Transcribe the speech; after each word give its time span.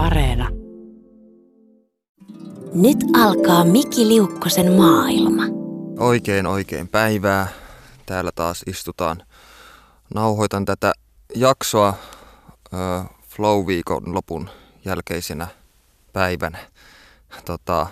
Areena. 0.00 0.48
Nyt 2.74 2.98
alkaa 3.16 3.64
Miki 3.64 4.08
Liukkosen 4.08 4.72
maailma. 4.72 5.42
Oikein 5.98 6.46
oikein 6.46 6.88
päivää. 6.88 7.48
Täällä 8.06 8.30
taas 8.34 8.62
istutaan. 8.66 9.22
Nauhoitan 10.14 10.64
tätä 10.64 10.92
jaksoa 11.34 11.94
ö, 12.74 12.76
Flow-viikon 13.28 14.14
lopun 14.14 14.50
jälkeisenä 14.84 15.48
päivänä. 16.12 16.58
Tota, 17.44 17.86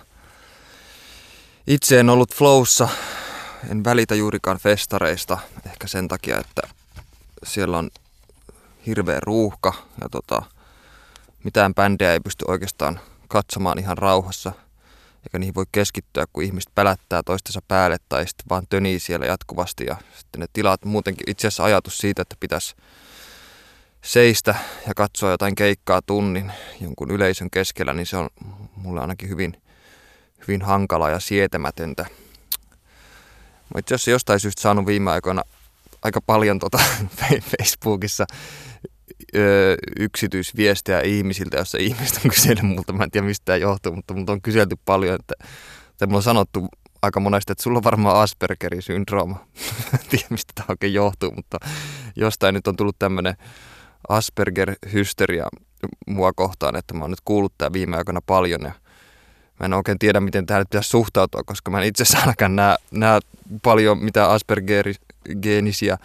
itse 1.67 1.99
en 1.99 2.09
ollut 2.09 2.35
Flowssa, 2.35 2.89
en 3.69 3.83
välitä 3.83 4.15
juurikaan 4.15 4.57
festareista, 4.57 5.37
ehkä 5.65 5.87
sen 5.87 6.07
takia, 6.07 6.37
että 6.39 6.61
siellä 7.43 7.77
on 7.77 7.89
hirveä 8.85 9.19
ruuhka 9.19 9.73
ja 10.01 10.09
tota, 10.09 10.41
mitään 11.43 11.75
bändejä 11.75 12.13
ei 12.13 12.19
pysty 12.19 12.45
oikeastaan 12.47 12.99
katsomaan 13.27 13.79
ihan 13.79 13.97
rauhassa, 13.97 14.51
eikä 15.23 15.39
niihin 15.39 15.55
voi 15.55 15.65
keskittyä, 15.71 16.25
kun 16.33 16.43
ihmiset 16.43 16.71
pälättää 16.75 17.23
toistensa 17.23 17.59
päälle 17.67 17.97
tai 18.09 18.27
sitten 18.27 18.45
vaan 18.49 18.63
tönii 18.69 18.99
siellä 18.99 19.25
jatkuvasti 19.25 19.85
ja 19.85 19.95
sitten 20.17 20.41
ne 20.41 20.47
tilat 20.53 20.85
muutenkin 20.85 21.29
itse 21.29 21.47
asiassa 21.47 21.63
ajatus 21.63 21.97
siitä, 21.97 22.21
että 22.21 22.35
pitäisi 22.39 22.75
seistä 24.01 24.55
ja 24.87 24.93
katsoa 24.93 25.31
jotain 25.31 25.55
keikkaa 25.55 26.01
tunnin 26.01 26.51
jonkun 26.81 27.11
yleisön 27.11 27.49
keskellä, 27.49 27.93
niin 27.93 28.05
se 28.05 28.17
on 28.17 28.29
mulle 28.75 29.01
ainakin 29.01 29.29
hyvin, 29.29 29.61
hyvin 30.47 30.61
hankala 30.61 31.09
ja 31.09 31.19
sietämätöntä. 31.19 32.05
Mä 33.73 33.79
itse 33.79 33.95
asiassa 33.95 34.11
jostain 34.11 34.39
syystä 34.39 34.61
saanut 34.61 34.85
viime 34.85 35.11
aikoina 35.11 35.43
aika 36.01 36.21
paljon 36.21 36.59
tota 36.65 36.79
Facebookissa 37.41 38.25
ö, 39.35 39.75
yksityisviestejä 39.99 41.01
ihmisiltä, 41.01 41.57
jossa 41.57 41.77
ihmiset 41.81 42.19
on 42.25 42.31
kysellyt 42.31 42.63
multa, 42.63 42.93
mä 42.93 43.03
en 43.03 43.11
tiedä 43.11 43.27
mistä 43.27 43.45
tämä 43.45 43.57
johtuu, 43.57 43.95
mutta 43.95 44.13
multa 44.13 44.31
on 44.31 44.41
kyselty 44.41 44.75
paljon, 44.85 45.15
että, 45.15 45.33
että 45.91 46.05
mulla 46.05 46.17
on 46.17 46.23
sanottu 46.23 46.67
aika 47.01 47.19
monesti, 47.19 47.51
että 47.51 47.63
sulla 47.63 47.77
on 47.77 47.83
varmaan 47.83 48.15
Aspergerin 48.15 48.81
syndrooma. 48.81 49.45
en 49.93 49.99
tiedä 50.09 50.25
mistä 50.29 50.53
tämä 50.55 50.65
oikein 50.69 50.93
johtuu, 50.93 51.31
mutta 51.31 51.57
jostain 52.15 52.53
nyt 52.53 52.67
on 52.67 52.75
tullut 52.75 52.99
tämmöinen 52.99 53.35
Asperger-hysteria 54.09 55.47
mua 56.07 56.33
kohtaan, 56.33 56.75
että 56.75 56.93
mä 56.93 57.03
oon 57.03 57.11
nyt 57.11 57.21
kuullut 57.25 57.53
tämä 57.57 57.73
viime 57.73 57.97
aikoina 57.97 58.21
paljon 58.25 58.61
ja 58.61 58.71
mä 59.59 59.65
en 59.65 59.73
oikein 59.73 59.99
tiedä, 59.99 60.19
miten 60.19 60.45
tähän 60.45 60.65
pitäisi 60.69 60.89
suhtautua, 60.89 61.41
koska 61.45 61.71
mä 61.71 61.81
en 61.81 61.87
itse 61.87 62.03
asiassa 62.03 62.19
ainakaan 62.19 62.55
näe, 62.55 62.75
näe 62.91 63.19
paljon 63.61 64.03
mitä 64.03 64.27
Asperger-geenisiä 64.27 65.97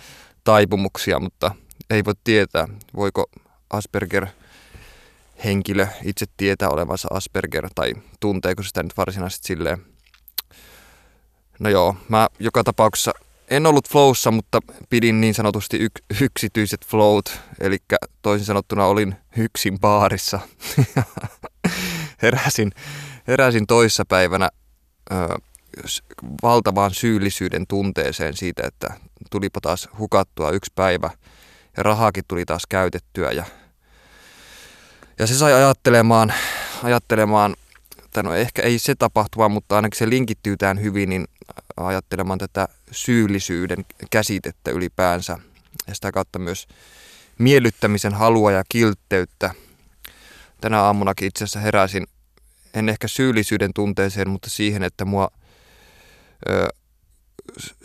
taipumuksia, 0.45 1.21
mutta 1.21 1.55
ei 1.91 2.05
voi 2.05 2.15
tietää, 2.25 2.69
voiko 2.97 3.27
Asperger 3.71 4.27
henkilö 5.45 5.87
itse 6.05 6.27
tietää 6.37 6.69
olevansa 6.69 7.09
Asperger 7.11 7.69
tai 7.75 7.95
tunteeko 8.21 8.63
sitä 8.63 8.83
nyt 8.83 8.97
varsinaisesti 8.97 9.47
silleen. 9.47 9.79
No 11.59 11.71
joo, 11.71 11.97
mä 12.09 12.29
joka 12.39 12.65
tapauksessa 12.65 13.13
en 13.51 13.67
ollut 13.67 13.89
flowssa, 13.89 14.31
mutta 14.31 14.61
pidin 14.91 15.21
niin 15.21 15.35
sanotusti 15.35 15.79
yk- 15.79 16.21
yksityiset 16.21 16.87
flowt, 16.87 17.41
eli 17.61 17.79
toisin 18.23 18.47
sanottuna 18.47 18.87
olin 18.87 19.15
yksin 19.37 19.81
baarissa. 19.81 20.41
heräsin, 22.23 22.73
heräsin 23.29 23.67
toissapäivänä 23.67 24.49
ö, 25.13 25.15
valtavaan 26.43 26.95
syyllisyyden 26.95 27.67
tunteeseen 27.67 28.37
siitä, 28.37 28.63
että 28.67 28.95
tulipa 29.31 29.61
taas 29.61 29.89
hukattua 29.99 30.51
yksi 30.51 30.73
päivä 30.75 31.11
ja 31.77 31.83
rahaakin 31.83 32.25
tuli 32.29 32.45
taas 32.45 32.63
käytettyä 32.69 33.33
ja, 33.33 33.45
ja 35.19 35.27
se 35.27 35.35
sai 35.35 35.53
ajattelemaan, 35.53 36.35
ajattelemaan 36.83 37.57
tai 38.13 38.23
no 38.23 38.35
ehkä 38.35 38.63
ei 38.63 38.79
se 38.79 38.95
tapahtuma, 38.95 39.49
mutta 39.49 39.77
ainakin 39.77 39.99
se 39.99 40.11
linkittyy 40.11 40.57
tähän 40.57 40.81
hyvin, 40.81 41.09
niin 41.09 41.25
ajattelemaan 41.77 42.39
tätä 42.39 42.69
syyllisyyden 42.91 43.85
käsitettä 44.11 44.71
ylipäänsä 44.71 45.39
ja 45.87 45.95
sitä 45.95 46.13
kautta 46.13 46.39
myös 46.39 46.67
miellyttämisen 47.39 48.15
halua 48.15 48.53
ja 48.53 48.65
kiltteyttä. 48.69 49.55
Tänä 50.61 50.81
aamunakin 50.81 51.29
itse 51.29 51.45
asiassa 51.45 51.61
heräsin, 51.61 52.07
en 52.75 52.89
ehkä 52.89 53.09
syyllisyyden 53.09 53.75
tunteeseen, 53.75 54.29
mutta 54.29 54.51
siihen, 54.51 54.83
että 54.83 55.05
mua 55.05 55.31
ö, 56.49 56.69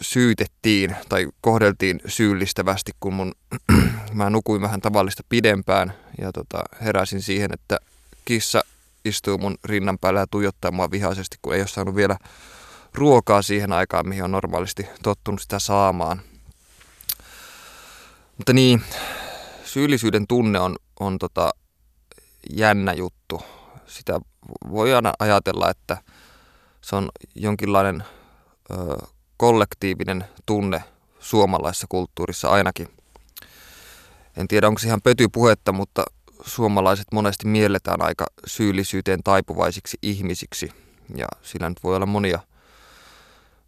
syytettiin 0.01 0.95
tai 1.09 1.27
kohdeltiin 1.41 1.99
syyllistävästi, 2.07 2.91
kun 2.99 3.13
mun, 3.13 3.31
mä 4.13 4.29
nukuin 4.29 4.61
vähän 4.61 4.81
tavallista 4.81 5.23
pidempään 5.29 5.93
ja 6.21 6.31
tota, 6.31 6.63
heräsin 6.81 7.21
siihen, 7.21 7.49
että 7.53 7.79
kissa 8.25 8.61
istuu 9.05 9.37
mun 9.37 9.57
rinnan 9.63 9.99
päällä 9.99 10.19
ja 10.19 10.27
tuijottaa 10.27 10.71
mua 10.71 10.91
vihaisesti, 10.91 11.37
kun 11.41 11.53
ei 11.53 11.61
ole 11.61 11.67
saanut 11.67 11.95
vielä 11.95 12.17
ruokaa 12.93 13.41
siihen 13.41 13.73
aikaan, 13.73 14.09
mihin 14.09 14.23
on 14.23 14.31
normaalisti 14.31 14.87
tottunut 15.03 15.41
sitä 15.41 15.59
saamaan. 15.59 16.21
Mutta 18.37 18.53
niin, 18.53 18.81
syyllisyyden 19.63 20.27
tunne 20.27 20.59
on, 20.59 20.75
on 20.99 21.19
tota 21.19 21.51
jännä 22.49 22.93
juttu. 22.93 23.41
Sitä 23.87 24.19
voi 24.71 24.93
aina 24.93 25.13
ajatella, 25.19 25.69
että 25.69 25.97
se 26.81 26.95
on 26.95 27.09
jonkinlainen 27.35 28.03
ö, 28.71 28.75
kollektiivinen 29.39 30.25
tunne 30.45 30.83
suomalaisessa 31.19 31.87
kulttuurissa 31.89 32.49
ainakin. 32.49 32.87
En 34.37 34.47
tiedä, 34.47 34.67
onko 34.67 34.79
se 34.79 34.87
ihan 34.87 35.01
pötypuhetta, 35.01 35.71
mutta 35.71 36.03
suomalaiset 36.45 37.07
monesti 37.13 37.47
mielletään 37.47 38.01
aika 38.01 38.25
syyllisyyteen 38.45 39.23
taipuvaisiksi 39.23 39.97
ihmisiksi. 40.01 40.71
Ja 41.15 41.27
sillä 41.41 41.69
nyt 41.69 41.83
voi 41.83 41.95
olla 41.95 42.05
monia, 42.05 42.39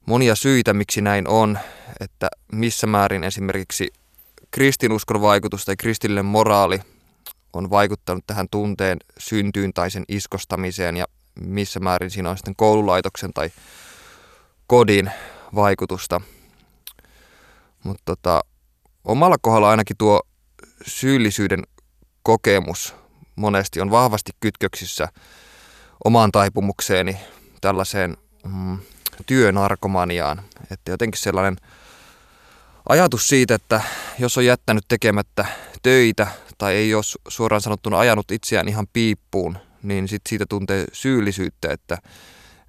monia 0.05 0.35
syitä, 0.35 0.73
miksi 0.73 1.01
näin 1.01 1.27
on, 1.27 1.59
että 1.99 2.29
missä 2.51 2.87
määrin 2.87 3.23
esimerkiksi 3.23 3.93
kristinuskon 4.51 5.21
vaikutus 5.21 5.65
tai 5.65 5.75
kristillinen 5.75 6.25
moraali 6.25 6.81
on 7.53 7.69
vaikuttanut 7.69 8.23
tähän 8.27 8.47
tunteen 8.51 8.97
syntyyn 9.17 9.73
tai 9.73 9.91
sen 9.91 10.03
iskostamiseen 10.07 10.97
ja 10.97 11.05
missä 11.39 11.79
määrin 11.79 12.11
siinä 12.11 12.29
on 12.29 12.37
sitten 12.37 12.55
koululaitoksen 12.55 13.33
tai 13.33 13.49
kodin 14.67 15.11
vaikutusta. 15.55 16.21
Mutta 17.83 18.03
tota, 18.05 18.41
omalla 19.03 19.35
kohdalla 19.41 19.69
ainakin 19.69 19.97
tuo 19.97 20.21
syyllisyyden 20.87 21.63
kokemus 22.23 22.95
monesti 23.35 23.81
on 23.81 23.91
vahvasti 23.91 24.31
kytköksissä 24.39 25.07
omaan 26.05 26.31
taipumukseeni 26.31 27.17
tällaiseen 27.61 28.17
mm, 28.45 28.77
työnarkomaniaan. 29.25 30.41
Että 30.71 30.91
jotenkin 30.91 31.21
sellainen 31.21 31.55
ajatus 32.89 33.27
siitä, 33.27 33.55
että 33.55 33.81
jos 34.19 34.37
on 34.37 34.45
jättänyt 34.45 34.85
tekemättä 34.87 35.45
töitä 35.83 36.27
tai 36.57 36.75
ei 36.75 36.93
ole 36.95 37.03
suoraan 37.27 37.61
sanottuna 37.61 37.99
ajanut 37.99 38.31
itseään 38.31 38.67
ihan 38.67 38.87
piippuun, 38.93 39.57
niin 39.83 40.07
sit 40.07 40.21
siitä 40.29 40.45
tuntee 40.49 40.85
syyllisyyttä, 40.93 41.73
että, 41.73 41.97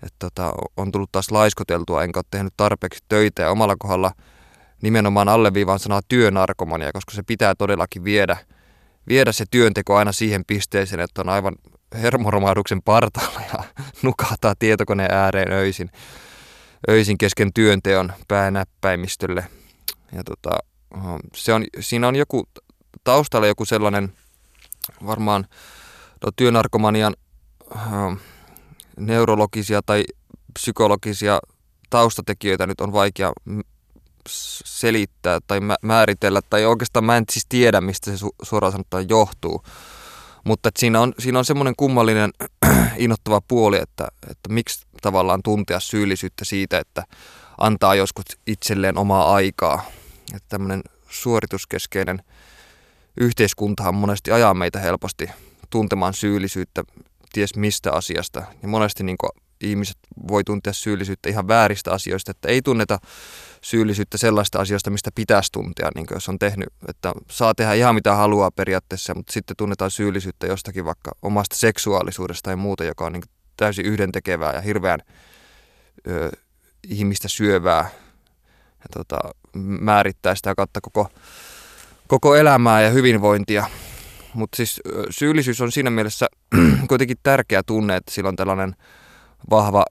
että 0.03 0.17
tota, 0.19 0.53
on 0.77 0.93
tullut 0.93 1.13
taas 1.13 1.31
laiskoteltua 1.31 2.05
enkä 2.05 2.19
ole 2.19 2.25
tehnyt 2.31 2.55
tarpeeksi 2.57 3.05
töitä 3.09 3.43
ja 3.43 3.51
omalla 3.51 3.77
kohdalla 3.79 4.13
nimenomaan 4.83 5.29
alleviivaan 5.29 5.79
sanaa 5.79 6.01
työnarkomania, 6.09 6.93
koska 6.93 7.13
se 7.13 7.23
pitää 7.23 7.55
todellakin 7.55 8.05
viedä– 8.05 8.37
viedä 9.09 9.33
se 9.33 9.45
työnteko 9.51 9.97
aina 9.97 10.13
siihen 10.13 10.45
pisteeseen, 10.47 11.01
että 11.01 11.21
on 11.21 11.29
aivan 11.29 11.55
hermoromahduksen 11.95 12.83
partaalla 12.83 13.41
ja 13.53 13.65
nukahtaa 14.03 14.55
tietokoneen 14.59 15.15
ääreen 15.15 15.53
öisin, 15.53 15.91
öisin 16.91 17.19
kesken 17.19 17.53
työnteon 17.53 18.13
päänäppäimistölle. 18.29 19.47
Ja 20.13 20.25
tota, 20.25 20.51
se 21.35 21.53
on, 21.53 21.65
siinä 21.81 22.09
on 22.09 22.17
joku 22.17 22.49
taustalla 23.05 23.47
joku 23.47 23.65
sellainen 23.65 24.13
varmaan 25.07 25.47
no, 26.25 26.31
työnarkomanian 26.37 27.15
äh, 27.77 27.83
neurologisia 28.97 29.81
tai 29.87 30.05
psykologisia 30.55 31.41
taustatekijöitä 31.91 32.67
nyt 32.67 32.81
on 32.81 32.93
vaikea 32.93 33.33
selittää 34.65 35.39
tai 35.47 35.61
määritellä, 35.83 36.41
tai 36.51 36.65
oikeastaan 36.65 37.05
mä 37.05 37.17
en 37.17 37.25
siis 37.33 37.47
tiedä, 37.49 37.81
mistä 37.81 38.17
se 38.17 38.25
su- 38.27 38.35
suoraan 38.43 38.73
sanottuna 38.73 39.07
johtuu. 39.09 39.63
Mutta 40.45 40.71
siinä 40.79 41.01
on, 41.01 41.13
siinä 41.19 41.39
on 41.39 41.45
semmoinen 41.45 41.75
kummallinen 41.77 42.31
innottava 42.97 43.41
puoli, 43.49 43.79
että, 43.79 44.09
että 44.31 44.49
miksi 44.49 44.87
tavallaan 45.03 45.41
tuntea 45.43 45.81
syyllisyyttä 45.81 46.45
siitä, 46.45 46.79
että 46.79 47.05
antaa 47.59 47.95
joskus 47.95 48.25
itselleen 48.47 48.99
omaa 48.99 49.35
aikaa. 49.35 49.85
Että 50.35 50.49
tämmöinen 50.49 50.83
suorituskeskeinen 51.09 52.23
yhteiskuntahan 53.21 53.95
monesti 53.95 54.33
ajaa 54.33 54.55
meitä 54.55 54.79
helposti 54.79 55.31
tuntemaan 55.71 56.15
syyllisyyttä 56.15 56.85
ties 57.33 57.57
mistä 57.57 57.93
asiasta. 57.93 58.43
Ja 58.63 58.69
monesti 58.69 59.05
niin 59.05 59.17
ihmiset 59.63 59.97
voi 60.29 60.45
tuntea 60.45 60.73
syyllisyyttä 60.73 61.29
ihan 61.29 61.49
vääristä 61.49 61.93
asioista, 61.93 62.31
että 62.31 62.49
ei 62.49 62.63
tunneta 62.63 62.99
syyllisyyttä 63.63 64.19
sellaista 64.19 64.61
asioista, 64.61 64.91
mistä 64.91 65.11
pitäisi 65.15 65.53
tuntea, 65.53 65.91
niin 65.95 66.07
jos 66.11 66.29
on 66.29 66.39
tehnyt, 66.39 66.69
että 66.89 67.13
saa 67.31 67.55
tehdä 67.55 67.75
ihan 67.75 67.95
mitä 67.95 68.15
haluaa 68.15 68.51
periaatteessa, 68.51 69.15
mutta 69.15 69.33
sitten 69.33 69.57
tunnetaan 69.57 69.91
syyllisyyttä 69.91 70.47
jostakin 70.47 70.85
vaikka 70.85 71.11
omasta 71.23 71.57
seksuaalisuudesta 71.57 72.43
tai 72.49 72.57
muuta, 72.57 72.85
joka 72.85 73.07
on 73.07 73.13
niin 73.13 73.23
täysin 73.57 73.87
yhdentekevää 73.87 74.53
ja 74.53 74.61
hirveän 74.61 75.01
ö, 76.09 76.31
ihmistä 76.89 77.29
syövää 77.29 77.91
ja 78.79 78.87
tota, 78.93 79.19
määrittää 79.81 80.35
sitä 80.35 80.55
kautta 80.55 80.81
koko, 80.81 81.09
koko 82.07 82.37
elämää 82.37 82.83
ja 82.83 82.91
hyvinvointia. 82.91 83.67
Mutta 84.35 84.57
siis 84.57 84.81
syyllisyys 85.11 85.61
on 85.61 85.73
siinä 85.73 85.91
mielessä 85.91 86.29
kuitenkin 86.89 87.17
tärkeä 87.23 87.63
tunne, 87.63 87.97
että 87.97 88.13
sillä 88.13 88.29
on 88.29 88.37
tällainen 88.37 88.77
vahva 89.51 89.85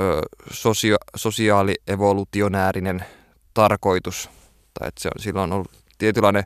ö, 0.00 0.22
sosio, 0.50 0.96
sosiaalievolutionäärinen 1.16 3.04
tarkoitus. 3.54 4.30
Tai 4.78 4.88
että 4.88 5.02
se 5.02 5.08
on, 5.08 5.22
sillä 5.22 5.42
on 5.42 5.52
ollut 5.52 5.70
tietynlainen 5.98 6.44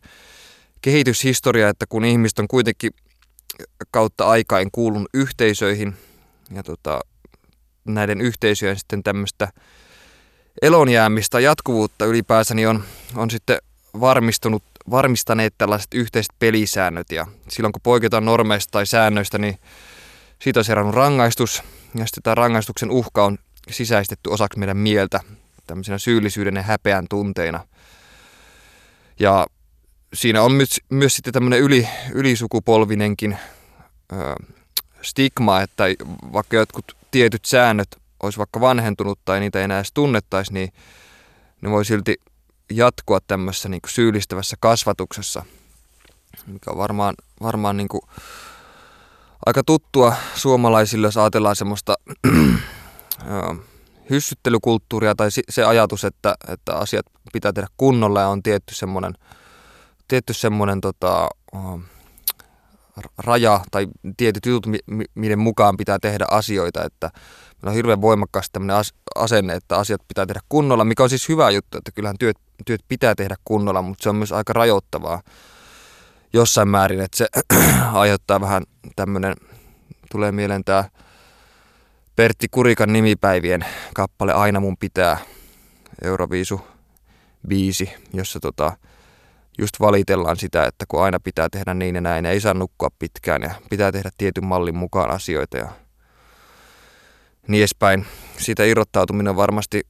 kehityshistoria, 0.83 1.69
että 1.69 1.87
kun 1.89 2.05
ihmiset 2.05 2.39
on 2.39 2.49
kuitenkin 2.49 2.91
kautta 3.91 4.27
aikain 4.27 4.71
kuulun 4.73 5.07
yhteisöihin 5.15 5.97
ja 6.55 6.63
tota, 6.63 7.01
näiden 7.85 8.21
yhteisöjen 8.21 8.79
sitten 8.79 9.03
tämmöistä 9.03 9.49
elonjäämistä, 10.63 11.41
jatkuvuutta 11.41 12.05
ylipäänsä, 12.05 12.55
niin 12.55 12.69
on, 12.69 12.85
on 13.15 13.31
sitten 13.31 13.59
varmistunut, 14.01 14.63
varmistaneet 14.91 15.55
tällaiset 15.59 15.95
yhteiset 15.95 16.33
pelisäännöt. 16.39 17.13
Ja 17.13 17.27
silloin 17.49 17.73
kun 17.73 17.83
poiketaan 17.83 18.25
normeista 18.25 18.71
tai 18.71 18.87
säännöistä, 18.87 19.39
niin 19.39 19.59
siitä 20.43 20.61
on 20.61 20.65
seurannut 20.65 20.95
rangaistus. 20.95 21.63
Ja 21.95 22.07
sitten 22.07 22.23
tämä 22.23 22.35
rangaistuksen 22.35 22.91
uhka 22.91 23.25
on 23.25 23.39
sisäistetty 23.71 24.31
osaksi 24.31 24.59
meidän 24.59 24.77
mieltä 24.77 25.21
tämmöisenä 25.67 25.99
syyllisyyden 25.99 26.57
ja 26.57 26.63
häpeän 26.63 27.07
tunteina. 27.11 27.67
Ja 29.21 29.47
siinä 30.15 30.43
on 30.43 30.53
myös, 30.53 30.81
myös 30.91 31.17
sitten 31.17 31.33
tämmöinen 31.33 31.61
yli, 31.61 31.89
ylisukupolvinenkin 32.13 33.39
ö, 34.13 34.17
stigma, 35.03 35.61
että 35.61 35.85
vaikka 36.33 36.57
jotkut 36.57 36.97
tietyt 37.11 37.45
säännöt 37.45 37.89
olisi 38.23 38.39
vaikka 38.39 38.61
vanhentunut 38.61 39.19
tai 39.25 39.41
niitä 39.41 39.59
ei 39.59 39.65
enää 39.65 39.79
edes 39.79 39.93
tunnettaisi, 39.93 40.53
niin 40.53 40.73
ne 41.61 41.71
voi 41.71 41.85
silti 41.85 42.17
jatkua 42.71 43.19
tämmöisessä 43.27 43.69
niin 43.69 43.81
syyllistävässä 43.89 44.57
kasvatuksessa, 44.61 45.45
mikä 46.47 46.71
on 46.71 46.79
varmaan, 46.79 47.15
varmaan 47.43 47.77
niin 47.77 47.89
kuin 47.89 48.03
aika 49.47 49.63
tuttua 49.65 50.15
suomalaisille, 50.35 51.07
jos 51.07 51.17
ajatellaan 51.17 51.57
semmoista 51.57 51.95
hyssyttelykulttuuria 54.11 55.15
tai 55.15 55.29
se 55.49 55.65
ajatus, 55.65 56.05
että, 56.05 56.35
että 56.49 56.75
asiat 56.75 57.07
pitää 57.33 57.53
tehdä 57.53 57.69
kunnolla 57.77 58.21
ja 58.21 58.29
on 58.29 58.43
tietty 58.43 58.75
semmoinen, 58.75 59.15
tietty 60.09 60.35
semmoinen 60.35 60.81
tota, 60.81 61.29
raja 63.19 63.61
tai 63.71 63.87
tietyt 64.17 64.47
jutut, 64.47 64.73
miten 65.15 65.39
mukaan 65.39 65.77
pitää 65.77 65.99
tehdä 65.99 66.25
asioita, 66.31 66.85
että 66.85 67.11
meillä 67.57 67.71
on 67.71 67.75
hirveän 67.75 68.01
voimakkaasti 68.01 68.53
tämmöinen 68.53 68.77
asenne, 69.15 69.55
että 69.55 69.77
asiat 69.77 70.01
pitää 70.09 70.27
tehdä 70.27 70.41
kunnolla, 70.49 70.85
mikä 70.85 71.03
on 71.03 71.09
siis 71.09 71.29
hyvä 71.29 71.51
juttu, 71.51 71.79
että 71.79 71.93
kyllähän 71.95 72.19
työt, 72.19 72.39
työt 72.67 72.81
pitää 72.89 73.15
tehdä 73.15 73.37
kunnolla, 73.45 73.83
mutta 73.83 74.03
se 74.03 74.09
on 74.09 74.17
myös 74.17 74.33
aika 74.33 74.53
rajoittavaa 74.53 75.23
jossain 76.33 76.69
määrin, 76.69 77.01
että 77.01 77.17
se 77.17 77.27
aiheuttaa 77.93 78.41
vähän 78.41 78.63
tämmöinen, 78.97 79.35
tulee 80.11 80.33
mieleen 80.33 80.65
tämä 80.65 80.85
Pertti 82.17 82.49
Kurikan 82.51 82.93
nimipäivien 82.93 83.65
kappale 83.95 84.33
Aina 84.33 84.61
mun 84.61 84.77
pitää, 84.77 85.19
Euroviisu 86.03 86.61
biisi, 87.49 87.93
jossa 88.13 88.41
tota, 88.41 88.77
just 89.59 89.81
valitellaan 89.81 90.37
sitä, 90.37 90.65
että 90.65 90.85
kun 90.89 91.03
aina 91.03 91.21
pitää 91.21 91.49
tehdä 91.49 91.75
niin 91.75 91.95
ja 91.95 92.01
näin, 92.01 92.25
ja 92.25 92.31
ei 92.31 92.41
saa 92.41 92.55
nukkua 92.55 92.89
pitkään 92.99 93.43
ja 93.43 93.51
pitää 93.71 93.93
tehdä 93.93 94.11
tietyn 94.19 94.47
mallin 94.47 94.77
mukaan 94.77 95.11
asioita 95.11 95.57
ja 95.57 95.69
niin 97.49 97.61
edespäin. 97.61 98.07
Siitä 98.39 98.65
irrottautuminen 98.65 99.31
on 99.31 99.37
varmasti, 99.37 99.87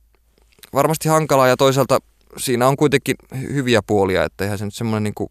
varmasti 0.73 1.09
hankalaa 1.09 1.49
ja 1.49 1.57
toisaalta 1.57 1.99
siinä 2.37 2.69
on 2.69 2.77
kuitenkin 2.77 3.17
hyviä 3.35 3.83
puolia, 3.87 4.25
että 4.25 4.45
eihän 4.45 4.59
se 4.59 4.65
nyt 4.65 4.75
semmoinen 4.75 5.03
niin 5.03 5.31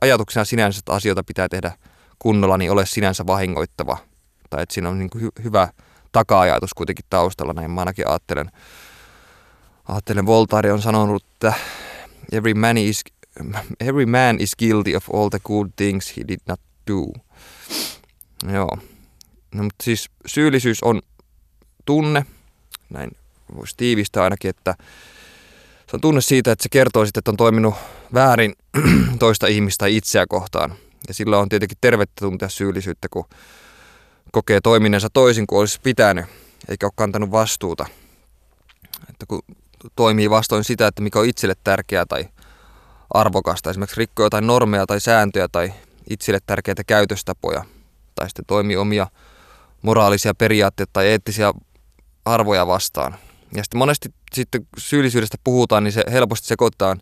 ajatuksena 0.00 0.44
sinänsä, 0.44 0.78
että 0.78 0.92
asioita 0.92 1.24
pitää 1.24 1.48
tehdä 1.48 1.72
kunnolla, 2.18 2.58
niin 2.58 2.70
ole 2.70 2.86
sinänsä 2.86 3.26
vahingoittava. 3.26 3.98
Tai 4.50 4.62
että 4.62 4.74
siinä 4.74 4.88
on 4.88 4.98
niin 4.98 5.10
kuin 5.10 5.24
hy- 5.24 5.44
hyvä 5.44 5.68
taka-ajatus 6.12 6.74
kuitenkin 6.74 7.04
taustalla, 7.10 7.52
näin 7.52 7.70
mä 7.70 7.80
ainakin 7.80 8.08
ajattelen. 8.08 8.50
Ajattelen, 9.88 10.26
Voltaire 10.26 10.72
on 10.72 10.82
sanonut, 10.82 11.24
että 11.24 11.52
every 12.32 12.54
man 12.54 12.78
is, 12.78 13.04
every 13.80 14.06
man 14.06 14.40
is 14.40 14.56
guilty 14.56 14.94
of 14.94 15.10
all 15.14 15.28
the 15.28 15.38
good 15.44 15.70
things 15.76 16.16
he 16.16 16.22
did 16.28 16.40
not 16.48 16.60
do. 16.90 17.12
Joo. 18.52 18.78
No, 19.54 19.62
mutta 19.62 19.84
siis 19.84 20.10
syyllisyys 20.26 20.82
on 20.82 21.02
tunne, 21.86 22.26
näin 22.90 23.10
voisi 23.56 23.74
tiivistää 23.76 24.24
ainakin, 24.24 24.48
että 24.48 24.74
se 25.90 25.96
on 25.96 26.00
tunne 26.00 26.20
siitä, 26.20 26.52
että 26.52 26.62
se 26.62 26.68
kertoo 26.68 27.04
sitten, 27.04 27.20
että 27.20 27.30
on 27.30 27.36
toiminut 27.36 27.74
väärin 28.14 28.54
toista 29.18 29.46
ihmistä 29.46 29.86
itseä 29.86 30.26
kohtaan. 30.28 30.74
Ja 31.08 31.14
sillä 31.14 31.38
on 31.38 31.48
tietenkin 31.48 31.78
tervettä 31.80 32.20
tuntea 32.20 32.48
syyllisyyttä, 32.48 33.08
kun 33.10 33.24
kokee 34.32 34.60
toiminnansa 34.60 35.08
toisin 35.10 35.46
kuin 35.46 35.60
olisi 35.60 35.80
pitänyt, 35.82 36.26
eikä 36.68 36.86
ole 36.86 36.92
kantanut 36.96 37.30
vastuuta. 37.30 37.86
Että 39.10 39.26
kun 39.28 39.42
toimii 39.96 40.30
vastoin 40.30 40.64
sitä, 40.64 40.86
että 40.86 41.02
mikä 41.02 41.18
on 41.18 41.26
itselle 41.26 41.54
tärkeää 41.64 42.06
tai 42.06 42.28
arvokasta, 43.20 43.70
esimerkiksi 43.70 43.98
rikkoo 43.98 44.26
jotain 44.26 44.46
normeja 44.46 44.86
tai 44.86 45.00
sääntöjä 45.00 45.48
tai 45.52 45.72
itselle 46.10 46.38
tärkeitä 46.46 46.84
käytöstapoja, 46.84 47.64
tai 48.14 48.28
sitten 48.28 48.44
toimii 48.46 48.76
omia 48.76 49.06
moraalisia 49.82 50.34
periaatteita 50.34 50.90
tai 50.92 51.06
eettisiä 51.06 51.52
arvoja 52.24 52.66
vastaan. 52.66 53.16
Ja 53.54 53.62
sitten 53.64 53.78
monesti 53.78 54.14
sitten 54.32 54.66
syyllisyydestä 54.78 55.36
puhutaan, 55.44 55.84
niin 55.84 55.92
se 55.92 56.04
helposti 56.12 56.46
sekoitetaan, 56.46 57.00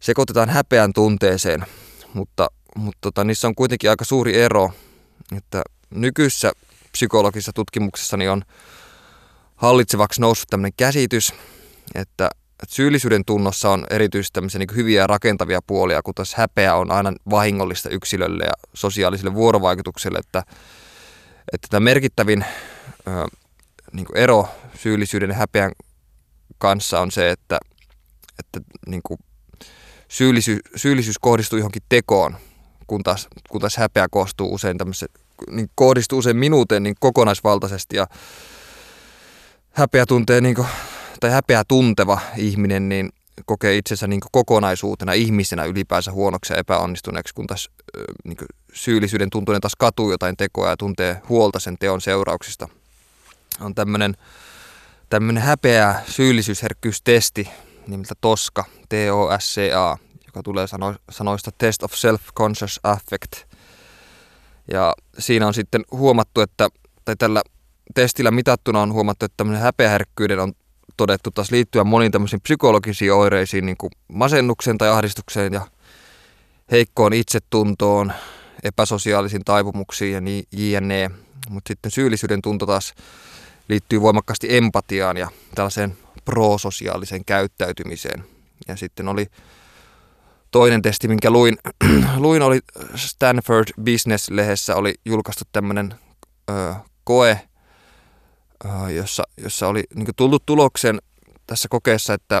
sekoitetaan 0.00 0.48
häpeän 0.48 0.92
tunteeseen, 0.92 1.66
mutta, 2.14 2.48
mutta 2.76 2.98
tota, 3.00 3.24
niissä 3.24 3.48
on 3.48 3.54
kuitenkin 3.54 3.90
aika 3.90 4.04
suuri 4.04 4.42
ero, 4.42 4.70
että 5.36 5.62
nykyisessä 5.90 6.52
psykologisessa 6.92 7.52
tutkimuksessa 7.52 8.16
niin 8.16 8.30
on 8.30 8.42
hallitsevaksi 9.56 10.20
noussut 10.20 10.48
tämmöinen 10.48 10.72
käsitys, 10.76 11.34
että 11.94 12.30
syyllisyyden 12.68 13.24
tunnossa 13.24 13.70
on 13.70 13.86
erityisesti 13.90 14.34
tämmöisiä 14.34 14.58
niin 14.58 14.76
hyviä 14.76 15.00
ja 15.00 15.06
rakentavia 15.06 15.60
puolia, 15.66 16.02
kun 16.02 16.14
taas 16.14 16.34
häpeä 16.34 16.74
on 16.74 16.90
aina 16.90 17.12
vahingollista 17.30 17.88
yksilölle 17.88 18.44
ja 18.44 18.52
sosiaaliselle 18.74 19.34
vuorovaikutukselle, 19.34 20.18
että, 20.18 20.42
että 21.52 21.68
tämä 21.70 21.80
merkittävin 21.80 22.44
ö, 23.08 23.26
niin 23.92 24.06
ero 24.14 24.48
syyllisyyden 24.74 25.30
ja 25.30 25.36
häpeän 25.36 25.72
kanssa 26.58 27.00
on 27.00 27.10
se, 27.10 27.30
että, 27.30 27.58
että 28.38 28.60
niin 28.86 29.02
kuin 29.04 29.18
syyllisyys, 30.08 30.60
syyllisyys 30.76 31.18
kohdistuu 31.18 31.58
johonkin 31.58 31.82
tekoon, 31.88 32.36
kun 32.86 33.02
taas, 33.02 33.28
kun 33.50 33.60
taas 33.60 33.76
häpeä 33.76 34.06
koostuu 34.10 34.54
usein 34.54 34.76
niin 35.50 35.70
kohdistuu 35.74 36.18
usein 36.18 36.36
minuuteen 36.36 36.82
niin 36.82 36.94
kokonaisvaltaisesti 37.00 37.96
ja 37.96 38.06
häpeä 39.70 40.06
tuntee 40.06 40.40
niin 40.40 40.54
kuin, 40.54 40.66
tai 41.20 41.30
häpeä 41.30 41.62
tunteva 41.68 42.20
ihminen 42.36 42.88
niin 42.88 43.10
kokee 43.46 43.76
itsensä 43.76 44.06
niin 44.06 44.20
kokonaisuutena 44.32 45.12
ihmisenä 45.12 45.64
ylipäänsä 45.64 46.12
huonoksi 46.12 46.52
ja 46.52 46.58
epäonnistuneeksi, 46.58 47.34
kun 47.34 47.46
taas 47.46 47.70
niin 48.24 48.36
syyllisyyden 48.72 49.30
tuntuinen 49.30 49.60
taas 49.60 49.76
katuu 49.78 50.10
jotain 50.10 50.36
tekoa 50.36 50.68
ja 50.68 50.76
tuntee 50.76 51.22
huolta 51.28 51.60
sen 51.60 51.76
teon 51.78 52.00
seurauksista. 52.00 52.68
On 53.60 53.74
tämmöinen 53.74 54.16
tämmöinen 55.10 55.42
häpeä 55.42 56.00
syyllisyysherkkyystesti 56.06 57.48
nimeltä 57.86 58.14
TOSCA, 58.20 58.64
T-O-S-C-A, 58.88 59.96
joka 60.26 60.42
tulee 60.42 60.66
sano, 60.66 60.94
sanoista 61.10 61.50
Test 61.58 61.82
of 61.82 61.92
Self-Conscious 61.92 62.80
Affect. 62.82 63.32
Ja 64.72 64.94
siinä 65.18 65.46
on 65.46 65.54
sitten 65.54 65.84
huomattu, 65.92 66.40
että, 66.40 66.68
tai 67.04 67.16
tällä 67.16 67.42
testillä 67.94 68.30
mitattuna 68.30 68.82
on 68.82 68.92
huomattu, 68.92 69.24
että 69.24 69.36
tämmöinen 69.36 69.62
häpeäherkkyyden 69.62 70.40
on 70.40 70.52
todettu 70.96 71.30
taas 71.30 71.50
liittyä 71.50 71.84
moniin 71.84 72.12
tämmöisiin 72.12 72.40
psykologisiin 72.40 73.12
oireisiin, 73.12 73.66
niin 73.66 73.76
kuin 73.76 73.90
masennukseen 74.08 74.78
tai 74.78 74.88
ahdistukseen 74.88 75.52
ja 75.52 75.66
heikkoon 76.70 77.12
itsetuntoon, 77.12 78.12
epäsosiaalisiin 78.62 79.44
taipumuksiin 79.44 80.12
ja 80.12 80.20
niin 80.20 80.44
jne. 80.52 81.10
Mutta 81.48 81.68
sitten 81.68 81.90
syyllisyyden 81.90 82.42
tunto 82.42 82.66
taas 82.66 82.94
liittyy 83.68 84.00
voimakkaasti 84.00 84.56
empatiaan 84.56 85.16
ja 85.16 85.28
tällaiseen 85.54 85.96
prososiaaliseen 86.24 87.24
käyttäytymiseen. 87.24 88.24
Ja 88.68 88.76
sitten 88.76 89.08
oli 89.08 89.26
toinen 90.50 90.82
testi, 90.82 91.08
minkä 91.08 91.30
luin, 91.30 91.58
luin 92.16 92.42
oli 92.42 92.60
Stanford 92.94 93.68
Business-lehdessä 93.84 94.76
oli 94.76 94.94
julkaistu 95.04 95.44
tämmöinen 95.52 95.94
koe, 97.04 97.40
jossa, 98.94 99.22
jossa 99.36 99.68
oli 99.68 99.84
niin 99.94 100.06
tullut 100.16 100.46
tuloksen 100.46 100.98
tässä 101.46 101.68
kokeessa, 101.68 102.14
että 102.14 102.40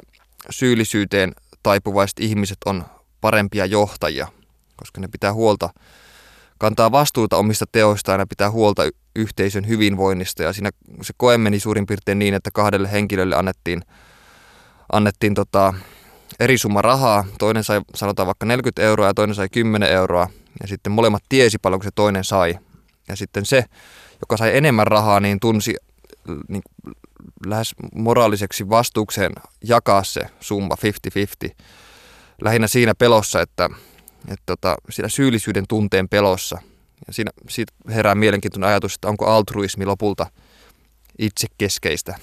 syyllisyyteen 0.50 1.32
taipuvaiset 1.62 2.20
ihmiset 2.20 2.58
on 2.66 2.84
parempia 3.20 3.66
johtajia, 3.66 4.28
koska 4.76 5.00
ne 5.00 5.08
pitää 5.08 5.32
huolta, 5.32 5.70
kantaa 6.58 6.92
vastuuta 6.92 7.36
omista 7.36 7.64
teoistaan 7.72 8.20
ja 8.20 8.26
pitää 8.26 8.50
huolta 8.50 8.82
yhteisön 9.16 9.68
hyvinvoinnista. 9.68 10.42
Ja 10.42 10.52
siinä 10.52 10.70
se 11.02 11.12
koe 11.16 11.38
meni 11.38 11.60
suurin 11.60 11.86
piirtein 11.86 12.18
niin, 12.18 12.34
että 12.34 12.50
kahdelle 12.54 12.92
henkilölle 12.92 13.36
annettiin, 13.36 13.82
annettiin 14.92 15.34
tota, 15.34 15.74
eri 16.40 16.58
summa 16.58 16.82
rahaa. 16.82 17.24
Toinen 17.38 17.64
sai 17.64 17.80
sanotaan 17.94 18.26
vaikka 18.26 18.46
40 18.46 18.82
euroa 18.82 19.06
ja 19.06 19.14
toinen 19.14 19.34
sai 19.34 19.48
10 19.48 19.90
euroa. 19.92 20.28
Ja 20.62 20.68
sitten 20.68 20.92
molemmat 20.92 21.22
tiesi 21.28 21.58
paljon, 21.58 21.80
kun 21.80 21.84
se 21.84 21.90
toinen 21.94 22.24
sai. 22.24 22.58
Ja 23.08 23.16
sitten 23.16 23.46
se, 23.46 23.64
joka 24.20 24.36
sai 24.36 24.56
enemmän 24.56 24.86
rahaa, 24.86 25.20
niin 25.20 25.40
tunsi 25.40 25.76
niin 26.48 26.62
lähes 27.46 27.74
moraaliseksi 27.94 28.68
vastuukseen 28.68 29.32
jakaa 29.64 30.04
se 30.04 30.20
summa 30.40 30.74
50-50. 31.48 31.54
Lähinnä 32.42 32.66
siinä 32.66 32.94
pelossa, 32.94 33.40
että, 33.40 33.70
että 34.28 34.42
tota, 34.46 34.76
siinä 34.90 35.08
syyllisyyden 35.08 35.64
tunteen 35.68 36.08
pelossa. 36.08 36.58
Ja 37.06 37.12
siinä 37.12 37.30
siitä 37.48 37.72
herää 37.88 38.14
mielenkiintoinen 38.14 38.70
ajatus, 38.70 38.94
että 38.94 39.08
onko 39.08 39.26
altruismi 39.26 39.86
lopulta 39.86 40.26
itsekeskeistä 41.18 42.18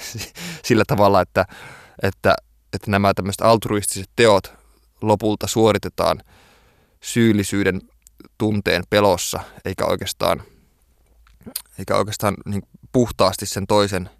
sillä 0.68 0.84
tavalla, 0.86 1.20
että, 1.20 1.44
että, 2.02 2.34
että 2.72 2.90
nämä 2.90 3.14
tämmöiset 3.14 3.40
altruistiset 3.40 4.10
teot 4.16 4.52
lopulta 5.02 5.46
suoritetaan 5.46 6.20
syyllisyyden 7.00 7.80
tunteen 8.38 8.82
pelossa, 8.90 9.40
eikä 9.64 9.86
oikeastaan, 9.86 10.42
eikä 11.78 11.96
oikeastaan 11.96 12.34
niin 12.44 12.62
puhtaasti 12.92 13.46
sen 13.46 13.66
toisen 13.66 14.10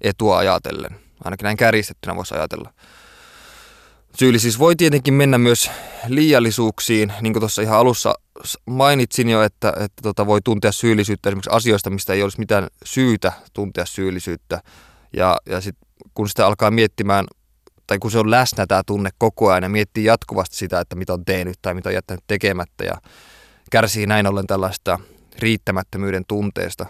etua 0.00 0.38
ajatellen. 0.38 1.00
Ainakin 1.24 1.44
näin 1.44 1.56
kärjistettynä 1.56 2.16
voisi 2.16 2.34
ajatella. 2.34 2.72
Syyllisyys 4.18 4.58
voi 4.58 4.76
tietenkin 4.76 5.14
mennä 5.14 5.38
myös 5.38 5.70
liiallisuuksiin, 6.06 7.12
niin 7.20 7.32
kuin 7.32 7.40
tuossa 7.40 7.62
ihan 7.62 7.78
alussa 7.78 8.14
mainitsin 8.66 9.28
jo, 9.28 9.42
että, 9.42 9.68
että 9.68 10.02
tota 10.02 10.26
voi 10.26 10.40
tuntea 10.44 10.72
syyllisyyttä 10.72 11.28
esimerkiksi 11.28 11.50
asioista, 11.52 11.90
mistä 11.90 12.12
ei 12.12 12.22
olisi 12.22 12.38
mitään 12.38 12.66
syytä 12.84 13.32
tuntea 13.52 13.86
syyllisyyttä. 13.86 14.60
Ja, 15.16 15.36
ja 15.46 15.60
sitten 15.60 15.88
kun 16.14 16.28
sitä 16.28 16.46
alkaa 16.46 16.70
miettimään, 16.70 17.26
tai 17.86 17.98
kun 17.98 18.10
se 18.10 18.18
on 18.18 18.30
läsnä 18.30 18.66
tämä 18.66 18.82
tunne 18.86 19.10
koko 19.18 19.50
ajan 19.50 19.62
ja 19.62 19.68
miettii 19.68 20.04
jatkuvasti 20.04 20.56
sitä, 20.56 20.80
että 20.80 20.96
mitä 20.96 21.12
on 21.12 21.24
tehnyt 21.24 21.56
tai 21.62 21.74
mitä 21.74 21.88
on 21.88 21.94
jättänyt 21.94 22.24
tekemättä 22.26 22.84
ja 22.84 22.94
kärsii 23.70 24.06
näin 24.06 24.26
ollen 24.26 24.46
tällaista 24.46 24.98
riittämättömyyden 25.38 26.24
tunteesta. 26.28 26.86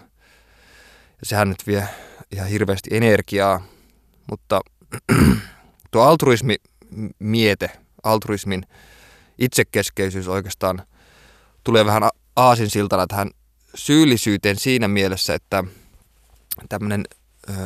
Sehän 1.23 1.49
nyt 1.49 1.67
vie 1.67 1.87
ihan 2.31 2.47
hirveästi 2.47 2.89
energiaa, 2.93 3.61
mutta 4.29 4.61
tuo 5.91 6.01
altruismi 6.01 6.55
miete, 7.19 7.69
altruismin 8.03 8.65
itsekeskeisyys 9.37 10.27
oikeastaan 10.27 10.81
tulee 11.63 11.85
vähän 11.85 12.09
aasinsiltana 12.35 13.07
tähän 13.07 13.29
syyllisyyteen 13.75 14.59
siinä 14.59 14.87
mielessä, 14.87 15.33
että 15.35 15.63
tämmöinen 16.69 17.03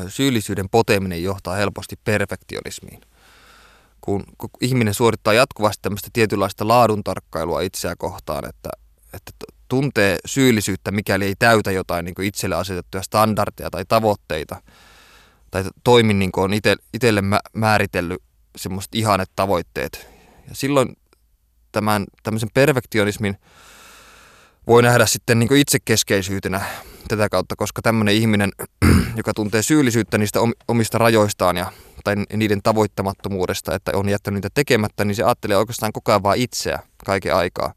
syyllisyyden 0.08 0.70
poteminen 0.70 1.24
johtaa 1.24 1.56
helposti 1.56 1.96
perfektionismiin. 2.04 3.02
Kun, 4.02 4.24
kun 4.38 4.50
ihminen 4.62 4.94
suorittaa 4.94 5.34
jatkuvasti 5.34 5.82
tämmöistä 5.82 6.10
tietynlaista 6.14 6.68
laaduntarkkailua 6.68 7.62
itseä 7.62 7.96
kohtaan, 7.98 8.50
että, 8.50 8.70
että 9.14 9.32
tuntee 9.68 10.18
syyllisyyttä, 10.26 10.92
mikäli 10.92 11.26
ei 11.26 11.36
täytä 11.40 11.72
jotain 11.72 12.06
niin 12.06 12.16
kuin 12.16 12.28
itselle 12.28 12.56
asetettuja 12.56 13.04
standardeja 13.04 13.70
tai 13.70 13.86
tavoitteita, 13.88 14.62
tai 15.52 15.64
toimi 15.84 16.14
niin 16.14 16.32
kuin 16.32 16.44
on 16.44 16.54
itselle 16.94 17.22
määritellyt 17.54 18.24
semmoiset 18.56 18.96
ihanet 18.96 19.30
tavoitteet. 19.36 20.08
Ja 20.50 20.56
silloin 20.56 20.98
tämän, 21.72 22.06
tämmöisen 22.24 22.50
perfektionismin 22.54 23.38
voi 24.68 24.84
nähdä 24.84 25.06
sitten 25.06 25.40
niin 25.40 25.56
itsekeskeisyytenä 25.56 26.62
tätä 27.08 27.30
kautta, 27.30 27.56
koska 27.56 27.82
tämmöinen 27.82 28.16
ihminen, 28.16 28.52
joka 29.18 29.34
tuntee 29.34 29.62
syyllisyyttä 29.62 30.18
niistä 30.18 30.40
omista 30.68 30.98
rajoistaan 30.98 31.58
ja, 31.58 31.72
tai 32.04 32.16
niiden 32.34 32.62
tavoittamattomuudesta, 32.64 33.76
että 33.76 33.92
on 33.94 34.10
jättänyt 34.10 34.36
niitä 34.36 34.50
tekemättä, 34.54 35.06
niin 35.06 35.16
se 35.16 35.24
ajattelee 35.24 35.58
oikeastaan 35.58 35.94
koko 35.94 36.12
ajan 36.12 36.24
vaan 36.24 36.38
itseä 36.38 36.80
kaiken 37.06 37.36
aikaa. 37.36 37.74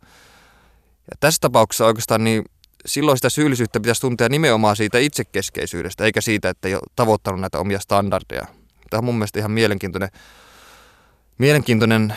Ja 1.10 1.16
tässä 1.20 1.38
tapauksessa 1.40 1.86
oikeastaan 1.86 2.24
niin 2.24 2.44
silloin 2.86 3.18
sitä 3.18 3.28
syyllisyyttä 3.28 3.80
pitäisi 3.80 4.00
tuntea 4.00 4.28
nimenomaan 4.28 4.76
siitä 4.76 4.98
itsekeskeisyydestä, 4.98 6.04
eikä 6.04 6.20
siitä, 6.20 6.48
että 6.50 6.68
ei 6.68 6.74
ole 6.74 6.82
tavoittanut 6.96 7.40
näitä 7.40 7.58
omia 7.58 7.80
standardeja. 7.80 8.46
Tämä 8.90 8.98
on 8.98 9.04
mun 9.04 9.14
mielestä 9.14 9.38
ihan 9.38 9.50
mielenkiintoinen, 9.50 10.08
mielenkiintoinen 11.38 12.14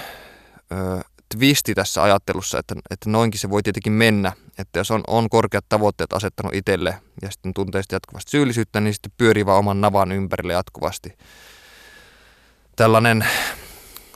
ö, 0.72 1.02
twisti 1.38 1.76
tässä 1.76 2.04
ajattelussa, 2.04 2.60
että, 2.60 2.76
että 2.90 3.10
noinkin 3.10 3.40
se 3.40 3.50
voi 3.50 3.64
tietenkin 3.64 3.94
mennä, 3.94 4.32
että 4.58 4.80
jos 4.80 4.92
on, 4.92 5.04
on 5.08 5.30
korkeat 5.30 5.66
tavoitteet 5.70 6.14
asettanut 6.14 6.54
itselle 6.54 7.02
ja 7.22 7.32
sitten 7.32 7.54
tuntee 7.54 7.82
sitten 7.82 7.96
jatkuvasti 7.96 8.32
syyllisyyttä, 8.32 8.82
niin 8.82 8.94
sitten 8.94 9.12
pyörii 9.18 9.46
vaan 9.46 9.60
oman 9.60 9.82
navan 9.82 10.12
ympärille 10.12 10.54
jatkuvasti. 10.54 11.18
Tällainen, 12.76 13.26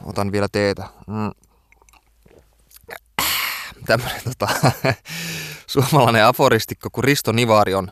otan 0.04 0.32
vielä 0.32 0.48
teetä. 0.52 0.84
Mm 1.08 1.45
tämmöinen 3.86 4.22
tota, 4.24 4.48
suomalainen 5.68 6.26
aforistikko 6.26 6.90
kuin 6.90 7.04
Risto 7.04 7.32
Nivari 7.32 7.74
on 7.74 7.92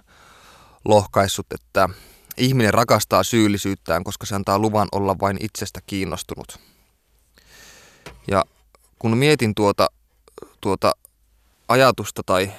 lohkaissut, 0.86 1.46
että 1.54 1.90
ihminen 2.38 2.74
rakastaa 2.74 3.24
syyllisyyttään, 3.24 4.04
koska 4.04 4.26
se 4.26 4.36
antaa 4.36 4.60
luvan 4.60 4.88
olla 4.92 5.16
vain 5.22 5.38
itsestä 5.40 5.80
kiinnostunut. 5.88 6.60
Ja 8.32 8.44
kun 9.00 9.18
mietin 9.18 9.56
tuota, 9.56 9.88
tuota 10.62 10.92
ajatusta 11.68 12.22
tai, 12.26 12.52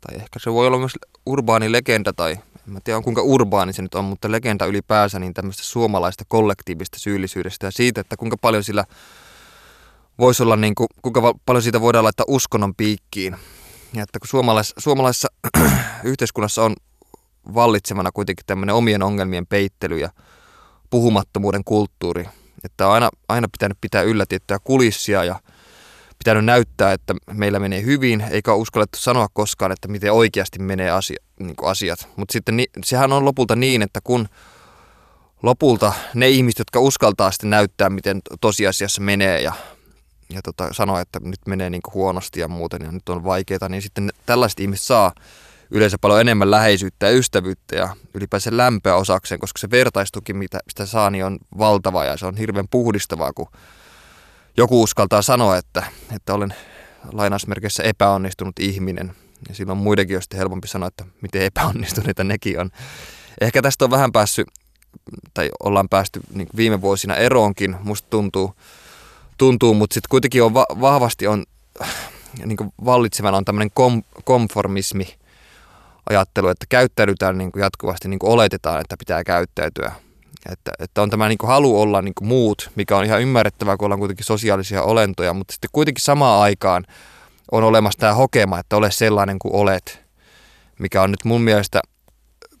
tai 0.00 0.16
ehkä 0.16 0.38
se 0.38 0.52
voi 0.52 0.66
olla 0.66 0.78
myös 0.78 0.92
urbaani 1.26 1.72
legenda 1.72 2.12
tai 2.12 2.38
en 2.76 2.82
tiedä 2.84 3.00
kuinka 3.00 3.22
urbaani 3.22 3.72
se 3.72 3.82
nyt 3.82 3.94
on, 3.94 4.04
mutta 4.04 4.32
legenda 4.32 4.66
ylipäänsä 4.66 5.18
niin 5.18 5.34
tämmöistä 5.34 5.62
suomalaista 5.62 6.24
kollektiivista 6.28 6.98
syyllisyydestä 6.98 7.66
ja 7.66 7.70
siitä, 7.70 8.00
että 8.00 8.16
kuinka 8.16 8.36
paljon 8.36 8.64
sillä 8.64 8.84
voisi 10.20 10.42
olla, 10.42 10.56
niin 10.56 10.74
kuin, 10.74 10.86
kuinka 11.02 11.34
paljon 11.46 11.62
siitä 11.62 11.80
voidaan 11.80 12.04
laittaa 12.04 12.26
uskonnon 12.28 12.74
piikkiin. 12.74 13.36
Ja 13.94 14.02
että 14.02 14.18
kun 14.18 14.28
suomalais, 14.28 14.74
suomalaisessa 14.78 15.28
yhteiskunnassa 16.04 16.64
on 16.64 16.76
vallitsemana 17.54 18.12
kuitenkin 18.12 18.46
tämmöinen 18.46 18.74
omien 18.74 19.02
ongelmien 19.02 19.46
peittely 19.46 19.98
ja 19.98 20.10
puhumattomuuden 20.90 21.64
kulttuuri, 21.64 22.28
että 22.64 22.86
on 22.86 22.92
aina, 22.92 23.08
aina 23.28 23.48
pitänyt 23.52 23.78
pitää 23.80 24.02
yllä 24.02 24.24
tiettyä 24.28 24.58
kulissia 24.64 25.24
ja 25.24 25.40
pitänyt 26.18 26.44
näyttää, 26.44 26.92
että 26.92 27.14
meillä 27.32 27.58
menee 27.58 27.82
hyvin, 27.82 28.24
eikä 28.30 28.52
ole 28.52 28.60
uskallettu 28.60 28.98
sanoa 28.98 29.28
koskaan, 29.32 29.72
että 29.72 29.88
miten 29.88 30.12
oikeasti 30.12 30.58
menee 30.58 30.90
asia, 30.90 31.22
niin 31.38 31.54
asiat. 31.62 32.08
Mutta 32.16 32.32
sitten 32.32 32.56
ni, 32.56 32.66
sehän 32.84 33.12
on 33.12 33.24
lopulta 33.24 33.56
niin, 33.56 33.82
että 33.82 34.00
kun 34.04 34.28
lopulta 35.42 35.92
ne 36.14 36.28
ihmiset, 36.28 36.58
jotka 36.58 36.80
uskaltaa 36.80 37.30
sitten 37.30 37.50
näyttää, 37.50 37.90
miten 37.90 38.20
tosiasiassa 38.40 39.02
menee 39.02 39.40
ja 39.42 39.52
ja 40.34 40.42
tota, 40.42 40.68
sanoa, 40.72 41.00
että 41.00 41.20
nyt 41.22 41.40
menee 41.46 41.70
niin 41.70 41.80
huonosti 41.94 42.40
ja 42.40 42.48
muuten 42.48 42.82
ja 42.82 42.92
nyt 42.92 43.08
on 43.08 43.24
vaikeaa, 43.24 43.68
niin 43.68 43.82
sitten 43.82 44.10
tällaiset 44.26 44.60
ihmiset 44.60 44.86
saa 44.86 45.12
yleensä 45.70 45.96
paljon 46.00 46.20
enemmän 46.20 46.50
läheisyyttä 46.50 47.06
ja 47.06 47.12
ystävyyttä 47.12 47.76
ja 47.76 47.96
ylipäänsä 48.14 48.50
lämpöä 48.56 48.96
osakseen, 48.96 49.40
koska 49.40 49.58
se 49.58 49.70
vertaistuki, 49.70 50.32
mitä 50.32 50.58
sitä 50.68 50.86
saa, 50.86 51.10
niin 51.10 51.24
on 51.24 51.38
valtava 51.58 52.04
ja 52.04 52.16
se 52.16 52.26
on 52.26 52.36
hirveän 52.36 52.68
puhdistavaa, 52.70 53.32
kun 53.32 53.48
joku 54.56 54.82
uskaltaa 54.82 55.22
sanoa, 55.22 55.56
että, 55.56 55.84
että 56.16 56.34
olen 56.34 56.54
lainausmerkeissä 57.12 57.82
epäonnistunut 57.82 58.58
ihminen. 58.58 59.12
Ja 59.48 59.54
silloin 59.54 59.78
muidenkin 59.78 60.22
sitten 60.22 60.38
helpompi 60.38 60.68
sanoa, 60.68 60.88
että 60.88 61.04
miten 61.22 61.42
epäonnistuneita 61.42 62.24
nekin 62.24 62.60
on. 62.60 62.70
Ehkä 63.40 63.62
tästä 63.62 63.84
on 63.84 63.90
vähän 63.90 64.12
päässyt, 64.12 64.46
tai 65.34 65.50
ollaan 65.62 65.88
päästy 65.88 66.20
niin 66.34 66.48
viime 66.56 66.80
vuosina 66.80 67.16
eroonkin, 67.16 67.76
musta 67.82 68.10
tuntuu, 68.10 68.54
tuntuu, 69.40 69.74
mutta 69.74 69.94
sitten 69.94 70.08
kuitenkin 70.10 70.42
on 70.42 70.54
va- 70.54 70.80
vahvasti 70.80 71.26
on 71.26 71.44
niin 72.44 72.72
vallitsevana 72.84 73.36
on 73.36 73.44
tämmöinen 73.44 73.70
kom- 73.74 74.02
konformismi 74.24 75.14
ajattelu, 76.10 76.48
että 76.48 76.66
käyttäydytään 76.68 77.38
niin 77.38 77.52
kuin 77.52 77.60
jatkuvasti 77.60 78.08
niin 78.08 78.18
kuin 78.18 78.32
oletetaan, 78.32 78.80
että 78.80 78.96
pitää 78.98 79.24
käyttäytyä. 79.24 79.92
Että, 80.52 80.72
että 80.78 81.02
on 81.02 81.10
tämä 81.10 81.28
niin 81.28 81.38
kuin 81.38 81.48
halu 81.48 81.80
olla 81.80 82.02
niin 82.02 82.14
kuin 82.14 82.28
muut, 82.28 82.70
mikä 82.74 82.96
on 82.96 83.04
ihan 83.04 83.22
ymmärrettävää, 83.22 83.76
kun 83.76 83.86
ollaan 83.86 83.98
kuitenkin 83.98 84.24
sosiaalisia 84.24 84.82
olentoja, 84.82 85.32
mutta 85.32 85.52
sitten 85.52 85.70
kuitenkin 85.72 86.04
samaan 86.04 86.42
aikaan 86.42 86.84
on 87.52 87.64
olemassa 87.64 87.98
tämä 87.98 88.14
hokema, 88.14 88.58
että 88.58 88.76
ole 88.76 88.90
sellainen 88.90 89.38
kuin 89.38 89.54
olet, 89.54 90.00
mikä 90.78 91.02
on 91.02 91.10
nyt 91.10 91.24
mun 91.24 91.40
mielestä 91.40 91.80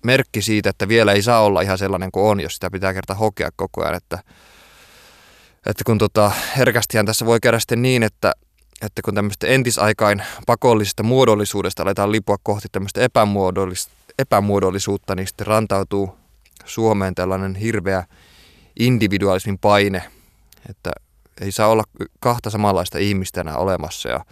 merkki 0.04 0.42
siitä, 0.42 0.70
että 0.70 0.88
vielä 0.88 1.12
ei 1.12 1.22
saa 1.22 1.40
olla 1.40 1.60
ihan 1.60 1.78
sellainen 1.78 2.12
kuin 2.12 2.26
on, 2.26 2.40
jos 2.40 2.54
sitä 2.54 2.70
pitää 2.70 2.94
kertaa 2.94 3.16
hokea 3.16 3.50
koko 3.56 3.82
ajan, 3.82 3.94
että 3.94 4.18
että 5.66 5.84
kun 5.84 5.98
tota, 5.98 6.32
herkästihän 6.56 7.06
tässä 7.06 7.26
voi 7.26 7.40
käydä 7.40 7.58
sitten 7.58 7.82
niin, 7.82 8.02
että, 8.02 8.32
että 8.82 9.02
kun 9.04 9.14
tämmöistä 9.14 9.46
entisaikain 9.46 10.22
pakollisesta 10.46 11.02
muodollisuudesta 11.02 11.82
aletaan 11.82 12.12
lipua 12.12 12.36
kohti 12.42 12.68
tämmöistä 12.72 13.00
epämuodollis, 13.00 13.88
epämuodollisuutta, 14.18 15.14
niin 15.14 15.26
sitten 15.26 15.46
rantautuu 15.46 16.18
Suomeen 16.64 17.14
tällainen 17.14 17.54
hirveä 17.54 18.04
individualismin 18.78 19.58
paine, 19.58 20.02
että 20.68 20.90
ei 21.40 21.52
saa 21.52 21.68
olla 21.68 21.84
kahta 22.20 22.50
samanlaista 22.50 22.98
ihmistä 22.98 23.40
enää 23.40 23.56
olemassa, 23.56 24.08
ja, 24.08 24.24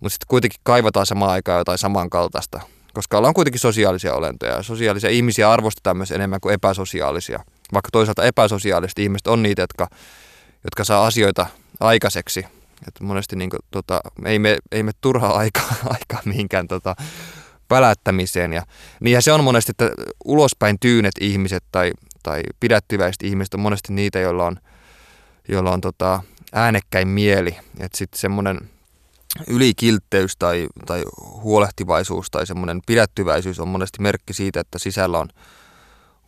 mutta 0.00 0.14
sitten 0.14 0.28
kuitenkin 0.28 0.60
kaivataan 0.62 1.06
samaan 1.06 1.30
aikaan 1.30 1.58
jotain 1.58 1.78
samankaltaista, 1.78 2.60
koska 2.94 3.18
ollaan 3.18 3.34
kuitenkin 3.34 3.60
sosiaalisia 3.60 4.14
olentoja, 4.14 4.52
ja 4.52 4.62
sosiaalisia 4.62 5.10
ihmisiä 5.10 5.52
arvostetaan 5.52 5.96
myös 5.96 6.10
enemmän 6.10 6.40
kuin 6.40 6.54
epäsosiaalisia, 6.54 7.40
vaikka 7.72 7.88
toisaalta 7.92 8.24
epäsosiaaliset 8.24 8.98
ihmiset 8.98 9.26
on 9.26 9.42
niitä, 9.42 9.62
jotka, 9.62 9.88
jotka 10.64 10.84
saa 10.84 11.06
asioita 11.06 11.46
aikaiseksi, 11.80 12.46
että 12.88 13.04
monesti 13.04 13.36
niin 13.36 13.50
kuin, 13.50 13.60
tota, 13.70 14.00
ei, 14.24 14.38
me, 14.38 14.58
ei 14.72 14.82
me 14.82 14.92
turhaa 15.00 15.36
aikaa, 15.38 15.74
aikaa 15.84 16.22
mihinkään 16.24 16.68
tota, 16.68 16.96
välättämiseen. 17.70 18.52
Ja, 18.52 18.62
niinhän 19.00 19.22
se 19.22 19.32
on 19.32 19.44
monesti, 19.44 19.70
että 19.70 19.90
ulospäin 20.24 20.78
tyynet 20.78 21.14
ihmiset 21.20 21.64
tai, 21.72 21.92
tai 22.22 22.42
pidättyväiset 22.60 23.22
ihmiset 23.22 23.54
on 23.54 23.60
monesti 23.60 23.92
niitä, 23.92 24.18
joilla 24.18 24.44
on, 24.44 24.56
joilla 25.48 25.70
on 25.70 25.80
tota, 25.80 26.22
äänekkäin 26.52 27.08
mieli. 27.08 27.56
Että 27.80 27.98
sitten 27.98 28.20
semmoinen 28.20 28.58
ylikiltteys 29.46 30.36
tai, 30.36 30.66
tai 30.86 31.02
huolehtivaisuus 31.42 32.30
tai 32.30 32.46
semmoinen 32.46 32.80
pidättyväisyys 32.86 33.60
on 33.60 33.68
monesti 33.68 34.02
merkki 34.02 34.34
siitä, 34.34 34.60
että 34.60 34.78
sisällä 34.78 35.18
on 35.18 35.28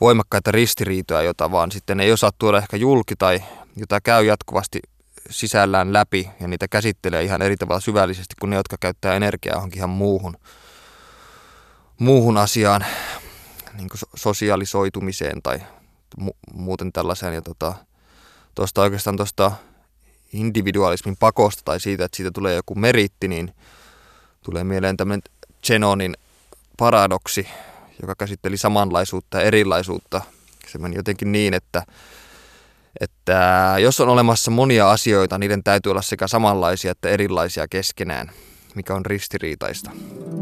voimakkaita 0.01 0.51
ristiriitoja, 0.53 1.23
jota 1.23 1.53
vaan 1.53 1.73
sitten 1.73 2.01
ei 2.01 2.13
osaa 2.13 2.31
tuoda 2.39 2.59
ehkä 2.59 2.77
julki 2.77 3.17
tai 3.17 3.43
jota 3.77 4.01
käy 4.01 4.25
jatkuvasti 4.25 4.81
sisällään 5.31 5.93
läpi 5.93 6.31
ja 6.41 6.49
niitä 6.49 6.69
käsittelee 6.69 7.23
ihan 7.23 7.43
eri 7.43 7.57
tavalla 7.57 7.81
syvällisesti 7.81 8.35
kuin 8.41 8.51
ne, 8.51 8.57
jotka 8.57 8.77
käyttää 8.81 9.15
energiaa 9.15 9.57
johonkin 9.57 9.79
ihan 9.79 9.91
muuhun, 9.91 10.37
muuhun 11.99 12.37
asiaan, 12.37 12.85
niin 13.75 13.89
kuin 13.89 14.01
sosiaalisoitumiseen 14.15 15.43
tai 15.43 15.61
mu- 16.21 16.37
muuten 16.55 16.93
tällaiseen. 16.93 17.35
Ja 17.35 17.43
tota, 17.43 17.75
tuosta 18.55 18.83
oikeastaan 18.83 19.17
tuosta 19.17 19.53
individualismin 20.33 21.17
pakosta 21.17 21.63
tai 21.65 21.81
siitä, 21.81 22.05
että 22.05 22.17
siitä 22.17 22.31
tulee 22.31 22.55
joku 22.55 22.75
meritti, 22.75 23.29
niin 23.29 23.55
tulee 24.43 24.65
mieleen 24.65 24.97
tämmöinen 24.97 25.23
Zenonin 25.67 26.17
paradoksi, 26.79 27.49
joka 28.03 28.15
käsitteli 28.15 28.57
samanlaisuutta 28.57 29.39
ja 29.39 29.45
erilaisuutta. 29.45 30.21
Se 30.67 30.79
meni 30.79 30.97
jotenkin 30.97 31.33
niin, 31.33 31.55
että 31.55 31.83
että 33.01 33.75
jos 33.79 34.01
on 34.01 34.09
olemassa 34.09 34.51
monia 34.51 34.91
asioita, 34.91 35.39
niiden 35.39 35.65
täytyy 35.65 35.91
olla 35.91 36.03
sekä 36.03 36.29
samanlaisia 36.29 36.91
että 36.91 37.09
erilaisia 37.09 37.69
keskenään, 37.69 38.31
mikä 38.75 38.95
on 38.95 39.07
ristiriitaista. 39.07 39.91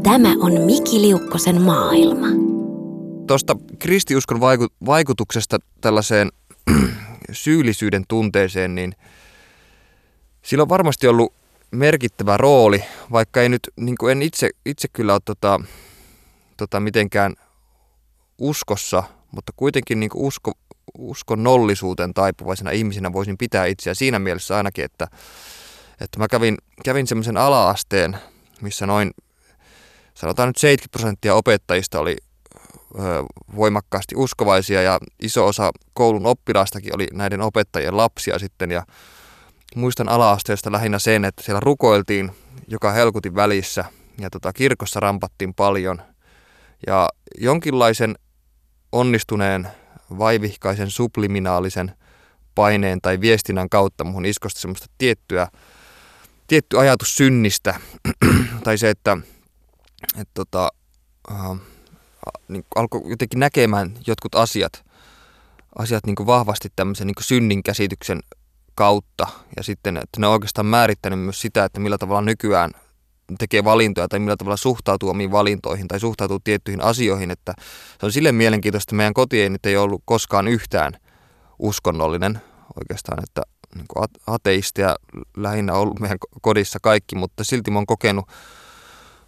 Tämä 0.03 0.29
on 0.39 0.61
Miki 0.61 1.01
Liukkosen 1.01 1.61
maailma. 1.61 2.27
Tuosta 3.27 3.55
kristiuskon 3.79 4.39
vaikutuksesta 4.85 5.57
tällaiseen 5.81 6.29
syyllisyyden 7.31 8.03
tunteeseen, 8.07 8.75
niin 8.75 8.95
sillä 10.41 10.61
on 10.61 10.69
varmasti 10.69 11.07
ollut 11.07 11.33
merkittävä 11.71 12.37
rooli, 12.37 12.83
vaikka 13.11 13.41
ei 13.41 13.49
nyt, 13.49 13.61
niin 13.75 13.97
kuin 13.97 14.11
en 14.11 14.21
itse, 14.21 14.49
itse 14.65 14.87
kyllä 14.93 15.13
ole 15.13 15.21
tota, 15.25 15.59
tota 16.57 16.79
mitenkään 16.79 17.33
uskossa, 18.37 19.03
mutta 19.31 19.53
kuitenkin 19.55 19.99
niin 19.99 20.09
kuin 20.09 20.25
usko, 20.25 20.51
uskonnollisuuteen 20.97 22.13
taipuvaisena 22.13 22.71
ihmisenä 22.71 23.13
voisin 23.13 23.37
pitää 23.37 23.65
itseä 23.65 23.93
siinä 23.93 24.19
mielessä 24.19 24.57
ainakin, 24.57 24.85
että, 24.85 25.07
että 26.01 26.19
mä 26.19 26.27
kävin, 26.27 26.57
kävin 26.85 27.07
semmoisen 27.07 27.37
ala-asteen, 27.37 28.17
missä 28.61 28.85
noin, 28.85 29.11
sanotaan 30.13 30.49
nyt 30.49 30.57
70 30.57 30.91
prosenttia 30.91 31.35
opettajista 31.35 31.99
oli 31.99 32.17
ö, 32.95 33.23
voimakkaasti 33.55 34.15
uskovaisia 34.17 34.81
ja 34.81 34.99
iso 35.21 35.45
osa 35.45 35.71
koulun 35.93 36.25
oppilaistakin 36.25 36.95
oli 36.95 37.07
näiden 37.13 37.41
opettajien 37.41 37.97
lapsia 37.97 38.39
sitten. 38.39 38.71
Ja 38.71 38.83
muistan 39.75 40.09
ala-asteesta 40.09 40.71
lähinnä 40.71 40.99
sen, 40.99 41.25
että 41.25 41.43
siellä 41.43 41.59
rukoiltiin 41.59 42.31
joka 42.67 42.91
helkutin 42.91 43.35
välissä 43.35 43.85
ja 44.19 44.29
tota, 44.29 44.53
kirkossa 44.53 44.99
rampattiin 44.99 45.53
paljon. 45.53 46.01
Ja 46.87 47.09
jonkinlaisen 47.37 48.15
onnistuneen 48.91 49.67
vaivihkaisen 50.17 50.89
subliminaalisen 50.89 51.91
paineen 52.55 53.01
tai 53.01 53.21
viestinnän 53.21 53.69
kautta 53.69 54.03
muhun 54.03 54.25
iskosta 54.25 54.59
semmoista 54.59 54.87
tiettyä, 54.97 55.47
tietty 56.47 56.79
ajatus 56.79 57.15
synnistä. 57.15 57.79
tai 58.63 58.77
se, 58.77 58.89
että, 58.89 59.17
että 60.17 60.31
tota, 60.33 60.69
äh, 61.31 61.59
niin 62.47 62.65
alkoi 62.75 63.01
jotenkin 63.05 63.39
näkemään 63.39 63.93
jotkut 64.07 64.35
asiat, 64.35 64.85
asiat 65.77 66.05
niin 66.05 66.25
vahvasti 66.25 66.69
tämmöisen 66.75 67.07
niin 67.07 67.15
synnin 67.19 67.63
käsityksen 67.63 68.19
kautta. 68.75 69.27
Ja 69.57 69.63
sitten, 69.63 69.97
että 69.97 70.19
ne 70.19 70.27
on 70.27 70.33
oikeastaan 70.33 70.65
määrittänyt 70.65 71.19
myös 71.19 71.41
sitä, 71.41 71.65
että 71.65 71.79
millä 71.79 71.97
tavalla 71.97 72.21
nykyään 72.21 72.71
tekee 73.37 73.63
valintoja 73.63 74.07
tai 74.07 74.19
millä 74.19 74.37
tavalla 74.37 74.57
suhtautuu 74.57 75.09
omiin 75.09 75.31
valintoihin 75.31 75.87
tai 75.87 75.99
suhtautuu 75.99 76.39
tiettyihin 76.43 76.83
asioihin, 76.83 77.31
että 77.31 77.53
se 77.99 78.05
on 78.05 78.11
sille 78.11 78.31
mielenkiintoista, 78.31 78.89
että 78.89 78.95
meidän 78.95 79.13
koti 79.13 79.41
ei 79.41 79.49
nyt 79.49 79.65
ei 79.65 79.77
ollut 79.77 80.01
koskaan 80.05 80.47
yhtään 80.47 80.93
uskonnollinen 81.59 82.41
oikeastaan, 82.79 83.23
että 83.23 83.41
niin 83.75 83.85
ateisteja 84.27 84.95
lähinnä 85.37 85.73
ollut 85.73 85.99
meidän 85.99 86.17
kodissa 86.41 86.79
kaikki, 86.81 87.15
mutta 87.15 87.43
silti 87.43 87.71
mä 87.71 87.77
oon 87.77 87.85
kokenut, 87.85 88.25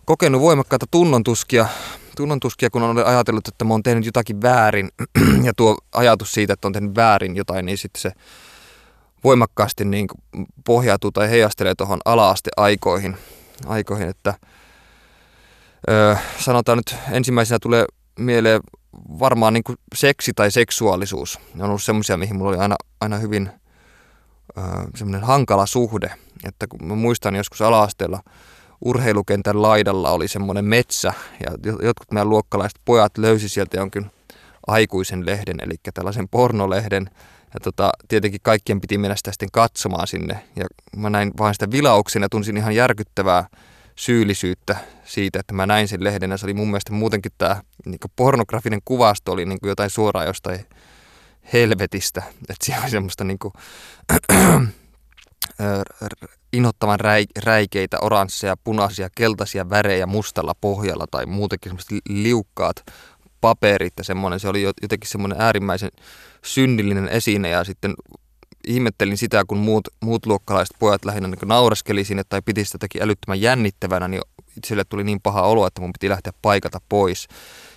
kokenut 0.06 0.42
voimakkaita 0.42 0.86
tunnontuskia, 0.92 1.68
tunnontuskia, 2.16 2.70
kun 2.70 2.84
on 2.84 3.06
ajatellut, 3.06 3.48
että 3.48 3.66
mä 3.66 3.74
oon 3.74 3.84
tehnyt 3.84 4.06
jotakin 4.06 4.42
väärin 4.42 4.90
ja 5.48 5.54
tuo 5.58 5.78
ajatus 5.92 6.32
siitä, 6.32 6.54
että 6.54 6.68
on 6.68 6.74
tehnyt 6.74 6.96
väärin 6.96 7.36
jotain, 7.36 7.66
niin 7.66 7.78
sitten 7.78 8.02
se 8.02 8.12
voimakkaasti 9.24 9.86
niin 9.86 10.08
pohjautuu 10.66 11.12
tai 11.12 11.30
heijastelee 11.30 11.76
tuohon 11.76 12.00
ala-asteaikoihin 12.06 13.18
aikoihin, 13.65 14.08
että 14.08 14.34
ö, 15.89 16.15
sanotaan 16.39 16.78
nyt 16.78 16.95
ensimmäisenä 17.12 17.60
tulee 17.62 17.86
mieleen 18.19 18.62
varmaan 19.19 19.54
niin 19.54 19.63
kuin 19.63 19.78
seksi 19.95 20.34
tai 20.36 20.52
seksuaalisuus. 20.52 21.39
Ne 21.54 21.63
on 21.63 21.69
ollut 21.69 21.84
semmoisia, 21.84 22.17
mihin 22.17 22.36
mulla 22.36 22.50
oli 22.50 22.58
aina, 22.58 22.76
aina 23.02 23.17
hyvin 23.17 23.50
semmoinen 24.95 25.28
hankala 25.28 25.65
suhde. 25.65 26.12
Että 26.47 26.67
kun 26.67 26.88
mä 26.88 26.95
muistan 26.95 27.36
joskus 27.36 27.62
ala-asteella 27.62 28.19
urheilukentän 28.86 29.62
laidalla 29.62 30.12
oli 30.12 30.28
semmoinen 30.28 30.65
metsä 30.65 31.13
ja 31.45 31.52
jotkut 31.82 32.12
meidän 32.12 32.30
luokkalaiset 32.30 32.80
pojat 32.86 33.17
löysi 33.17 33.50
sieltä 33.50 33.78
jonkin 33.78 34.12
aikuisen 34.67 35.26
lehden, 35.26 35.56
eli 35.62 35.76
tällaisen 35.93 36.30
pornolehden, 36.30 37.10
ja 37.54 37.60
tota, 37.60 37.92
tietenkin 38.08 38.40
kaikkien 38.44 38.82
piti 38.82 38.98
mennä 38.98 39.16
sitä 39.16 39.32
sitten 39.32 39.50
katsomaan 39.52 40.08
sinne. 40.08 40.44
Ja 40.56 40.66
mä 40.96 41.10
näin 41.10 41.32
vain 41.38 41.56
sitä 41.56 41.72
vilauksen 41.72 42.22
ja 42.22 42.30
tunsin 42.30 42.58
ihan 42.58 42.76
järkyttävää 42.76 43.48
syyllisyyttä 43.96 44.76
siitä, 45.06 45.40
että 45.40 45.54
mä 45.54 45.66
näin 45.66 45.88
sen 45.88 46.04
lehden. 46.04 46.32
Ja 46.32 46.38
se 46.38 46.46
oli 46.46 46.54
mun 46.54 46.68
mielestä 46.68 46.94
muutenkin 46.94 47.32
tämä 47.38 47.62
niin 47.86 48.00
pornografinen 48.16 48.80
kuvasto 48.86 49.32
oli 49.32 49.46
niin 49.46 49.60
jotain 49.64 49.90
suoraan 49.90 50.28
jostain 50.28 50.66
helvetistä. 51.54 52.24
Että 52.50 52.66
siellä 52.66 52.84
oli 52.84 52.92
semmoista 52.92 53.24
niin 53.30 53.40
kuin, 53.40 53.54
inhottavan 56.54 57.00
räikeitä, 57.44 57.98
oransseja, 58.02 58.58
punaisia, 58.64 59.10
keltaisia 59.16 59.70
värejä 59.70 60.06
mustalla 60.06 60.54
pohjalla 60.62 61.06
tai 61.12 61.26
muutenkin 61.26 61.70
semmoista 61.70 61.96
liukkaat 62.10 62.84
paperit 63.41 63.93
ja 63.97 64.04
semmoinen, 64.04 64.39
se 64.39 64.47
oli 64.47 64.62
jotenkin 64.62 65.10
semmoinen 65.10 65.41
äärimmäisen 65.41 65.89
synnillinen 66.43 67.08
esine 67.08 67.49
ja 67.49 67.63
sitten 67.63 67.93
ihmettelin 68.67 69.17
sitä, 69.17 69.43
kun 69.47 69.58
muut, 69.58 69.88
muut 70.01 70.25
luokkalaiset 70.25 70.75
pojat 70.80 71.06
lähinnä 71.06 71.27
niin 71.27 71.39
nauraskeli 71.45 72.04
sinne 72.04 72.23
tai 72.30 72.41
piti 72.41 72.65
sitä 72.65 72.75
jotenkin 72.75 73.04
älyttömän 73.04 73.41
jännittävänä, 73.41 74.08
niin 74.08 74.21
itselle 74.58 74.84
tuli 74.84 75.04
niin 75.04 75.21
paha 75.21 75.41
olo, 75.41 75.67
että 75.67 75.82
mun 75.82 75.93
piti 75.93 76.10
lähteä 76.10 76.34
paikalta 76.41 76.82
pois. 76.89 77.27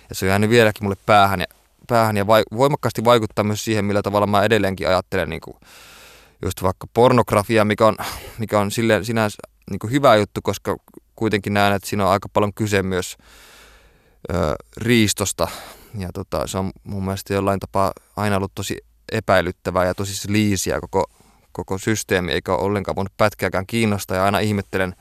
Ja 0.09 0.15
se 0.15 0.25
on 0.25 0.29
jäänyt 0.29 0.49
vieläkin 0.49 0.83
mulle 0.83 0.97
päähän 1.05 1.39
ja, 1.39 1.45
päähän 1.87 2.17
ja 2.17 2.27
vai, 2.27 2.43
voimakkaasti 2.57 3.03
vaikuttaa 3.03 3.43
myös 3.43 3.65
siihen, 3.65 3.85
millä 3.85 4.01
tavalla 4.01 4.27
mä 4.27 4.43
edelleenkin 4.43 4.87
ajattelen 4.87 5.29
niin 5.29 5.41
kuin 5.41 5.57
just 6.41 6.63
vaikka 6.63 6.87
pornografia, 6.93 7.65
mikä 7.65 7.85
on, 7.87 7.97
mikä 8.37 8.59
on 8.59 8.71
silleen 8.71 9.05
sinänsä 9.05 9.37
niin 9.69 9.79
kuin 9.79 9.91
hyvä 9.91 10.15
juttu, 10.15 10.41
koska 10.41 10.77
kuitenkin 11.15 11.53
näen, 11.53 11.73
että 11.73 11.89
siinä 11.89 12.05
on 12.05 12.11
aika 12.11 12.29
paljon 12.29 12.53
kyse 12.53 12.83
myös 12.83 13.17
ö, 14.33 14.55
riistosta. 14.77 15.47
Ja 15.97 16.09
tota, 16.13 16.47
se 16.47 16.57
on 16.57 16.71
mun 16.83 17.03
mielestä 17.03 17.33
jollain 17.33 17.59
tapaa 17.59 17.93
aina 18.15 18.37
ollut 18.37 18.55
tosi 18.55 18.77
epäilyttävää 19.11 19.85
ja 19.85 19.95
tosi 19.95 20.31
liisiä 20.31 20.81
koko, 20.81 21.05
koko 21.51 21.77
systeemi, 21.77 22.31
eikä 22.31 22.53
ole 22.53 22.61
ollenkaan 22.61 22.95
voinut 22.95 23.17
pätkääkään 23.17 23.67
kiinnostaa. 23.67 24.17
Ja 24.17 24.25
aina 24.25 24.39
ihmettelen, 24.39 24.95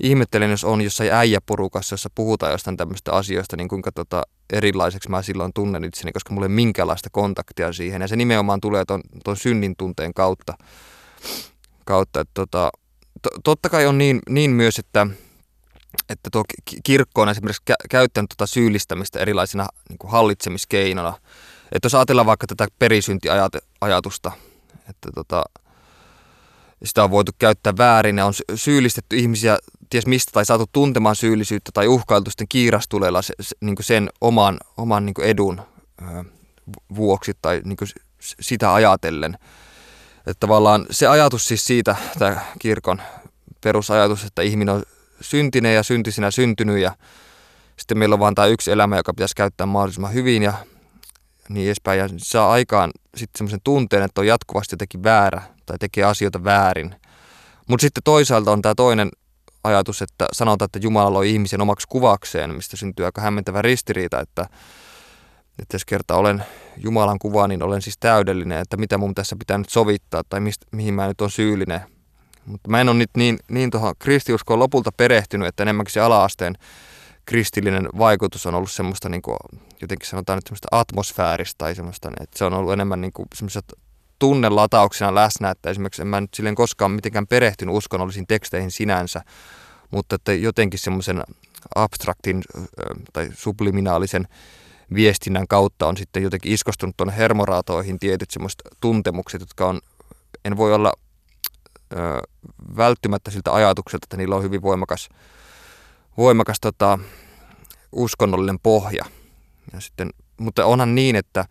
ihmettelen, 0.00 0.50
jos 0.50 0.64
on 0.64 0.80
jossain 0.80 1.12
äijäporukassa, 1.12 1.92
jossa 1.92 2.10
puhutaan 2.14 2.52
jostain 2.52 2.76
tämmöistä 2.76 3.12
asioista, 3.12 3.56
niin 3.56 3.68
kuinka 3.68 3.92
tota, 3.92 4.22
erilaiseksi 4.52 5.10
mä 5.10 5.22
silloin 5.22 5.52
tunnen 5.54 5.84
itseni, 5.84 6.12
koska 6.12 6.34
mulla 6.34 6.46
ei 6.46 6.48
minkäänlaista 6.48 7.10
kontaktia 7.12 7.72
siihen. 7.72 8.02
Ja 8.02 8.08
se 8.08 8.16
nimenomaan 8.16 8.60
tulee 8.60 8.84
ton, 8.84 9.00
ton 9.24 9.36
synnin 9.36 9.74
tunteen 9.76 10.14
kautta. 10.14 10.54
kautta 11.84 12.20
että 12.20 12.34
tota, 12.34 12.70
to, 13.22 13.30
totta 13.44 13.68
kai 13.68 13.86
on 13.86 13.98
niin, 13.98 14.20
niin 14.28 14.50
myös, 14.50 14.78
että 14.78 15.06
että 16.08 16.30
tuo 16.32 16.44
kirkko 16.84 17.22
on 17.22 17.28
esimerkiksi 17.28 17.62
kä- 17.70 17.86
käyttänyt 17.90 18.28
tuota 18.28 18.52
syyllistämistä 18.52 19.18
erilaisina 19.18 19.66
niin 19.88 19.98
kuin 19.98 20.10
hallitsemiskeinona. 20.10 21.18
että 21.72 21.86
jos 21.86 21.94
ajatellaan 21.94 22.26
vaikka 22.26 22.46
tätä 22.46 22.68
perisyntiajatusta, 22.78 24.32
että 24.88 25.08
tota, 25.14 25.44
sitä 26.84 27.04
on 27.04 27.10
voitu 27.10 27.32
käyttää 27.38 27.76
väärin 27.78 28.18
ja 28.18 28.26
on 28.26 28.34
syyllistetty 28.54 29.16
ihmisiä 29.16 29.58
ties 29.90 30.06
mistä 30.06 30.32
tai 30.32 30.44
saatu 30.44 30.64
tuntemaan 30.72 31.16
syyllisyyttä 31.16 31.70
tai 31.74 31.86
uhkailtu 31.86 32.30
sitten 32.30 32.48
kiirastuleella 32.48 33.22
se, 33.22 33.34
se, 33.40 33.56
niin 33.60 33.76
sen 33.80 34.10
oman, 34.20 34.58
oman 34.76 35.06
niin 35.06 35.14
edun 35.22 35.62
ö, 36.02 36.24
vuoksi 36.96 37.32
tai 37.42 37.62
niin 37.64 37.76
sitä 38.40 38.74
ajatellen. 38.74 39.38
Että 40.18 40.40
tavallaan 40.40 40.86
se 40.90 41.06
ajatus 41.06 41.48
siis 41.48 41.64
siitä, 41.64 41.96
tämä 42.18 42.40
kirkon 42.58 43.02
perusajatus, 43.60 44.24
että 44.24 44.42
ihminen 44.42 44.74
on 44.74 44.82
syntinen 45.20 45.74
ja 45.74 45.82
syntisinä 45.82 46.30
syntynyt 46.30 46.78
ja 46.78 46.96
sitten 47.76 47.98
meillä 47.98 48.12
on 48.12 48.20
vain 48.20 48.34
tämä 48.34 48.46
yksi 48.46 48.70
elämä, 48.70 48.96
joka 48.96 49.14
pitäisi 49.14 49.34
käyttää 49.36 49.66
mahdollisimman 49.66 50.14
hyvin 50.14 50.42
ja 50.42 50.52
niin 51.48 51.66
edespäin. 51.66 51.98
Ja 51.98 52.08
saa 52.16 52.52
aikaan 52.52 52.90
sitten 53.16 53.38
semmoisen 53.38 53.60
tunteen, 53.64 54.02
että 54.02 54.20
on 54.20 54.26
jatkuvasti 54.26 54.74
jotenkin 54.74 55.02
väärä 55.02 55.42
tai 55.66 55.78
tekee 55.78 56.04
asioita 56.04 56.44
väärin. 56.44 56.94
Mutta 57.68 57.82
sitten 57.82 58.02
toisaalta 58.02 58.52
on 58.52 58.62
tämä 58.62 58.74
toinen 58.74 59.08
ajatus, 59.64 60.02
että 60.02 60.26
sanotaan, 60.32 60.66
että 60.66 60.78
Jumala 60.82 61.12
loi 61.12 61.30
ihmisen 61.30 61.60
omaksi 61.60 61.86
kuvakseen, 61.88 62.54
mistä 62.54 62.76
syntyy 62.76 63.04
aika 63.04 63.20
hämmentävä 63.20 63.62
ristiriita, 63.62 64.20
että, 64.20 64.42
että 65.58 65.74
jos 65.74 65.84
kerta 65.84 66.16
olen 66.16 66.44
Jumalan 66.76 67.18
kuva, 67.18 67.48
niin 67.48 67.62
olen 67.62 67.82
siis 67.82 67.98
täydellinen, 68.00 68.60
että 68.60 68.76
mitä 68.76 68.98
mun 68.98 69.14
tässä 69.14 69.36
pitää 69.38 69.58
nyt 69.58 69.68
sovittaa 69.68 70.22
tai 70.28 70.40
mistä, 70.40 70.66
mihin 70.72 70.94
mä 70.94 71.08
nyt 71.08 71.20
on 71.20 71.30
syyllinen. 71.30 71.80
Mutta 72.46 72.70
mä 72.70 72.80
en 72.80 72.88
ole 72.88 72.96
nyt 72.96 73.10
niin, 73.16 73.38
niin 73.48 73.70
tuohon 73.70 73.94
kristiuskoon 73.98 74.58
lopulta 74.58 74.92
perehtynyt, 74.96 75.48
että 75.48 75.62
enemmänkin 75.62 75.92
se 75.92 76.00
ala-asteen 76.00 76.54
kristillinen 77.26 77.88
vaikutus 77.98 78.46
on 78.46 78.54
ollut 78.54 78.70
semmoista 78.70 79.08
niin 79.08 79.22
kuin, 79.22 79.36
jotenkin 79.80 80.08
sanotaan 80.08 80.36
nyt 80.36 80.46
semmoista 80.46 80.68
atmosfääristä 80.70 81.58
tai 81.58 81.74
semmoista, 81.74 82.10
että 82.20 82.38
se 82.38 82.44
on 82.44 82.54
ollut 82.54 82.72
enemmän 82.72 83.00
niin 83.00 83.12
kuin 83.12 83.28
semmoista 83.34 83.60
tunnelatauksena 84.18 85.14
läsnä, 85.14 85.50
että 85.50 85.70
esimerkiksi 85.70 86.02
en 86.02 86.08
mä 86.08 86.20
nyt 86.20 86.34
silleen 86.34 86.54
koskaan 86.54 86.90
mitenkään 86.90 87.26
perehtynyt 87.26 87.74
uskonnollisiin 87.74 88.26
teksteihin 88.26 88.70
sinänsä, 88.70 89.22
mutta 89.90 90.14
että 90.14 90.32
jotenkin 90.32 90.80
semmoisen 90.80 91.22
abstraktin 91.74 92.42
tai 93.12 93.30
subliminaalisen 93.34 94.28
viestinnän 94.94 95.48
kautta 95.48 95.86
on 95.86 95.96
sitten 95.96 96.22
jotenkin 96.22 96.52
iskostunut 96.52 96.96
tuonne 96.96 97.16
hermoraatoihin 97.16 97.98
tietyt 97.98 98.30
semmoiset 98.30 98.62
tuntemukset, 98.80 99.40
jotka 99.40 99.66
on, 99.66 99.80
en 100.44 100.56
voi 100.56 100.74
olla 100.74 100.92
välttymättä 102.76 103.30
siltä 103.30 103.52
ajatukselta, 103.52 104.04
että 104.04 104.16
niillä 104.16 104.36
on 104.36 104.42
hyvin 104.42 104.62
voimakas, 104.62 105.08
voimakas 106.16 106.60
tota, 106.60 106.98
uskonnollinen 107.92 108.58
pohja. 108.62 109.04
Ja 109.72 109.80
sitten, 109.80 110.10
mutta 110.36 110.66
onhan 110.66 110.94
niin, 110.94 111.16
että, 111.16 111.44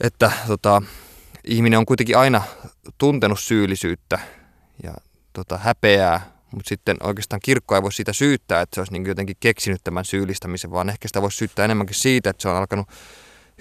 että 0.00 0.32
tota, 0.46 0.82
ihminen 1.44 1.78
on 1.78 1.86
kuitenkin 1.86 2.18
aina 2.18 2.42
tuntenut 2.98 3.40
syyllisyyttä 3.40 4.18
ja 4.82 4.94
tota, 5.32 5.58
häpeää, 5.58 6.30
mutta 6.50 6.68
sitten 6.68 6.96
oikeastaan 7.02 7.40
kirkko 7.44 7.74
ei 7.74 7.82
voi 7.82 7.92
siitä 7.92 8.12
syyttää, 8.12 8.60
että 8.60 8.74
se 8.74 8.80
olisi 8.80 8.92
niin 8.92 9.06
jotenkin 9.06 9.36
keksinyt 9.40 9.84
tämän 9.84 10.04
syyllistämisen, 10.04 10.70
vaan 10.70 10.88
ehkä 10.88 11.08
sitä 11.08 11.22
voisi 11.22 11.36
syyttää 11.36 11.64
enemmänkin 11.64 11.96
siitä, 11.96 12.30
että 12.30 12.42
se 12.42 12.48
on 12.48 12.56
alkanut 12.56 12.88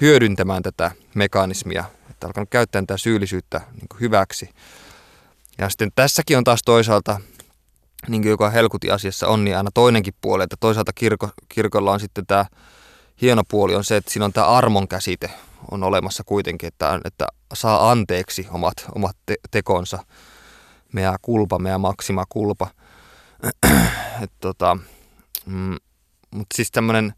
hyödyntämään 0.02 0.63
tätä 0.63 0.92
mekanismia, 1.15 1.84
että 2.10 2.28
alkanut 2.28 2.50
käyttää 2.50 2.82
tätä 2.82 2.98
syyllisyyttä 2.98 3.62
niin 3.72 4.00
hyväksi. 4.00 4.50
Ja 5.60 5.69
sitten 5.69 5.91
tässäkin 5.95 6.38
on 6.38 6.43
taas 6.43 6.62
toisaalta, 6.65 7.22
niin 8.08 8.22
kuin 8.22 8.30
joka 8.30 8.50
helkuti 8.50 8.91
asiassa 8.91 9.28
on, 9.28 9.43
niin 9.43 9.58
aina 9.58 9.69
toinenkin 9.74 10.13
puoli, 10.22 10.43
että 10.43 10.58
toisaalta 10.60 10.93
kirko, 10.93 11.30
kirkolla 11.50 11.91
on 11.91 12.00
sitten 12.00 12.26
tämä 12.26 12.45
hieno 13.22 13.43
puoli 13.50 13.76
on 13.76 13.84
se, 13.84 13.98
että 13.98 14.12
siinä 14.12 14.26
on 14.26 14.34
tämä 14.34 14.48
armon 14.48 14.88
käsite 14.88 15.30
on 15.72 15.84
olemassa 15.84 16.24
kuitenkin, 16.24 16.67
että, 16.67 17.00
että 17.06 17.28
saa 17.54 17.91
anteeksi 17.91 18.48
omat, 18.52 18.74
omat 18.95 19.17
te- 19.26 19.36
tekonsa. 19.52 20.04
Meä 20.93 21.15
kulpa, 21.22 21.60
meä 21.60 21.78
maksima 21.78 22.26
kulpa. 22.30 22.67
Tota, 24.39 24.78
mm, 25.45 25.76
Mutta 26.32 26.56
siis 26.56 26.72
tämmöinen 26.72 27.13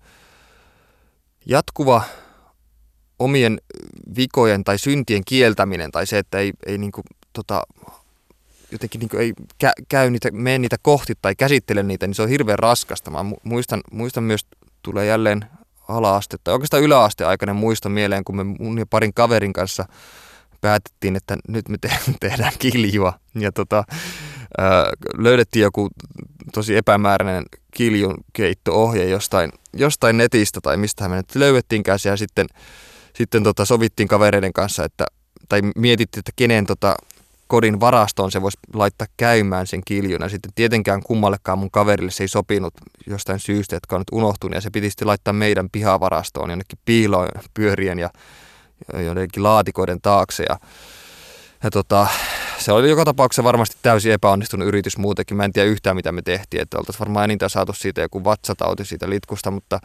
jatkuva 1.45 2.01
omien 3.19 3.61
vikojen 4.15 4.63
tai 4.63 4.77
syntien 4.77 5.21
kieltäminen 5.25 5.91
tai 5.91 6.07
se, 6.07 6.17
että 6.17 6.37
ei, 6.37 6.51
ei 6.65 6.77
niinku, 6.77 7.01
tota, 7.33 7.63
jotenkin 8.71 8.99
niinku 8.99 9.17
ei 9.17 9.33
kä- 9.63 9.83
käy 9.89 10.09
niitä, 10.09 10.31
mene 10.31 10.57
niitä 10.57 10.77
kohti 10.81 11.13
tai 11.21 11.35
käsittele 11.35 11.83
niitä, 11.83 12.07
niin 12.07 12.15
se 12.15 12.21
on 12.21 12.29
hirveän 12.29 12.59
raskasta. 12.59 13.11
Mä 13.11 13.25
muistan, 13.43 13.81
muistan 13.91 14.23
myös, 14.23 14.45
tulee 14.81 15.05
jälleen 15.05 15.45
ala-aste 15.87 16.37
tai 16.43 16.53
oikeastaan 16.53 16.83
yläasteaikainen 16.83 17.55
muisto 17.55 17.89
mieleen, 17.89 18.23
kun 18.23 18.35
me 18.35 18.43
mun 18.43 18.79
ja 18.79 18.85
parin 18.85 19.13
kaverin 19.13 19.53
kanssa 19.53 19.85
päätettiin, 20.61 21.15
että 21.15 21.37
nyt 21.47 21.69
me 21.69 21.77
te- 21.77 21.99
tehdään 22.19 22.53
kiljua. 22.59 23.13
Ja 23.35 23.51
tota, 23.51 23.83
ää, 24.57 24.91
löydettiin 25.17 25.63
joku 25.63 25.89
tosi 26.53 26.75
epämääräinen 26.75 27.45
kiljun 27.73 28.17
keitto-ohje 28.33 29.05
jostain, 29.05 29.51
jostain 29.73 30.17
netistä 30.17 30.59
tai 30.61 30.77
mistä 30.77 31.09
me 31.09 31.15
nyt 31.15 31.35
löydettiinkään 31.35 31.99
ja 32.05 32.17
sitten, 32.17 32.47
sitten 33.15 33.43
tota, 33.43 33.65
sovittiin 33.65 34.07
kavereiden 34.07 34.53
kanssa, 34.53 34.83
että, 34.85 35.05
tai 35.49 35.61
mietittiin, 35.75 36.19
että 36.19 36.31
kenen 36.35 36.65
tota, 36.65 36.95
kodin 37.51 37.79
varastoon 37.79 38.31
se 38.31 38.41
voisi 38.41 38.57
laittaa 38.73 39.07
käymään 39.17 39.67
sen 39.67 39.81
kiljun. 39.85 40.21
Ja 40.21 40.29
sitten 40.29 40.51
tietenkään 40.55 41.03
kummallekaan 41.03 41.59
mun 41.59 41.71
kaverille 41.71 42.11
se 42.11 42.23
ei 42.23 42.27
sopinut 42.27 42.73
jostain 43.07 43.39
syystä, 43.39 43.75
jotka 43.75 43.95
on 43.95 43.99
nyt 43.99 44.07
unohtunut. 44.11 44.55
Ja 44.55 44.61
se 44.61 44.69
piti 44.69 44.89
sitten 44.89 45.07
laittaa 45.07 45.33
meidän 45.33 45.69
pihavarastoon 45.71 46.49
jonnekin 46.49 46.79
piiloon 46.85 47.27
pyörien 47.53 47.99
ja 47.99 48.09
jotenkin 49.05 49.43
laatikoiden 49.43 50.01
taakse. 50.01 50.45
Ja, 50.49 50.59
ja 51.63 51.69
tota, 51.69 52.07
se 52.57 52.71
oli 52.71 52.89
joka 52.89 53.05
tapauksessa 53.05 53.43
varmasti 53.43 53.77
täysin 53.81 54.11
epäonnistunut 54.11 54.67
yritys 54.67 54.97
muutenkin. 54.97 55.37
Mä 55.37 55.45
en 55.45 55.53
tiedä 55.53 55.69
yhtään 55.69 55.95
mitä 55.95 56.11
me 56.11 56.21
tehtiin. 56.21 56.61
Että 56.61 56.77
oltaisiin 56.77 56.99
varmaan 56.99 57.23
enintään 57.23 57.49
saatu 57.49 57.73
siitä 57.73 58.01
joku 58.01 58.23
vatsatauti 58.23 58.85
siitä 58.85 59.09
litkusta, 59.09 59.51
mutta 59.51 59.79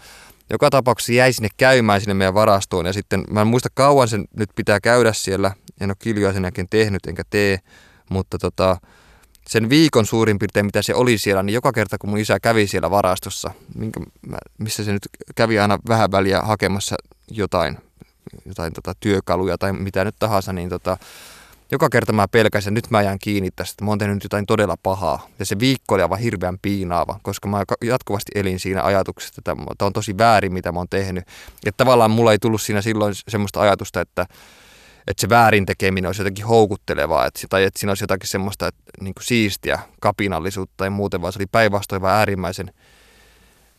joka 0.50 0.70
tapauksessa 0.70 1.12
jäi 1.12 1.32
sinne 1.32 1.48
käymään 1.56 2.00
sinne 2.00 2.14
meidän 2.14 2.34
varastoon. 2.34 2.86
Ja 2.86 2.92
sitten 2.92 3.24
mä 3.30 3.40
en 3.40 3.46
muista 3.46 3.68
kauan 3.74 4.08
sen 4.08 4.24
nyt 4.36 4.50
pitää 4.56 4.80
käydä 4.80 5.12
siellä. 5.12 5.52
En 5.80 5.90
ole 5.90 5.96
kiljoa 5.98 6.32
sen 6.32 6.42
jälkeen 6.42 6.68
tehnyt 6.70 7.06
enkä 7.06 7.22
tee, 7.30 7.58
mutta 8.10 8.38
tota, 8.38 8.76
sen 9.46 9.70
viikon 9.70 10.06
suurin 10.06 10.38
piirtein, 10.38 10.66
mitä 10.66 10.82
se 10.82 10.94
oli 10.94 11.18
siellä, 11.18 11.42
niin 11.42 11.54
joka 11.54 11.72
kerta 11.72 11.98
kun 11.98 12.10
mun 12.10 12.18
isä 12.18 12.40
kävi 12.40 12.66
siellä 12.66 12.90
varastossa, 12.90 13.50
minkä, 13.74 14.00
missä 14.58 14.84
se 14.84 14.92
nyt 14.92 15.08
kävi 15.34 15.58
aina 15.58 15.78
vähän 15.88 16.10
väliä 16.10 16.40
hakemassa 16.40 16.96
jotain 17.30 17.78
jotain 18.46 18.72
tota, 18.72 18.94
työkaluja 19.00 19.58
tai 19.58 19.72
mitä 19.72 20.04
nyt 20.04 20.16
tahansa, 20.18 20.52
niin 20.52 20.68
tota, 20.68 20.96
joka 21.70 21.88
kerta 21.88 22.12
mä 22.12 22.28
pelkäsin, 22.28 22.74
nyt 22.74 22.90
mä 22.90 23.02
jään 23.02 23.18
kiinni 23.18 23.50
tästä, 23.50 23.72
että 23.72 23.84
mä 23.84 23.90
oon 23.90 23.98
tehnyt 23.98 24.24
jotain 24.24 24.46
todella 24.46 24.76
pahaa. 24.82 25.26
Ja 25.38 25.46
se 25.46 25.58
viikko 25.58 25.94
oli 25.94 26.02
aivan 26.02 26.18
hirveän 26.18 26.58
piinaava, 26.62 27.20
koska 27.22 27.48
mä 27.48 27.62
jatkuvasti 27.84 28.32
elin 28.34 28.60
siinä 28.60 28.82
ajatuksessa, 28.82 29.34
että 29.38 29.54
tämä 29.78 29.86
on 29.86 29.92
tosi 29.92 30.18
väärin, 30.18 30.52
mitä 30.52 30.72
mä 30.72 30.80
oon 30.80 30.88
tehnyt. 30.90 31.24
Ja 31.64 31.72
tavallaan 31.76 32.10
mulla 32.10 32.32
ei 32.32 32.38
tullut 32.38 32.62
siinä 32.62 32.82
silloin 32.82 33.14
semmoista 33.28 33.60
ajatusta, 33.60 34.00
että, 34.00 34.26
että 35.06 35.20
se 35.20 35.28
väärin 35.28 35.66
tekeminen 35.66 36.08
olisi 36.08 36.20
jotenkin 36.20 36.46
houkuttelevaa, 36.46 37.26
että, 37.26 37.46
tai 37.48 37.64
että 37.64 37.80
siinä 37.80 37.90
olisi 37.90 38.04
jotakin 38.04 38.28
semmoista 38.28 38.66
että, 38.66 38.82
niin 39.00 39.14
kuin 39.14 39.24
siistiä 39.24 39.78
kapinallisuutta 40.00 40.74
tai 40.76 40.90
muuten, 40.90 41.22
vaan 41.22 41.32
se 41.32 41.38
oli 41.38 41.46
päinvastoin 41.46 42.02
vaan 42.02 42.16
äärimmäisen 42.16 42.70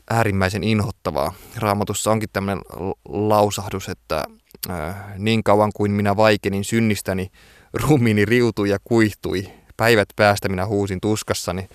äärimmäisen 0.09 0.63
inhottavaa. 0.63 1.33
Raamatussa 1.57 2.11
onkin 2.11 2.29
tämmöinen 2.33 2.61
lausahdus, 3.09 3.89
että 3.89 4.23
äh, 4.69 4.95
niin 5.17 5.43
kauan 5.43 5.71
kuin 5.75 5.91
minä 5.91 6.15
vaikenin 6.15 6.63
synnistäni, 6.63 7.31
ruumiini 7.73 8.25
riutui 8.25 8.69
ja 8.69 8.77
kuihtui. 8.83 9.51
Päivät 9.77 10.09
päästä 10.15 10.49
minä 10.49 10.65
huusin 10.65 11.01
tuskassani. 11.01 11.69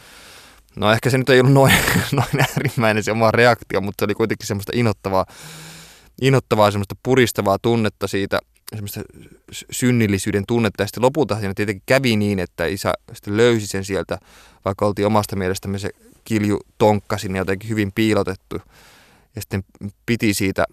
No 0.77 0.93
ehkä 0.93 1.11
se 1.11 1.19
nyt 1.19 1.31
ei 1.31 1.41
ollut 1.41 1.53
noin, 1.53 1.75
noin 2.13 2.41
äärimmäinen 2.41 3.05
se 3.05 3.13
oma 3.13 3.31
reaktio, 3.31 3.81
mutta 3.81 4.03
se 4.03 4.05
oli 4.05 4.15
kuitenkin 4.15 4.47
semmoista 4.47 4.73
inhottavaa, 4.75 5.27
inhottavaa 6.21 6.71
semmoista 6.71 6.97
puristavaa 7.03 7.59
tunnetta 7.59 8.07
siitä, 8.07 8.39
semmoista 8.75 9.01
synnillisyyden 9.71 10.45
tunnetta. 10.47 10.83
Ja 10.83 10.87
sitten 10.87 11.03
lopulta 11.03 11.39
siinä 11.39 11.55
tietenkin 11.55 11.83
kävi 11.87 12.17
niin, 12.17 12.39
että 12.39 12.67
isä 12.67 12.93
sitten 13.13 13.37
löysi 13.37 13.67
sen 13.67 13.85
sieltä, 13.85 14.19
vaikka 14.65 14.87
oltiin 14.87 15.07
omasta 15.07 15.37
mielestämme 15.37 15.79
se 15.79 15.91
kilju 16.25 16.61
tonkka 16.79 17.19
sinne 17.19 17.39
jotenkin 17.39 17.71
hyvin 17.71 17.93
piilotettu. 17.95 18.57
Ja 19.35 19.41
sitten 19.41 19.65
piti 20.07 20.35
siitä 20.35 20.65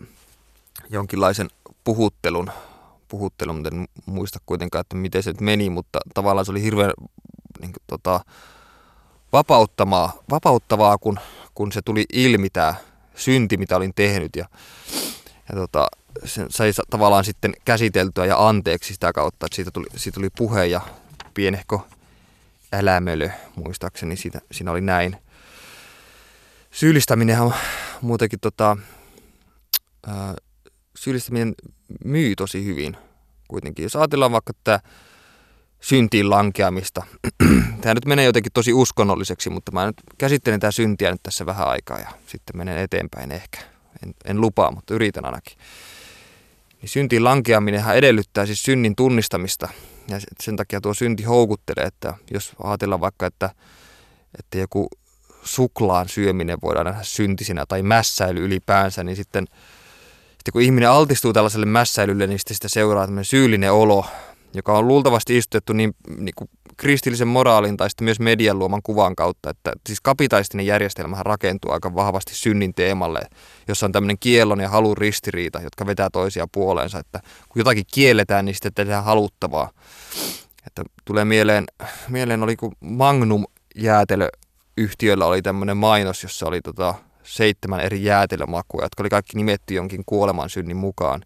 jonkinlaisen 0.90 1.50
puhuttelun, 1.84 2.52
puhuttelun, 3.10 3.56
mutta 3.56 3.70
en 3.76 3.88
muista 4.06 4.40
kuitenkaan, 4.46 4.82
että 4.82 4.96
miten 4.96 5.24
se 5.24 5.34
meni, 5.42 5.70
mutta 5.70 6.00
tavallaan 6.14 6.46
se 6.46 6.52
oli 6.52 6.64
hirveän 6.64 6.92
niin 7.60 7.72
kuin, 7.74 7.84
tota, 7.88 8.20
vapauttavaa, 9.34 10.14
vapauttavaa 10.30 10.98
kun, 10.98 11.20
kun 11.54 11.72
se 11.72 11.82
tuli 11.82 12.06
ilmi 12.14 12.50
tämä 12.50 12.76
synti, 13.16 13.58
mitä 13.58 13.76
olin 13.76 13.94
tehnyt 13.96 14.36
ja, 14.36 14.46
ja 15.50 15.56
tota, 15.56 15.88
sen 16.26 16.48
sai 16.50 16.72
tavallaan 16.90 17.26
sitten 17.26 17.54
käsiteltyä 17.66 18.26
ja 18.26 18.48
anteeksi 18.48 18.94
sitä 18.94 19.14
kautta, 19.14 19.46
että 19.46 19.56
siitä 19.56 19.72
tuli, 19.72 19.88
siitä 19.96 20.16
tuli 20.16 20.30
puhe 20.38 20.66
ja 20.66 20.82
pienehko 21.34 21.88
älämölö, 22.74 23.30
muistaakseni 23.56 24.16
siitä, 24.16 24.42
siinä 24.52 24.72
oli 24.72 24.82
näin. 24.82 25.18
Syyllistäminen 26.72 27.42
on 27.42 27.54
muutenkin 28.02 28.40
tota, 28.40 28.78
syyllistäminen 31.00 31.56
myy 32.06 32.36
tosi 32.36 32.66
hyvin 32.66 32.98
kuitenkin. 33.48 33.84
Jos 33.84 33.96
ajatellaan 33.96 34.32
vaikka 34.32 34.54
tämä 34.64 34.80
syntiin 35.82 36.30
lankeamista. 36.30 37.04
Tämä 37.82 37.94
nyt 37.94 38.06
menee 38.06 38.26
jotenkin 38.26 38.52
tosi 38.52 38.74
uskonnolliseksi, 38.74 39.50
mutta 39.50 39.72
mä 39.72 39.86
nyt 39.86 39.96
käsittelen 40.18 40.60
tämä 40.60 40.72
syntiä 40.72 41.12
nyt 41.12 41.24
tässä 41.24 41.46
vähän 41.46 41.68
aikaa 41.68 42.00
ja 42.00 42.10
sitten 42.28 42.58
menen 42.58 42.78
eteenpäin 42.78 43.32
ehkä. 43.32 43.60
En, 44.04 44.14
en 44.26 44.42
lupaa, 44.42 44.72
mutta 44.72 44.94
yritän 44.94 45.26
ainakin. 45.26 45.58
Niin 46.82 46.90
syntiin 46.90 47.24
lankeaminenhan 47.24 47.96
edellyttää 47.96 48.46
siis 48.46 48.64
synnin 48.64 48.96
tunnistamista. 48.96 49.70
Ja 50.08 50.20
sen 50.40 50.56
takia 50.56 50.82
tuo 50.82 50.94
synti 50.94 51.24
houkuttelee, 51.24 51.84
että 51.84 52.14
jos 52.32 52.52
ajatellaan 52.64 53.02
vaikka, 53.02 53.26
että, 53.26 53.50
että 54.40 54.58
joku 54.58 54.88
suklaan 55.44 56.10
syöminen 56.10 56.58
voidaan 56.62 56.86
nähdä 56.86 57.04
syntisinä 57.04 57.66
tai 57.66 57.84
mässäily 57.84 58.46
ylipäänsä, 58.46 59.04
niin 59.04 59.16
sitten, 59.16 59.46
sitten 60.40 60.52
kun 60.52 60.62
ihminen 60.62 60.90
altistuu 60.90 61.34
tällaiselle 61.34 61.66
mässäilylle, 61.66 62.28
niin 62.28 62.40
sitten 62.40 62.56
sitä 62.56 62.68
seuraa 62.68 63.06
tämmöinen 63.06 63.26
syyllinen 63.26 63.74
olo, 63.74 64.06
joka 64.54 64.78
on 64.78 64.88
luultavasti 64.88 65.38
istutettu 65.38 65.74
niin, 65.74 65.96
niin 66.18 66.36
kuin 66.36 66.50
kristillisen 66.78 67.28
moraalin 67.28 67.78
tai 67.78 67.90
sitten 67.90 68.06
myös 68.06 68.20
median 68.20 68.60
luoman 68.60 68.82
kuvan 68.84 69.16
kautta, 69.16 69.50
että 69.50 69.74
siis 69.88 70.02
kapitalistinen 70.02 70.66
järjestelmähän 70.66 71.26
rakentuu 71.26 71.72
aika 71.72 71.96
vahvasti 71.96 72.36
synnin 72.36 72.74
teemalle, 72.74 73.20
jossa 73.68 73.86
on 73.86 73.92
tämmöinen 73.92 74.20
kiellon 74.20 74.60
ja 74.60 74.70
halun 74.70 74.98
ristiriita, 74.98 75.62
jotka 75.62 75.86
vetää 75.86 76.10
toisia 76.10 76.48
puoleensa, 76.52 77.00
että 77.00 77.20
kun 77.50 77.60
jotakin 77.60 77.86
kielletään, 77.94 78.46
niin 78.46 78.56
sitten 78.56 78.74
tehdään 78.74 79.04
haluttavaa. 79.04 79.70
Että 80.68 80.84
tulee 81.06 81.26
mieleen, 81.26 81.66
mieleen 82.10 82.44
oli 82.44 82.56
kun 82.56 82.72
Magnum 82.80 83.46
jäätelöyhtiöllä 83.76 85.26
oli 85.26 85.42
tämmöinen 85.42 85.78
mainos, 85.78 86.24
jossa 86.24 86.48
oli 86.48 86.62
tota 86.62 86.96
seitsemän 87.30 87.80
eri 87.80 88.04
jäätelömakua, 88.04 88.84
jotka 88.84 89.04
oli 89.04 89.10
kaikki 89.10 89.38
nimetty 89.38 89.74
jonkin 89.74 90.04
kuoleman 90.06 90.50
synnin 90.50 90.78
mukaan. 90.78 91.22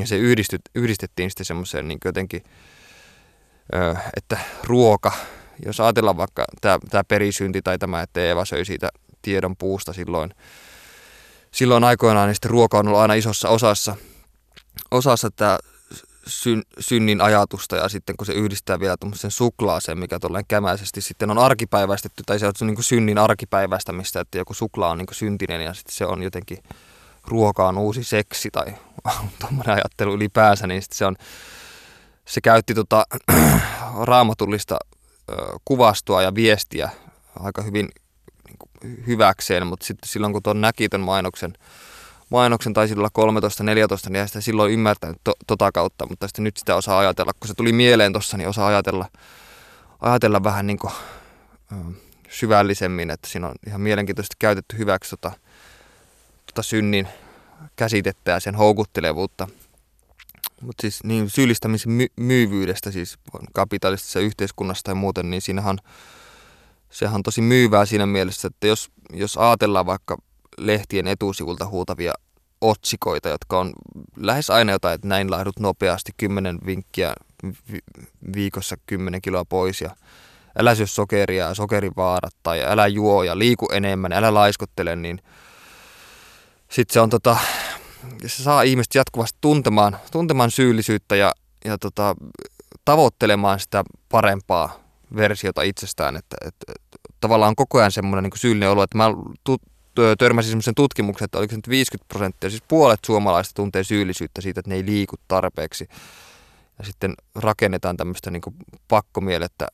Ja 0.00 0.06
se 0.06 0.16
yhdistyt, 0.16 0.60
yhdistettiin 0.74 1.30
sitten 1.30 1.46
semmoiseen 1.46 1.88
niin 1.88 1.98
jotenkin, 2.04 2.42
että 4.16 4.38
ruoka, 4.64 5.12
jos 5.66 5.80
ajatellaan 5.80 6.16
vaikka 6.16 6.44
tämä, 6.60 6.78
tämä 6.90 7.04
perisynti 7.04 7.62
tai 7.62 7.78
tämä, 7.78 8.02
että 8.02 8.20
Eeva 8.20 8.44
söi 8.44 8.64
siitä 8.64 8.88
tiedon 9.22 9.56
puusta 9.56 9.92
silloin, 9.92 10.34
silloin 11.50 11.84
aikoinaan, 11.84 12.28
niin 12.28 12.34
sitten 12.34 12.50
ruoka 12.50 12.78
on 12.78 12.88
ollut 12.88 13.00
aina 13.00 13.14
isossa 13.14 13.48
osassa, 13.48 13.96
osassa 14.90 15.30
tämä 15.30 15.58
syn, 16.26 16.62
synnin 16.78 17.20
ajatusta 17.20 17.76
ja 17.76 17.88
sitten 17.88 18.16
kun 18.16 18.26
se 18.26 18.32
yhdistää 18.32 18.80
vielä 18.80 18.96
tuommoisen 18.96 19.30
suklaaseen, 19.30 19.98
mikä 19.98 20.18
tolleen 20.18 20.44
kämäisesti 20.48 21.00
sitten 21.00 21.30
on 21.30 21.38
arkipäiväistetty, 21.38 22.22
tai 22.26 22.38
se 22.38 22.46
on 22.46 22.52
niin 22.60 22.74
kuin 22.74 22.84
synnin 22.84 23.18
arkipäiväistämistä, 23.18 24.20
että 24.20 24.38
joku 24.38 24.54
suklaa 24.54 24.90
on 24.90 24.98
niin 24.98 25.06
kuin 25.06 25.16
syntinen 25.16 25.60
ja 25.60 25.74
sitten 25.74 25.94
se 25.94 26.06
on 26.06 26.22
jotenkin 26.22 26.58
ruoka 27.26 27.68
on 27.68 27.78
uusi 27.78 28.04
seksi 28.04 28.50
tai 28.50 28.74
tuommoinen 29.40 29.74
ajattelu 29.74 30.14
ylipäänsä, 30.14 30.66
niin 30.66 30.82
se 30.92 31.06
on, 31.06 31.16
se 32.24 32.40
käytti 32.40 32.74
tota, 32.74 33.06
raamatullista 34.04 34.78
kuvastoa 35.64 36.22
ja 36.22 36.34
viestiä 36.34 36.90
aika 37.40 37.62
hyvin 37.62 37.88
niin 38.48 38.56
kuin, 38.58 39.06
hyväkseen, 39.06 39.66
mutta 39.66 39.86
sitten 39.86 40.08
silloin 40.08 40.32
kun 40.32 40.42
tuon 40.42 40.60
näki 40.60 40.88
tuon 40.88 41.00
mainoksen, 41.00 41.52
mainoksen 42.30 42.72
tai 42.72 42.88
silloin 42.88 43.10
13-14, 43.18 44.10
niin 44.10 44.16
ei 44.16 44.28
sitä 44.28 44.40
silloin 44.40 44.72
ymmärtänyt 44.72 45.16
to, 45.24 45.32
tota 45.46 45.72
kautta, 45.72 46.06
mutta 46.06 46.28
sitten 46.28 46.44
nyt 46.44 46.56
sitä 46.56 46.76
osaa 46.76 46.98
ajatella, 46.98 47.32
kun 47.40 47.48
se 47.48 47.54
tuli 47.54 47.72
mieleen 47.72 48.12
tuossa, 48.12 48.36
niin 48.36 48.48
osaa 48.48 48.66
ajatella, 48.66 49.06
ajatella 50.00 50.44
vähän 50.44 50.66
niin 50.66 50.78
kuin, 50.78 50.92
syvällisemmin, 52.28 53.10
että 53.10 53.28
siinä 53.28 53.48
on 53.48 53.54
ihan 53.66 53.80
mielenkiintoisesti 53.80 54.36
käytetty 54.38 54.78
hyväksi 54.78 55.10
tota, 55.10 55.32
tota 56.46 56.62
synnin 56.62 57.08
käsitettä 57.76 58.30
ja 58.30 58.40
sen 58.40 58.54
houkuttelevuutta. 58.54 59.48
Mutta 60.60 60.80
siis 60.80 61.04
niin 61.04 61.30
syyllistämisen 61.30 61.92
my- 61.92 62.12
myyvyydestä 62.16 62.90
siis 62.90 63.18
kapitalistisessa 63.52 64.20
yhteiskunnassa 64.20 64.84
tai 64.84 64.94
muuten, 64.94 65.30
niin 65.30 65.42
siinähän 65.42 65.78
sehän 66.90 67.14
on 67.14 67.22
tosi 67.22 67.40
myyvää 67.40 67.86
siinä 67.86 68.06
mielessä, 68.06 68.48
että 68.48 68.66
jos, 68.66 68.90
jos 69.12 69.36
ajatellaan 69.36 69.86
vaikka 69.86 70.16
lehtien 70.58 71.06
etusivulta 71.06 71.66
huutavia 71.66 72.12
otsikoita, 72.60 73.28
jotka 73.28 73.58
on 73.58 73.72
lähes 74.16 74.50
aina 74.50 74.72
jotain, 74.72 74.94
että 74.94 75.08
näin 75.08 75.30
lahdut 75.30 75.58
nopeasti, 75.58 76.12
kymmenen 76.16 76.58
vinkkiä 76.66 77.14
vi- 77.72 77.78
viikossa 78.34 78.76
kymmenen 78.86 79.22
kiloa 79.22 79.44
pois 79.44 79.80
ja 79.80 79.90
älä 80.58 80.74
syö 80.74 80.86
sokeria 80.86 81.48
ja 81.48 81.54
sokerivaarat 81.54 82.34
tai 82.42 82.64
älä 82.64 82.86
juo 82.86 83.22
ja 83.22 83.38
liiku 83.38 83.68
enemmän, 83.72 84.12
älä 84.12 84.34
laiskottele, 84.34 84.96
niin– 84.96 85.22
sitten 86.70 86.92
se 86.94 87.00
on 87.00 87.10
tota, 87.10 87.36
se 88.26 88.42
saa 88.42 88.62
ihmiset 88.62 88.94
jatkuvasti 88.94 89.38
tuntemaan, 89.40 89.96
tuntemaan 90.12 90.50
syyllisyyttä 90.50 91.16
ja, 91.16 91.32
ja 91.64 91.78
tota, 91.78 92.16
tavoittelemaan 92.84 93.60
sitä 93.60 93.84
parempaa 94.08 94.80
versiota 95.16 95.62
itsestään, 95.62 96.16
että, 96.16 96.36
että, 96.40 96.72
että 96.74 96.98
tavallaan 97.20 97.56
koko 97.56 97.78
ajan 97.78 97.92
semmoinen 97.92 98.22
niin 98.24 98.40
syyllinen 98.40 98.70
olo, 98.70 98.82
että 98.82 98.98
mä 98.98 99.10
törmäsin 100.18 100.50
semmoisen 100.50 100.74
tutkimuksen, 100.74 101.24
että 101.24 101.38
oliko 101.38 101.50
se 101.50 101.56
nyt 101.56 101.68
50 101.68 102.08
prosenttia, 102.08 102.50
siis 102.50 102.62
puolet 102.68 103.00
suomalaista 103.06 103.54
tuntee 103.54 103.84
syyllisyyttä 103.84 104.40
siitä, 104.40 104.60
että 104.60 104.68
ne 104.68 104.74
ei 104.74 104.86
liiku 104.86 105.16
tarpeeksi. 105.28 105.88
Ja 106.78 106.84
sitten 106.84 107.14
rakennetaan 107.34 107.96
tämmöistä 107.96 108.30
niin 108.30 108.42
pakkomielettä 108.88 109.68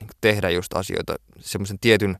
niin 0.00 0.10
tehdä 0.20 0.50
just 0.50 0.76
asioita 0.76 1.14
semmoisen 1.40 1.78
tietyn 1.78 2.18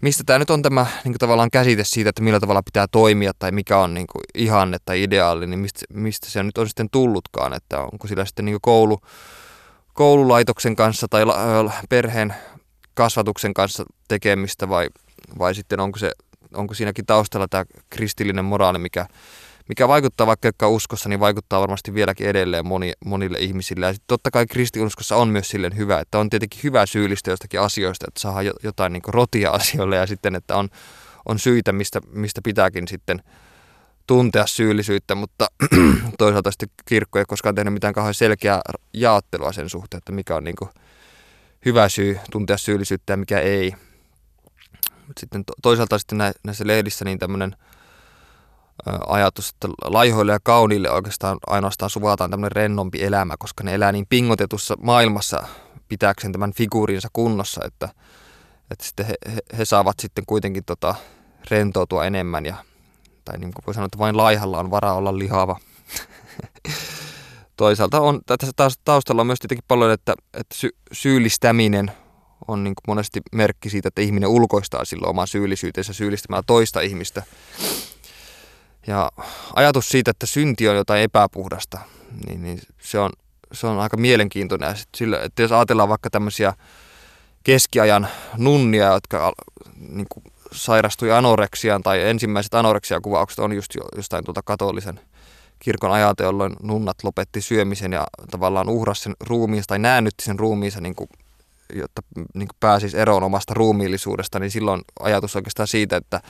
mistä 0.00 0.24
tämä 0.24 0.38
nyt 0.38 0.50
on 0.50 0.62
tämä 0.62 0.86
niin 1.04 1.14
tavallaan 1.18 1.50
käsite 1.50 1.84
siitä, 1.84 2.10
että 2.10 2.22
millä 2.22 2.40
tavalla 2.40 2.62
pitää 2.62 2.86
toimia 2.92 3.32
tai 3.38 3.52
mikä 3.52 3.78
on 3.78 3.94
niin 3.94 4.06
ihanne 4.34 4.78
tai 4.84 5.02
ideaali, 5.02 5.46
niin 5.46 5.60
mistä, 5.60 5.80
mistä 5.92 6.30
se 6.30 6.42
nyt 6.42 6.58
on 6.58 6.68
sitten 6.68 6.90
tullutkaan, 6.90 7.52
että 7.52 7.80
onko 7.80 8.06
sillä 8.08 8.24
sitten 8.24 8.44
niin 8.44 8.58
koulu, 8.62 9.00
koululaitoksen 9.92 10.76
kanssa 10.76 11.06
tai 11.08 11.24
perheen 11.88 12.34
kasvatuksen 12.94 13.54
kanssa 13.54 13.84
tekemistä 14.08 14.68
vai, 14.68 14.88
vai 15.38 15.54
sitten 15.54 15.80
onko, 15.80 15.98
se, 15.98 16.12
onko 16.54 16.74
siinäkin 16.74 17.06
taustalla 17.06 17.48
tämä 17.48 17.64
kristillinen 17.90 18.44
moraali, 18.44 18.78
mikä, 18.78 19.06
mikä 19.68 19.88
vaikuttaa 19.88 20.26
vaikka 20.26 20.48
joka 20.48 20.68
uskossa, 20.68 21.08
niin 21.08 21.20
vaikuttaa 21.20 21.60
varmasti 21.60 21.94
vieläkin 21.94 22.26
edelleen 22.26 22.66
moni, 22.66 22.92
monille 23.04 23.38
ihmisille. 23.38 23.86
Ja 23.86 23.94
totta 24.06 24.30
kai 24.30 24.46
kristiuskossa 24.46 25.16
on 25.16 25.28
myös 25.28 25.48
silleen 25.48 25.76
hyvä, 25.76 26.00
että 26.00 26.18
on 26.18 26.30
tietenkin 26.30 26.60
hyvä 26.62 26.86
syyllistä 26.86 27.30
jostakin 27.30 27.60
asioista, 27.60 28.06
että 28.08 28.20
saa 28.20 28.42
jotain 28.62 28.92
niin 28.92 29.02
rotia 29.06 29.50
asioille 29.60 29.96
ja 29.96 30.06
sitten, 30.06 30.34
että 30.34 30.56
on, 30.56 30.68
on 31.28 31.38
syitä, 31.38 31.72
mistä, 31.72 32.00
mistä 32.12 32.40
pitääkin 32.44 32.88
sitten 32.88 33.22
tuntea 34.06 34.46
syyllisyyttä, 34.46 35.14
mutta 35.14 35.48
toisaalta 36.18 36.50
sitten 36.50 36.68
kirkko 36.84 37.18
ei 37.18 37.24
koskaan 37.28 37.54
tehnyt 37.54 37.74
mitään 37.74 37.94
kauhean 37.94 38.14
selkeää 38.14 38.60
jaottelua 38.92 39.52
sen 39.52 39.68
suhteen, 39.68 39.98
että 39.98 40.12
mikä 40.12 40.36
on 40.36 40.44
niin 40.44 40.56
hyvä 41.64 41.88
syy 41.88 42.18
tuntea 42.30 42.56
syyllisyyttä 42.56 43.12
ja 43.12 43.16
mikä 43.16 43.40
ei. 43.40 43.74
Sitten 45.20 45.44
toisaalta 45.62 45.98
sitten 45.98 46.18
näissä 46.44 46.66
lehdissä 46.66 47.04
niin 47.04 47.18
tämmöinen– 47.18 47.56
ajatus, 49.06 49.50
että 49.50 49.68
laihoille 49.84 50.32
ja 50.32 50.40
kauniille 50.42 50.90
oikeastaan 50.90 51.38
ainoastaan 51.46 51.90
suvataan 51.90 52.30
tämmöinen 52.30 52.52
rennompi 52.52 53.04
elämä, 53.04 53.34
koska 53.38 53.64
ne 53.64 53.74
elää 53.74 53.92
niin 53.92 54.06
pingotetussa 54.08 54.74
maailmassa 54.82 55.46
pitääkseen 55.88 56.32
tämän 56.32 56.52
figuurinsa 56.52 57.08
kunnossa, 57.12 57.60
että, 57.64 57.88
että 58.70 58.84
sitten 58.84 59.06
he, 59.06 59.14
he, 59.34 59.38
he 59.58 59.64
saavat 59.64 60.00
sitten 60.00 60.24
kuitenkin 60.26 60.64
tota, 60.64 60.94
rentoutua 61.50 62.04
enemmän 62.04 62.46
ja 62.46 62.54
tai 63.24 63.38
niin 63.38 63.52
kuin 63.54 63.64
voi 63.66 63.74
sanoa, 63.74 63.86
että 63.86 63.98
vain 63.98 64.16
laihalla 64.16 64.58
on 64.58 64.70
varaa 64.70 64.94
olla 64.94 65.18
lihava. 65.18 65.56
Toisaalta 67.56 68.00
on 68.00 68.20
tässä 68.56 68.76
taustalla 68.84 69.20
on 69.20 69.26
myös 69.26 69.38
tietenkin 69.38 69.64
paljon, 69.68 69.90
että, 69.90 70.14
että 70.34 70.54
sy- 70.54 70.76
syyllistäminen 70.92 71.92
on 72.48 72.64
niin 72.64 72.74
monesti 72.86 73.20
merkki 73.32 73.70
siitä, 73.70 73.88
että 73.88 74.00
ihminen 74.00 74.28
ulkoistaa 74.28 74.84
silloin 74.84 75.10
oman 75.10 75.28
syyllisyytensä 75.28 75.92
syyllistämällä 75.92 76.42
toista 76.46 76.80
ihmistä. 76.80 77.22
Ja 78.86 79.12
ajatus 79.54 79.88
siitä, 79.88 80.10
että 80.10 80.26
synti 80.26 80.68
on 80.68 80.76
jotain 80.76 81.02
epäpuhdasta, 81.02 81.78
niin, 82.26 82.42
niin 82.42 82.60
se, 82.80 82.98
on, 82.98 83.10
se 83.52 83.66
on 83.66 83.80
aika 83.80 83.96
mielenkiintoinen. 83.96 84.76
Sillä, 84.96 85.20
että 85.22 85.42
jos 85.42 85.52
ajatellaan 85.52 85.88
vaikka 85.88 86.10
tämmöisiä 86.10 86.54
keskiajan 87.44 88.08
nunnia, 88.36 88.92
jotka 88.92 89.32
niin 89.88 90.06
kuin, 90.08 90.24
sairastui 90.52 91.12
anoreksiaan, 91.12 91.82
tai 91.82 92.02
ensimmäiset 92.02 92.54
anoreksiakuvaukset 92.54 93.38
on 93.38 93.52
just 93.52 93.74
jostain 93.96 94.24
tuota 94.24 94.40
katolisen 94.44 95.00
kirkon 95.58 95.92
ajalta, 95.92 96.22
jolloin 96.22 96.56
nunnat 96.62 96.96
lopetti 97.02 97.40
syömisen 97.40 97.92
ja 97.92 98.06
tavallaan 98.30 98.68
uhrasi 98.68 99.02
sen 99.02 99.14
ruumiinsa 99.20 99.66
tai 99.66 99.78
näännytti 99.78 100.24
sen 100.24 100.38
ruumiinsa, 100.38 100.80
niin 100.80 100.94
kuin, 100.94 101.08
jotta 101.74 102.02
niin 102.34 102.48
pääsisi 102.60 102.98
eroon 102.98 103.22
omasta 103.22 103.54
ruumiillisuudesta, 103.54 104.38
niin 104.38 104.50
silloin 104.50 104.82
ajatus 105.00 105.36
oikeastaan 105.36 105.68
siitä, 105.68 105.96
että 105.96 106.20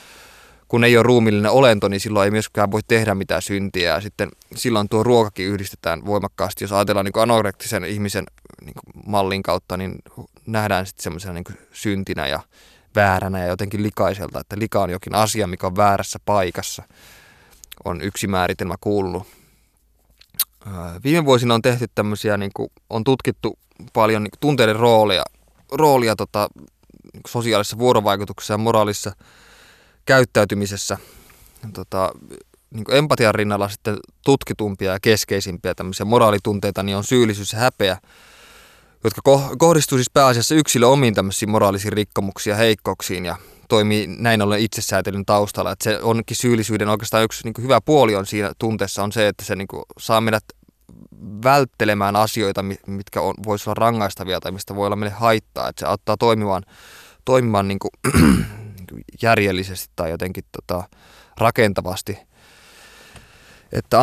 kun 0.68 0.84
ei 0.84 0.96
ole 0.96 1.02
ruumillinen 1.02 1.50
olento, 1.50 1.88
niin 1.88 2.00
silloin 2.00 2.24
ei 2.24 2.30
myöskään 2.30 2.70
voi 2.70 2.80
tehdä 2.88 3.14
mitään 3.14 3.42
syntiä. 3.42 3.94
Ja 3.94 4.00
sitten 4.00 4.28
silloin 4.56 4.88
tuo 4.88 5.02
ruokakin 5.02 5.46
yhdistetään 5.46 6.06
voimakkaasti. 6.06 6.64
Jos 6.64 6.72
ajatellaan 6.72 7.04
niin 7.04 7.22
anorektisen 7.22 7.84
ihmisen 7.84 8.24
niin 8.64 8.74
mallin 9.06 9.42
kautta, 9.42 9.76
niin 9.76 9.94
nähdään 10.46 10.86
sitten 10.86 11.02
semmoisena 11.02 11.34
niin 11.34 11.58
syntinä 11.72 12.26
ja 12.26 12.40
vääränä 12.94 13.38
ja 13.38 13.46
jotenkin 13.46 13.82
likaiselta, 13.82 14.40
että 14.40 14.58
lika 14.58 14.80
on 14.80 14.90
jokin 14.90 15.14
asia, 15.14 15.46
mikä 15.46 15.66
on 15.66 15.76
väärässä 15.76 16.18
paikassa. 16.24 16.82
On 17.84 18.00
yksi 18.00 18.26
määritelmä 18.26 18.74
kuullut. 18.80 19.26
viime 21.04 21.24
vuosina 21.24 21.54
on 21.54 21.62
tehty 21.62 21.86
tämmöisiä, 21.94 22.36
niin 22.36 22.50
kuin, 22.54 22.72
on 22.90 23.04
tutkittu 23.04 23.58
paljon 23.92 24.22
niin 24.22 24.30
tunteiden 24.40 24.76
roolia, 24.76 25.22
roolia 25.72 26.16
tota, 26.16 26.48
niin 27.12 27.22
sosiaalisessa 27.26 27.78
vuorovaikutuksessa 27.78 28.54
ja 28.54 28.58
moraalissa 28.58 29.12
käyttäytymisessä. 30.04 30.98
Tota, 31.74 32.12
niin 32.70 32.84
empatian 32.90 33.34
rinnalla 33.34 33.68
sitten 33.68 33.96
tutkitumpia 34.24 34.92
ja 34.92 35.00
keskeisimpiä 35.02 35.74
tämmöisiä 35.74 36.06
moraalitunteita 36.06 36.82
niin 36.82 36.96
on 36.96 37.04
syyllisyys 37.04 37.52
ja 37.52 37.58
häpeä, 37.58 37.98
jotka 39.04 39.22
kohdistuu 39.58 39.98
siis 39.98 40.10
pääasiassa 40.10 40.54
yksilö 40.54 40.86
omiin 40.86 41.14
tämmöisiin 41.14 41.50
moraalisiin 41.50 41.92
rikkomuksiin 41.92 42.52
ja 42.52 42.56
heikkouksiin 42.56 43.24
ja 43.24 43.36
toimii 43.68 44.06
näin 44.06 44.42
ollen 44.42 44.60
itsesäätelyn 44.60 45.26
taustalla. 45.26 45.72
Että 45.72 45.84
se 45.84 46.00
onkin 46.02 46.36
syyllisyyden 46.36 46.88
oikeastaan 46.88 47.24
yksi 47.24 47.44
niin 47.44 47.62
hyvä 47.62 47.80
puoli 47.80 48.16
on 48.16 48.26
siinä 48.26 48.52
tunteessa 48.58 49.02
on 49.02 49.12
se, 49.12 49.28
että 49.28 49.44
se 49.44 49.56
niin 49.56 49.68
saa 49.98 50.20
meidät 50.20 50.44
välttelemään 51.44 52.16
asioita, 52.16 52.64
mitkä 52.86 53.20
on, 53.20 53.34
voisi 53.46 53.70
olla 53.70 53.74
rangaistavia 53.74 54.40
tai 54.40 54.52
mistä 54.52 54.74
voi 54.74 54.86
olla 54.86 54.96
meille 54.96 55.16
haittaa. 55.16 55.68
Että 55.68 55.80
se 55.80 55.86
auttaa 55.86 56.16
toimimaan, 56.16 56.62
toimimaan 57.24 57.68
niin 57.68 57.78
kuin, 57.78 57.90
niin 58.76 58.86
kuin 58.90 59.04
järjellisesti 59.22 59.92
tai 59.96 60.10
jotenkin 60.10 60.44
tota, 60.52 60.84
rakentavasti. 61.36 62.18
Että 63.72 63.98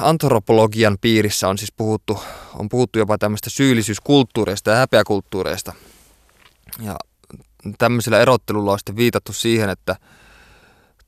antropologian 0.00 0.98
piirissä 1.00 1.48
on 1.48 1.58
siis 1.58 1.72
puhuttu, 1.72 2.22
on 2.54 2.68
puhuttu 2.68 2.98
jopa 2.98 3.18
tämmöistä 3.18 3.50
syyllisyyskulttuureista 3.50 4.70
ja 4.70 4.76
häpeäkulttuureista. 4.76 5.72
Ja 6.80 6.96
tämmöisellä 7.78 8.20
erottelulla 8.20 8.72
on 8.72 8.78
sitten 8.78 8.96
viitattu 8.96 9.32
siihen, 9.32 9.70
että 9.70 9.96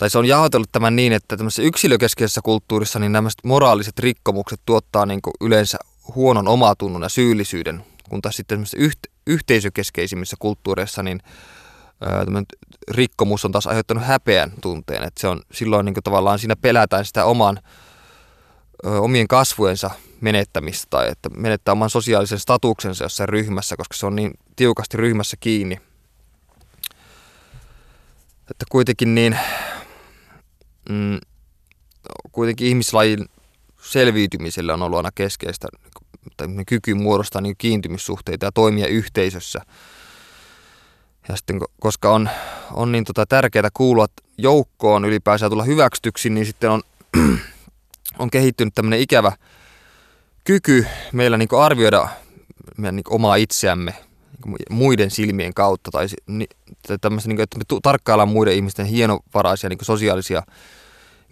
tai 0.02 0.10
se 0.10 0.18
on 0.18 0.26
jaotellut 0.26 0.72
tämän 0.72 0.96
niin, 0.96 1.12
että 1.12 1.36
tämmöisessä 1.36 1.62
yksilökeskeisessä 1.62 2.40
kulttuurissa 2.44 2.98
niin 2.98 3.12
nämä 3.12 3.28
moraaliset 3.44 3.98
rikkomukset 3.98 4.60
tuottaa 4.66 5.06
niin 5.06 5.22
kuin 5.22 5.34
yleensä 5.40 5.78
huonon 6.14 6.48
omatunnon 6.48 7.02
ja 7.02 7.08
syyllisyyden, 7.08 7.84
kun 8.08 8.22
taas 8.22 8.36
sitten 8.36 8.64
yhte, 8.76 9.08
yhteisökeskeisimmissä 9.26 10.36
kulttuureissa 10.38 11.02
niin 11.02 11.22
rikkomus 12.90 13.44
on 13.44 13.52
taas 13.52 13.66
aiheuttanut 13.66 14.04
häpeän 14.04 14.52
tunteen, 14.60 15.02
että 15.02 15.20
se 15.20 15.28
on 15.28 15.42
silloin 15.52 15.84
niin 15.84 15.94
kuin 15.94 16.04
tavallaan 16.04 16.38
siinä 16.38 16.56
pelätään 16.56 17.04
sitä 17.04 17.24
oman, 17.24 17.58
ö, 18.86 19.00
omien 19.00 19.28
kasvujensa 19.28 19.90
menettämistä 20.20 20.86
tai 20.90 21.08
että 21.08 21.28
menettää 21.28 21.72
oman 21.72 21.90
sosiaalisen 21.90 22.38
statuksensa 22.38 23.04
jossain 23.04 23.28
ryhmässä, 23.28 23.76
koska 23.76 23.96
se 23.96 24.06
on 24.06 24.16
niin 24.16 24.30
tiukasti 24.56 24.96
ryhmässä 24.96 25.36
kiinni– 25.40 25.80
että 28.50 28.64
kuitenkin 28.70 29.14
niin, 29.14 29.38
mm, 30.88 31.18
kuitenkin 32.32 32.66
ihmislajin 32.68 33.26
selviytymiselle 33.82 34.72
on 34.72 34.82
ollut 34.82 34.96
aina 34.96 35.10
keskeistä 35.14 35.68
tai 36.36 36.48
kyky 36.66 36.94
muodostaa 36.94 37.40
niin 37.40 37.54
kiintymyssuhteita 37.58 38.46
ja 38.46 38.52
toimia 38.52 38.86
yhteisössä. 38.86 39.60
Ja 41.28 41.36
sitten 41.36 41.60
koska 41.80 42.14
on, 42.14 42.28
on 42.72 42.92
niin 42.92 43.04
tota 43.04 43.26
tärkeää 43.26 43.68
kuulua 43.74 44.06
joukkoon 44.38 45.04
ylipäänsä 45.04 45.48
tulla 45.50 45.64
hyväksytyksi, 45.64 46.30
niin 46.30 46.46
sitten 46.46 46.70
on, 46.70 46.82
on 48.18 48.30
kehittynyt 48.30 48.74
tämmöinen 48.74 49.00
ikävä 49.00 49.32
kyky 50.44 50.86
meillä 51.12 51.36
niin 51.36 51.48
arvioida 51.58 52.08
meidän 52.76 52.96
niin 52.96 53.04
omaa 53.08 53.36
itseämme 53.36 53.94
muiden 54.70 55.10
silmien 55.10 55.54
kautta 55.54 55.90
tai, 55.90 56.06
tai 56.88 56.98
tämmöistä, 57.00 57.28
niin 57.28 57.36
kuin, 57.36 57.44
että 57.44 57.58
me 57.58 57.64
tarkkaillaan 57.82 58.28
muiden 58.28 58.54
ihmisten 58.54 58.86
hienovaraisia 58.86 59.68
niin 59.68 59.78
sosiaalisia 59.82 60.42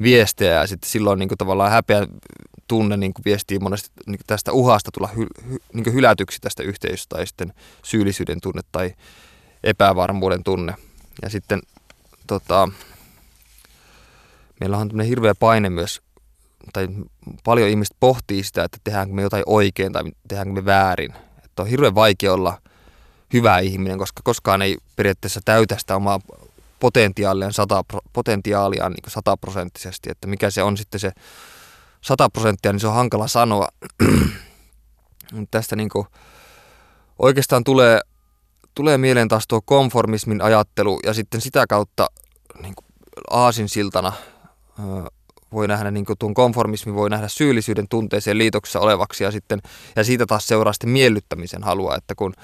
viestejä 0.03 0.53
ja 0.53 0.67
sitten 0.67 0.91
silloin 0.91 1.19
niin 1.19 1.29
tavallaan 1.39 1.71
häpeä 1.71 2.07
tunne 2.69 2.97
niin 2.97 3.13
viestii 3.25 3.59
monesti 3.59 3.91
niin 4.07 4.21
tästä 4.27 4.53
uhasta 4.53 4.91
tulla 4.95 5.09
hy, 5.17 5.27
hy, 5.51 5.59
niin 5.73 5.95
hylätyksi 5.95 6.39
tästä 6.41 6.63
yhteisöstä 6.63 7.17
tai 7.17 7.27
sitten 7.27 7.53
syyllisyyden 7.85 8.41
tunne 8.41 8.61
tai 8.73 8.95
epävarmuuden 9.65 10.45
tunne. 10.45 10.75
Ja 11.23 11.31
sitten 11.31 11.61
tota, 12.27 12.69
meillä 14.61 14.79
on 14.79 14.89
tämmöinen 14.89 15.09
hirveä 15.09 15.35
paine 15.35 15.71
myös, 15.71 16.01
tai 16.73 16.89
paljon 17.45 17.69
ihmiset 17.69 17.97
pohtii 18.01 18.43
sitä, 18.43 18.65
että 18.65 18.79
tehdäänkö 18.85 19.15
me 19.15 19.23
jotain 19.23 19.43
oikein 19.47 19.93
tai 19.93 20.03
tehdäänkö 20.29 20.53
me 20.53 20.65
väärin. 20.65 21.15
Että 21.45 21.63
on 21.63 21.69
hirveän 21.69 21.95
vaikea 21.95 22.33
olla– 22.33 22.59
hyvä 23.33 23.59
ihminen, 23.59 23.99
koska 23.99 24.21
koskaan 24.25 24.63
ei 24.63 24.79
periaatteessa 24.97 25.41
täytä 25.45 25.77
sitä 25.79 25.97
omaa 25.97 26.21
potentiaaliaan, 26.81 27.53
sata, 27.53 27.85
potentiaaliaan 28.13 28.93
niin 28.93 29.13
sataprosenttisesti, 29.13 30.11
että 30.11 30.27
mikä 30.27 30.51
se 30.51 30.63
on 30.63 30.77
sitten 30.77 31.01
se 31.01 31.13
sata 32.01 32.29
prosenttia, 32.31 32.73
niin 32.73 32.81
se 32.81 32.87
on 32.87 32.95
hankala 32.95 33.29
sanoa. 33.29 33.69
Tästä 35.51 35.77
niin 35.77 35.89
kuin 35.89 36.07
oikeastaan 37.19 37.65
tulee, 37.65 38.01
tulee 38.75 38.99
mieleen 38.99 39.29
taas 39.29 39.45
tuo 39.49 39.61
konformismin 39.65 40.43
ajattelu 40.43 41.01
ja 41.07 41.15
sitten 41.15 41.41
sitä 41.41 41.67
kautta 41.67 42.07
niin 42.63 42.75
kuin 42.75 42.87
aasinsiltana 43.31 44.13
voi 45.53 45.69
nähdä, 45.69 45.91
niin 45.91 46.05
kuin 46.05 46.19
tuon 46.19 46.35
konformismi 46.35 46.95
voi 46.95 47.11
nähdä 47.11 47.29
syyllisyyden 47.29 47.89
tunteeseen 47.89 48.39
liitoksessa 48.39 48.81
olevaksi 48.81 49.25
ja, 49.25 49.31
sitten, 49.31 49.61
ja 49.97 50.05
siitä 50.05 50.27
taas 50.27 50.47
seuraa 50.47 50.73
sitten 50.73 50.91
miellyttämisen 50.91 51.63
halua, 51.63 51.97
että 51.97 52.15
kun 52.15 52.35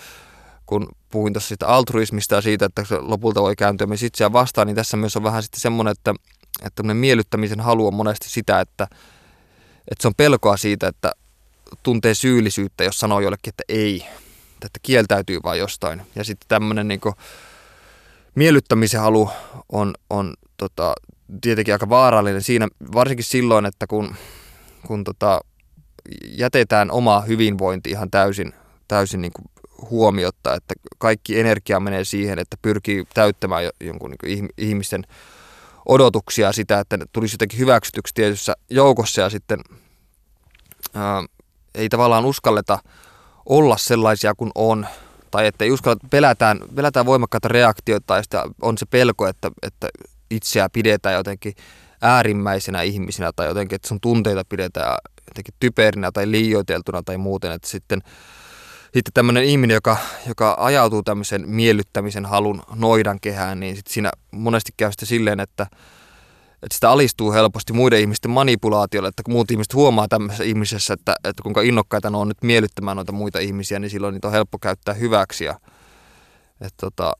kun 0.67 0.89
puhuin 1.11 1.33
tuossa 1.33 1.49
siitä 1.49 1.69
altruismista 1.69 2.35
ja 2.35 2.41
siitä, 2.41 2.67
että 2.67 2.85
se 2.85 2.99
lopulta 2.99 3.43
voi 3.43 3.57
kääntyä 3.57 3.87
myös 3.87 4.03
itseään 4.03 4.33
vastaan, 4.33 4.67
niin 4.67 4.77
tässä 4.77 4.97
myös 4.97 5.17
on 5.17 5.23
vähän 5.23 5.43
sitten 5.43 5.61
semmoinen, 5.61 5.93
että, 5.93 6.15
että 6.63 6.83
miellyttämisen 6.83 7.61
halu 7.61 7.87
on 7.87 7.95
monesti 7.95 8.31
sitä, 8.31 8.61
että, 8.61 8.85
että 9.91 10.03
se 10.03 10.09
on 10.09 10.15
pelkoa 10.17 10.57
siitä, 10.57 10.89
että 10.89 11.13
tuntee 11.83 12.15
syyllisyyttä, 12.15 12.85
jos 12.85 12.99
sanoo 12.99 13.21
jollekin, 13.21 13.51
että 13.51 13.65
ei, 13.69 14.07
että 14.65 14.81
kieltäytyy 14.83 15.41
vain 15.45 15.59
jostain. 15.59 16.03
Ja 16.15 16.25
sitten 16.25 16.49
tämmöinen 16.49 16.89
niin 16.89 17.01
miellyttämisen 18.35 19.01
halu 19.01 19.31
on, 19.73 19.95
on 20.11 20.35
tota, 20.57 20.95
tietenkin 21.41 21.75
aika 21.75 21.89
vaarallinen 21.89 22.43
siinä, 22.43 22.69
varsinkin 22.93 23.25
silloin, 23.25 23.67
että 23.67 23.87
kun, 23.87 24.15
kun 24.87 25.05
tota, 25.05 25.41
jätetään 26.23 26.91
oma 26.91 27.21
hyvinvointi 27.21 27.91
ihan 27.91 28.11
täysin, 28.11 28.53
täysin 28.89 29.21
niin 29.21 29.33
kuin 29.33 29.45
huomiota, 29.91 30.55
että 30.55 30.75
kaikki 30.99 31.41
energia 31.41 31.81
menee 31.81 32.05
siihen, 32.05 32.39
että 32.39 32.57
pyrkii 32.63 33.05
täyttämään 33.15 33.65
jonkun 33.81 34.15
niin 34.31 34.49
ihmisten 34.59 35.07
odotuksia 35.87 36.53
sitä, 36.53 36.81
että 36.81 36.97
ne 36.97 37.05
tulisi 37.13 37.35
jotenkin 37.35 37.59
hyväksytyksi 37.59 38.15
tietyssä 38.15 38.55
joukossa 38.71 39.21
ja 39.21 39.31
sitten 39.31 39.61
ää, 40.95 41.25
ei 41.75 41.89
tavallaan 41.89 42.25
uskalleta 42.25 42.79
olla 43.47 43.77
sellaisia 43.77 44.35
kuin 44.35 44.51
on, 44.55 44.87
tai 45.31 45.47
että 45.47 45.65
ei 45.65 45.71
uskalla, 45.71 45.97
pelätään, 46.11 46.61
pelätään 46.75 47.07
voimakkaita 47.07 47.49
reaktioita 47.49 48.05
tai 48.07 48.23
sitten 48.23 48.41
on 48.63 48.79
se 48.79 48.87
pelko, 48.87 49.27
että, 49.27 49.51
että 49.63 49.89
itseä 50.31 50.69
pidetään 50.69 51.15
jotenkin 51.15 51.55
äärimmäisenä 52.03 52.83
ihmisinä 52.83 53.33
tai 53.37 53.47
jotenkin, 53.47 53.77
että 53.77 53.89
sun 53.89 54.01
tunteita 54.01 54.45
pidetään 54.49 54.97
jotenkin 55.29 55.55
typerinä 55.61 56.13
tai 56.13 56.31
liioiteltuna 56.31 57.03
tai 57.03 57.17
muuten, 57.17 57.53
että 57.53 57.69
sitten 57.69 58.03
sitten 58.97 59.13
tämmöinen 59.15 59.45
ihminen, 59.45 59.75
joka, 59.75 59.97
joka 60.27 60.57
ajautuu 60.59 61.03
tämmöisen 61.03 61.49
miellyttämisen 61.49 62.27
halun 62.27 62.63
noidan 62.75 63.19
kehään, 63.21 63.61
niin 63.61 63.77
sitten 63.77 63.95
siinä 63.95 64.11
monesti 64.31 64.73
käy 64.77 64.93
sitten 64.93 65.07
silleen, 65.07 65.41
että, 65.41 65.63
että 66.63 66.75
sitä 66.75 66.91
alistuu 66.91 67.33
helposti 67.33 67.73
muiden 67.73 68.01
ihmisten 68.01 68.31
manipulaatiolle, 68.31 69.09
että 69.09 69.23
kun 69.23 69.35
muut 69.35 69.51
ihmiset 69.51 69.75
huomaa 69.75 70.09
tämmöisessä 70.09 70.45
ihmisessä, 70.45 70.95
että, 70.95 71.15
että 71.25 71.43
kuinka 71.43 71.63
innokkaita 71.63 72.11
ne 72.11 72.17
on 72.17 72.29
nyt 72.29 72.43
miellyttämään 72.43 72.97
noita 72.97 73.13
muita 73.13 73.39
ihmisiä, 73.39 73.79
niin 73.79 73.91
silloin 73.91 74.13
niitä 74.13 74.29
on 74.29 74.33
helppo 74.33 74.59
käyttää 74.59 74.95
hyväksi 74.95 75.45
ja 75.45 75.61
että 76.61 76.77
tota, 76.81 77.13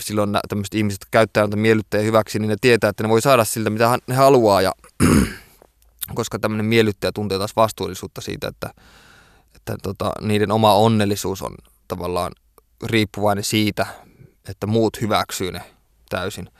silloin 0.00 0.30
tämmöiset 0.48 0.74
ihmiset 0.74 1.06
käyttää 1.10 1.42
noita 1.42 1.56
miellyttäjiä 1.56 2.04
hyväksi, 2.04 2.38
niin 2.38 2.48
ne 2.48 2.56
tietää, 2.60 2.90
että 2.90 3.02
ne 3.02 3.08
voi 3.08 3.22
saada 3.22 3.44
siltä, 3.44 3.70
mitä 3.70 3.98
ne 4.06 4.14
haluaa 4.14 4.62
ja 4.62 4.72
koska 6.14 6.38
tämmöinen 6.38 6.66
miellyttäjä 6.66 7.12
tuntee 7.12 7.38
taas 7.38 7.56
vastuullisuutta 7.56 8.20
siitä, 8.20 8.48
että 8.48 8.70
että 9.60 9.76
tota, 9.82 10.12
niiden 10.20 10.52
oma 10.52 10.74
onnellisuus 10.74 11.42
on 11.42 11.54
tavallaan 11.88 12.32
riippuvainen 12.84 13.44
siitä, 13.44 13.86
että 14.48 14.66
muut 14.66 15.00
hyväksyy 15.00 15.52
ne 15.52 15.62
täysin. 16.08 16.50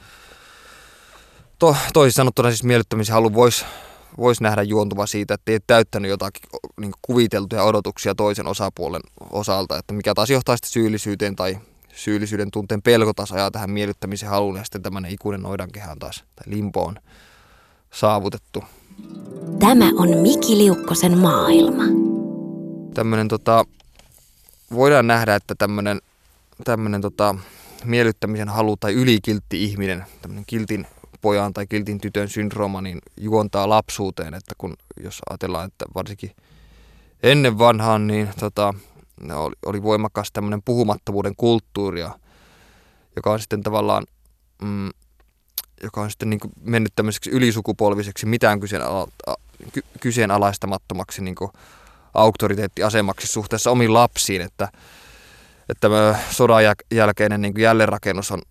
To, 1.59 1.77
toisin 1.93 2.17
sanottuna 2.17 2.51
siis 2.51 2.65
miellyttämisen 2.65 3.15
halu 3.15 3.35
voisi 3.35 3.65
vois 4.19 4.41
nähdä 4.41 4.63
juontuva 4.63 5.07
siitä, 5.07 5.35
että 5.35 5.53
ei 5.53 5.61
täyttänyt 5.67 6.09
jotakin 6.09 6.43
niin 6.81 6.93
kuviteltuja 7.03 7.65
odotuksia 7.65 8.15
toisen 8.15 8.47
osapuolen 8.47 9.03
osalta, 9.31 9.79
että 9.79 9.95
mikä 9.95 10.15
taas 10.15 10.31
johtaa 10.31 10.57
sitten 10.57 10.73
syyllisyyteen 10.73 11.37
tai 11.37 11.59
syyllisyyden 11.95 12.51
tunteen 12.51 12.83
pelko 12.83 13.13
taas 13.13 13.33
ajaa 13.33 13.51
tähän 13.51 13.71
miellyttämisen 13.71 14.29
haluun 14.29 14.57
ja 14.57 14.65
sitten 14.65 14.83
tämmöinen 14.83 15.13
ikuinen 15.13 15.43
noidankehä 15.43 15.97
taas 15.99 16.25
tai 16.37 16.45
limpo 16.47 16.85
on 16.85 16.97
saavutettu. 17.93 18.65
Tämä 19.59 19.91
on 19.97 20.19
Miki 20.19 20.59
Liukkosen 20.59 21.19
maailma 21.19 22.10
tämmöinen 23.01 23.29
tota, 23.29 23.65
voidaan 24.75 25.07
nähdä, 25.07 25.35
että 25.35 25.55
tämmöinen, 25.55 26.01
tämmöinen 26.65 27.01
tota, 27.01 27.35
miellyttämisen 27.85 28.49
halu 28.49 28.77
tai 28.77 28.93
ylikiltti 28.93 29.65
ihminen, 29.65 30.05
tämmöinen 30.23 30.45
kiltin 30.47 30.87
pojan 31.21 31.53
tai 31.53 31.67
kiltin 31.67 32.01
tytön 32.01 32.29
syndrooma, 32.29 32.81
niin 32.81 32.99
juontaa 33.17 33.69
lapsuuteen, 33.69 34.35
että 34.35 34.55
kun 34.59 34.75
jos 35.03 35.19
ajatellaan, 35.31 35.67
että 35.67 35.85
varsinkin 35.95 36.31
ennen 37.23 37.59
vanhaan 37.59 38.07
niin 38.07 38.29
tota, 38.41 38.75
oli, 39.35 39.55
oli 39.67 39.83
voimakas 39.83 40.33
tämmöinen 40.33 40.63
puhumattomuuden 40.63 41.37
kulttuuri, 41.37 42.01
joka 43.17 43.33
on 43.33 43.41
sitten 43.41 43.63
tavallaan 43.63 44.07
mm, 44.63 44.91
joka 45.83 46.01
on 46.01 46.11
sitten 46.11 46.31
niin 46.31 46.41
mennyt 46.61 46.93
tämmöiseksi 46.97 47.31
ylisukupolviseksi 47.31 48.27
mitään 48.27 48.61
kyseenala- 48.61 49.37
ky- 49.73 49.85
kyseenalaistamattomaksi 50.01 51.23
niin 51.23 51.35
kuin 51.35 51.51
auktoriteettiasemaksi 52.15 53.27
suhteessa 53.27 53.71
omiin 53.71 53.95
lapsiin, 53.95 54.43
että, 54.43 54.69
että 55.69 55.89
sodan 56.31 56.63
jälkeinen 56.91 57.41
niin 57.41 57.55
jälleenrakennus 57.59 58.31
on 58.31 58.43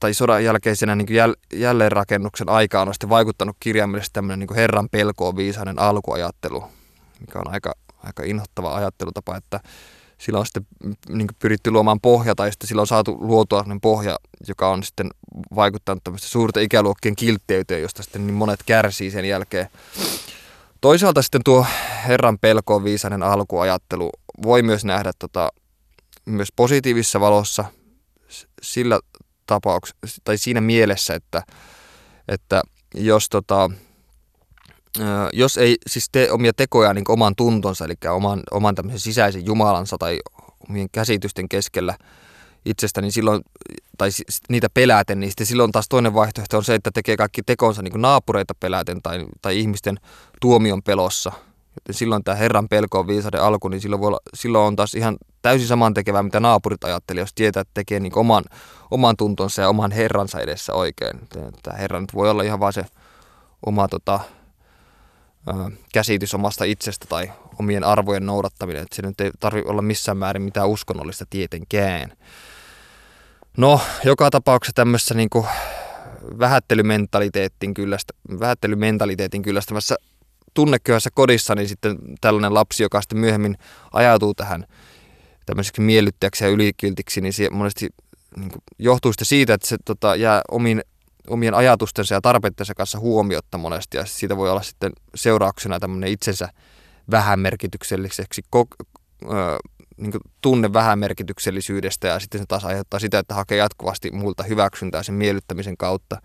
tai 0.00 0.14
sodan 0.14 0.44
jälkeisenä 0.44 0.96
niin 0.96 1.14
jäl, 1.14 1.34
jälleenrakennuksen 1.52 2.48
aikaan 2.48 2.88
on 2.88 2.94
sitten 2.94 3.10
vaikuttanut 3.10 3.56
kirjaimellisesti 3.60 4.12
tämmöinen 4.12 4.38
niin 4.38 4.56
Herran 4.56 4.88
pelkoon 4.88 5.36
viisainen 5.36 5.78
alkuajattelu, 5.78 6.64
mikä 7.20 7.38
on 7.38 7.52
aika, 7.52 7.74
aika 8.04 8.22
inhottava 8.22 8.74
ajattelutapa, 8.74 9.36
että 9.36 9.60
sillä 10.18 10.38
on 10.38 10.46
sitten 10.46 10.66
niin 11.08 11.28
pyritty 11.38 11.70
luomaan 11.70 12.00
pohja 12.00 12.34
tai 12.34 12.52
sitten 12.52 12.68
sillä 12.68 12.80
on 12.80 12.86
saatu 12.86 13.18
luotua 13.20 13.58
sellainen 13.58 13.80
pohja, 13.80 14.16
joka 14.48 14.70
on 14.70 14.82
sitten 14.82 15.10
vaikuttanut 15.54 16.04
tämmöistä 16.04 16.28
suurten 16.28 16.62
ikäluokkien 16.62 17.16
kiltteyteen, 17.16 17.82
josta 17.82 18.02
sitten 18.02 18.26
niin 18.26 18.34
monet 18.34 18.60
kärsii 18.66 19.10
sen 19.10 19.24
jälkeen. 19.24 19.68
Toisaalta 20.80 21.22
sitten 21.22 21.40
tuo 21.44 21.66
Herran 22.08 22.38
pelkoon 22.38 22.84
viisainen 22.84 23.22
alkuajattelu 23.22 24.10
voi 24.42 24.62
myös 24.62 24.84
nähdä 24.84 25.12
tota, 25.18 25.48
myös 26.26 26.48
positiivisessa 26.56 27.20
valossa 27.20 27.64
sillä 28.62 29.00
tapauksessa, 29.46 30.22
tai 30.24 30.38
siinä 30.38 30.60
mielessä, 30.60 31.14
että, 31.14 31.42
että 32.28 32.62
jos, 32.94 33.28
tota, 33.28 33.70
jos 35.32 35.56
ei 35.56 35.76
siis 35.86 36.08
tee 36.12 36.30
omia 36.30 36.52
tekoja 36.52 36.94
niin 36.94 37.04
oman 37.08 37.36
tuntonsa, 37.36 37.84
eli 37.84 37.94
oman, 38.10 38.42
oman 38.50 38.74
tämmöisen 38.74 39.00
sisäisen 39.00 39.46
jumalansa 39.46 39.96
tai 39.98 40.18
omien 40.68 40.88
käsitysten 40.92 41.48
keskellä 41.48 41.96
itsestä, 42.64 43.00
niin 43.00 43.12
silloin, 43.12 43.42
tai 44.00 44.10
niitä 44.48 44.68
peläten, 44.74 45.20
niin 45.20 45.30
sitten 45.30 45.46
silloin 45.46 45.72
taas 45.72 45.88
toinen 45.88 46.14
vaihtoehto 46.14 46.56
on 46.56 46.64
se, 46.64 46.74
että 46.74 46.90
tekee 46.90 47.16
kaikki 47.16 47.42
tekonsa 47.42 47.82
niin 47.82 48.02
naapureita 48.02 48.54
peläten 48.60 49.02
tai, 49.02 49.26
tai 49.42 49.60
ihmisten 49.60 50.00
tuomion 50.40 50.82
pelossa. 50.82 51.32
Joten 51.74 51.94
silloin 51.94 52.24
tämä 52.24 52.34
Herran 52.34 52.68
pelko 52.68 52.98
on 52.98 53.06
viisauden 53.06 53.42
alku, 53.42 53.68
niin 53.68 53.80
silloin, 53.80 54.00
voi 54.00 54.08
olla, 54.08 54.20
silloin 54.34 54.66
on 54.66 54.76
taas 54.76 54.94
ihan 54.94 55.16
täysin 55.42 55.68
samantekevää, 55.68 56.22
mitä 56.22 56.40
naapurit 56.40 56.84
ajatteli, 56.84 57.20
jos 57.20 57.34
tietää, 57.34 57.60
että 57.60 57.70
tekee 57.74 58.00
niin 58.00 58.18
oman, 58.18 58.44
oman 58.90 59.16
tuntonsa 59.16 59.62
ja 59.62 59.68
oman 59.68 59.90
herransa 59.90 60.40
edessä 60.40 60.74
oikein. 60.74 61.20
Tämä 61.62 61.76
herra 61.78 62.00
nyt 62.00 62.14
voi 62.14 62.30
olla 62.30 62.42
ihan 62.42 62.60
vaan 62.60 62.72
se 62.72 62.84
oma 63.66 63.88
tota, 63.88 64.20
käsitys 65.92 66.34
omasta 66.34 66.64
itsestä 66.64 67.06
tai 67.08 67.32
omien 67.58 67.84
arvojen 67.84 68.26
noudattaminen. 68.26 68.82
Että 68.82 68.96
se 68.96 69.02
nyt 69.02 69.20
ei 69.20 69.30
tarvitse 69.40 69.70
olla 69.70 69.82
missään 69.82 70.18
määrin 70.18 70.42
mitään 70.42 70.68
uskonnollista 70.68 71.24
tietenkään. 71.30 72.12
No, 73.56 73.80
joka 74.04 74.30
tapauksessa 74.30 74.72
tämmöisessä 74.74 75.14
niin 75.14 75.28
vähättelymentaliteetin, 76.38 77.74
kyllästä, 77.74 78.12
vähättelymentaliteetin 78.40 79.42
kyllästämässä 79.42 79.96
tunnekyössä 80.54 81.10
kodissa, 81.14 81.54
niin 81.54 81.68
sitten 81.68 81.98
tällainen 82.20 82.54
lapsi, 82.54 82.82
joka 82.82 83.00
sitten 83.00 83.18
myöhemmin 83.18 83.56
ajautuu 83.92 84.34
tähän 84.34 84.66
tämmöiseksi 85.46 85.80
miellyttäjäksi 85.80 86.44
ja 86.44 86.50
ylikiltiksi, 86.50 87.20
niin 87.20 87.32
se 87.32 87.50
monesti 87.50 87.88
niin 88.36 88.50
johtuu 88.78 89.12
sitten 89.12 89.26
siitä, 89.26 89.54
että 89.54 89.68
se 89.68 89.76
tota, 89.84 90.16
jää 90.16 90.42
omiin, 90.50 90.82
omien 91.28 91.54
ajatustensa 91.54 92.14
ja 92.14 92.20
tarpeittensa 92.20 92.74
kanssa 92.74 92.98
huomiotta 92.98 93.58
monesti, 93.58 93.96
ja 93.96 94.06
siitä 94.06 94.36
voi 94.36 94.50
olla 94.50 94.62
sitten 94.62 94.92
seurauksena 95.14 95.80
tämmöinen 95.80 96.10
itsensä 96.10 96.48
vähämerkitykselliseksi 97.10 98.42
ko- 98.56 98.86
ö, 99.24 99.58
niin 100.00 100.12
tunne 100.40 100.72
vähämerkityksellisyydestä, 100.72 102.08
ja 102.08 102.20
sitten 102.20 102.40
se 102.40 102.46
taas 102.46 102.64
aiheuttaa 102.64 103.00
sitä, 103.00 103.18
että 103.18 103.34
hakee 103.34 103.58
jatkuvasti 103.58 104.10
muulta 104.10 104.42
hyväksyntää 104.42 105.02
sen 105.02 105.14
miellyttämisen 105.14 105.76
kautta. 105.76 106.22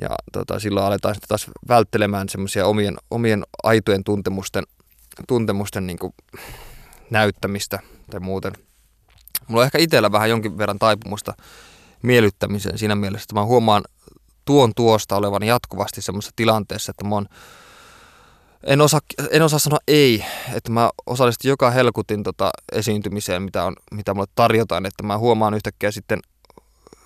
Ja 0.00 0.10
tota, 0.32 0.58
silloin 0.58 0.86
aletaan 0.86 1.14
sitten 1.14 1.28
taas 1.28 1.50
välttelemään 1.68 2.28
semmoisia 2.28 2.66
omien, 2.66 2.96
omien 3.10 3.44
aitojen 3.62 4.04
tuntemusten, 4.04 4.64
tuntemusten 5.28 5.86
niin 5.86 5.98
kuin 5.98 6.12
näyttämistä 7.10 7.78
tai 8.10 8.20
muuten. 8.20 8.52
Mulla 9.48 9.60
on 9.60 9.66
ehkä 9.66 9.78
itsellä 9.78 10.12
vähän 10.12 10.30
jonkin 10.30 10.58
verran 10.58 10.78
taipumusta 10.78 11.34
miellyttämiseen 12.02 12.78
siinä 12.78 12.94
mielessä, 12.94 13.24
että 13.24 13.34
mä 13.34 13.44
huomaan 13.44 13.82
tuon 14.44 14.72
tuosta 14.76 15.16
olevan 15.16 15.42
jatkuvasti 15.42 16.02
semmoisessa 16.02 16.32
tilanteessa, 16.36 16.90
että 16.90 17.04
mä 17.04 17.14
oon 17.14 17.26
en 18.64 18.80
osaa, 18.80 19.00
en 19.30 19.42
osaa 19.42 19.58
sanoa 19.58 19.78
ei, 19.88 20.24
että 20.54 20.72
mä 20.72 20.90
osallistun 21.06 21.48
joka 21.48 21.70
helkutin 21.70 22.22
tota 22.22 22.50
esiintymiseen, 22.72 23.42
mitä, 23.42 23.64
on, 23.64 23.76
mitä 23.90 24.14
mulle 24.14 24.28
tarjotaan, 24.34 24.86
että 24.86 25.02
mä 25.02 25.18
huomaan 25.18 25.54
yhtäkkiä 25.54 25.90
sitten 25.90 26.20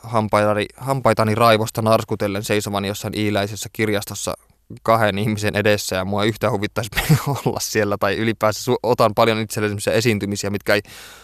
hampaitani, 0.03 0.67
hampaitani 0.77 1.35
raivosta 1.35 1.83
narskutellen 1.83 2.45
seisovani 2.45 2.89
jossain 2.89 3.19
iiläisessä 3.19 3.69
kirjastossa 3.73 4.35
kahden 4.83 5.19
ihmisen 5.19 5.57
edessä 5.57 5.97
ja 5.97 6.05
mua 6.05 6.25
yhtään 6.25 6.53
huvittaisi 6.53 6.91
olla 7.45 7.61
siellä 7.61 7.97
tai 8.01 8.17
ylipäänsä 8.17 8.73
otan 8.83 9.15
paljon 9.15 9.39
itselleni 9.39 9.77
esiintymisiä, 9.93 10.51
mitkä 10.51 10.75
ei 10.75 10.83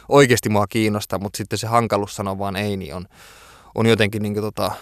oikeasti 0.09 0.49
mua 0.49 0.67
kiinnosta, 0.67 1.19
mutta 1.19 1.37
sitten 1.37 1.59
se 1.59 1.67
hankaluus 1.67 2.17
sanoa 2.17 2.39
vaan 2.39 2.57
ei, 2.57 2.77
niin 2.77 2.95
on, 2.95 3.07
on 3.75 3.87
jotenkin 3.87 4.23
niin 4.23 4.35
kuin, 4.35 4.45
tota, 4.45 4.73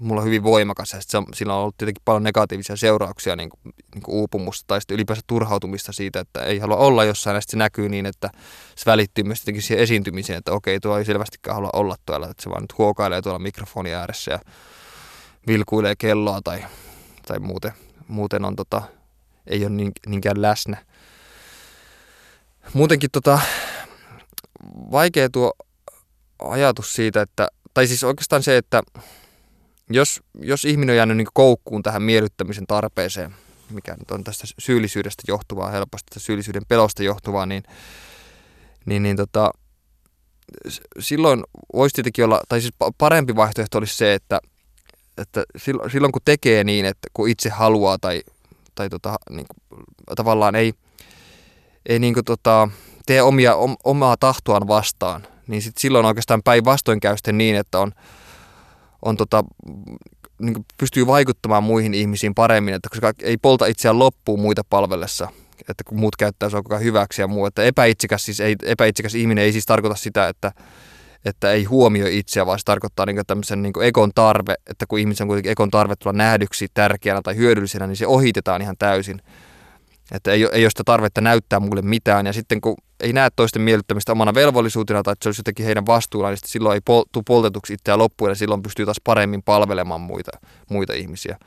mulla 0.00 0.22
hyvin 0.22 0.42
voimakas 0.42 0.92
ja 0.92 1.00
se, 1.00 1.18
sillä 1.34 1.54
on 1.54 1.60
ollut 1.60 1.76
tietenkin 1.78 2.02
paljon 2.04 2.22
negatiivisia 2.22 2.76
seurauksia, 2.76 3.36
niin 3.36 3.50
kuin, 3.50 3.60
niin 3.94 4.02
kuin 4.02 4.14
uupumusta 4.14 4.64
tai 4.66 4.80
sitten 4.80 4.94
ylipäänsä 4.94 5.22
turhautumista 5.26 5.92
siitä, 5.92 6.20
että 6.20 6.42
ei 6.42 6.58
halua 6.58 6.76
olla 6.76 7.04
jossain 7.04 7.34
ja 7.34 7.40
se 7.40 7.56
näkyy 7.56 7.88
niin, 7.88 8.06
että 8.06 8.30
se 8.76 8.86
välittyy 8.86 9.24
myös 9.24 9.38
tietenkin 9.38 9.62
siihen 9.62 9.82
esiintymiseen, 9.82 10.38
että 10.38 10.52
okei, 10.52 10.80
tuo 10.80 10.98
ei 10.98 11.04
selvästikään 11.04 11.54
halua 11.54 11.70
olla 11.72 11.96
tuolla, 12.06 12.30
että 12.30 12.42
se 12.42 12.50
vaan 12.50 12.62
nyt 12.62 12.78
huokailee 12.78 13.22
tuolla 13.22 13.38
mikrofonin 13.38 13.94
ääressä 13.94 14.30
ja 14.30 14.38
vilkuilee 15.46 15.94
kelloa 15.98 16.40
tai, 16.44 16.64
tai 17.26 17.38
muuten, 17.38 17.72
muuten 18.08 18.44
on 18.44 18.56
tota, 18.56 18.82
ei 19.46 19.62
ole 19.62 19.70
niin, 19.70 19.92
niinkään 20.06 20.42
läsnä. 20.42 20.84
Muutenkin 22.72 23.10
tota, 23.10 23.40
vaikea 24.90 25.30
tuo 25.30 25.52
ajatus 26.38 26.92
siitä, 26.92 27.22
että, 27.22 27.48
tai 27.74 27.86
siis 27.86 28.04
oikeastaan 28.04 28.42
se, 28.42 28.56
että 28.56 28.82
jos, 29.90 30.20
jos 30.40 30.64
ihminen 30.64 30.92
on 30.92 30.96
jäänyt 30.96 31.16
niin 31.16 31.26
koukkuun 31.34 31.82
tähän 31.82 32.02
miellyttämisen 32.02 32.66
tarpeeseen, 32.66 33.34
mikä 33.70 33.96
nyt 33.98 34.10
on 34.10 34.24
tästä 34.24 34.46
syyllisyydestä 34.58 35.22
johtuvaa, 35.28 35.70
helposti 35.70 36.06
tästä 36.14 36.26
syyllisyyden 36.26 36.62
pelosta 36.68 37.02
johtuvaa, 37.02 37.46
niin, 37.46 37.62
niin, 38.86 39.02
niin 39.02 39.16
tota, 39.16 39.50
silloin 40.98 41.44
voisi 41.74 41.94
tietenkin 41.94 42.24
olla, 42.24 42.40
tai 42.48 42.60
siis 42.60 42.74
parempi 42.98 43.36
vaihtoehto 43.36 43.78
olisi 43.78 43.96
se, 43.96 44.14
että, 44.14 44.40
että 45.18 45.44
silloin, 45.92 46.12
kun 46.12 46.22
tekee 46.24 46.64
niin, 46.64 46.84
että 46.84 47.08
kun 47.12 47.28
itse 47.28 47.48
haluaa 47.48 47.98
tai, 47.98 48.22
tai 48.74 48.88
tota, 48.88 49.16
niin 49.30 49.46
kuin, 49.48 49.84
tavallaan 50.16 50.54
ei, 50.54 50.72
ei 51.88 51.98
niin 51.98 52.14
kuin, 52.14 52.24
tota, 52.24 52.68
tee 53.06 53.22
omia, 53.22 53.54
om, 53.54 53.76
omaa 53.84 54.16
tahtoaan 54.16 54.68
vastaan, 54.68 55.26
niin 55.46 55.62
sit 55.62 55.78
silloin 55.78 56.06
oikeastaan 56.06 56.42
päinvastoin 56.42 57.00
käy 57.00 57.16
niin, 57.32 57.56
että 57.56 57.78
on, 57.78 57.92
on 59.06 59.16
tota, 59.16 59.44
niin 60.38 60.64
pystyy 60.78 61.06
vaikuttamaan 61.06 61.62
muihin 61.62 61.94
ihmisiin 61.94 62.34
paremmin, 62.34 62.74
että 62.74 62.88
koska 62.88 63.12
ei 63.22 63.36
polta 63.36 63.66
itseään 63.66 63.98
loppuun 63.98 64.40
muita 64.40 64.62
palvellessa, 64.70 65.28
että 65.60 65.84
kun 65.84 66.00
muut 66.00 66.16
käyttää 66.16 66.50
sua 66.50 66.62
koko 66.62 66.78
hyväksi 66.78 67.22
ja 67.22 67.26
muu. 67.26 67.46
Että 67.46 67.62
epäitsikäs, 67.62 68.24
siis 68.24 68.40
ei, 68.40 68.56
epäitsikäs 68.62 69.14
ihminen 69.14 69.44
ei 69.44 69.52
siis 69.52 69.66
tarkoita 69.66 69.96
sitä, 69.96 70.28
että, 70.28 70.52
että 71.24 71.52
ei 71.52 71.64
huomioi 71.64 72.18
itseä, 72.18 72.46
vaan 72.46 72.58
se 72.58 72.64
tarkoittaa 72.64 73.06
niin 73.06 73.20
tämmöisen 73.26 73.62
niin 73.62 73.82
ekon 73.82 74.10
tarve, 74.14 74.54
että 74.66 74.86
kun 74.88 74.98
ihmisen 74.98 75.24
on 75.24 75.28
kuitenkin 75.28 75.52
ekon 75.52 75.70
tarve 75.70 75.96
tulla 75.96 76.16
nähdyksi 76.16 76.66
tärkeänä 76.74 77.22
tai 77.22 77.36
hyödyllisenä, 77.36 77.86
niin 77.86 77.96
se 77.96 78.06
ohitetaan 78.06 78.62
ihan 78.62 78.76
täysin. 78.78 79.22
Että 80.12 80.32
ei, 80.32 80.48
ei 80.52 80.64
ole 80.64 80.70
sitä 80.70 80.84
tarvetta 80.84 81.20
näyttää 81.20 81.60
mulle 81.60 81.82
mitään. 81.82 82.26
Ja 82.26 82.32
sitten 82.32 82.60
kun 82.60 82.76
ei 83.00 83.12
näe 83.12 83.28
toisten 83.36 83.62
miellyttämistä 83.62 84.12
omana 84.12 84.34
velvollisuutena 84.34 85.02
tai 85.02 85.12
että 85.12 85.24
se 85.24 85.28
olisi 85.28 85.40
jotenkin 85.40 85.66
heidän 85.66 85.86
vastuullaan, 85.86 86.32
niin 86.32 86.38
silloin 86.44 86.74
ei 86.74 86.80
pol- 86.80 87.04
tule 87.12 87.24
poltetuksi 87.26 87.72
itseään 87.72 87.98
loppuun 87.98 88.30
ja 88.30 88.34
silloin 88.34 88.62
pystyy 88.62 88.84
taas 88.84 89.00
paremmin 89.04 89.42
palvelemaan 89.42 90.00
muita, 90.00 90.30
muita 90.70 90.92
ihmisiä. 90.92 91.38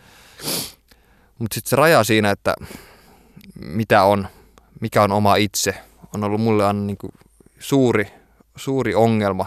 Mutta 1.39 1.55
sitten 1.55 1.69
se 1.69 1.75
raja 1.75 2.03
siinä, 2.03 2.31
että 2.31 2.53
mitä 3.59 4.03
on, 4.03 4.27
mikä 4.81 5.03
on 5.03 5.11
oma 5.11 5.35
itse, 5.35 5.75
on 6.15 6.23
ollut 6.23 6.41
mulle 6.41 6.65
aina 6.65 6.79
niin 6.79 6.97
kuin 6.97 7.11
suuri, 7.59 8.07
suuri 8.55 8.95
ongelma. 8.95 9.45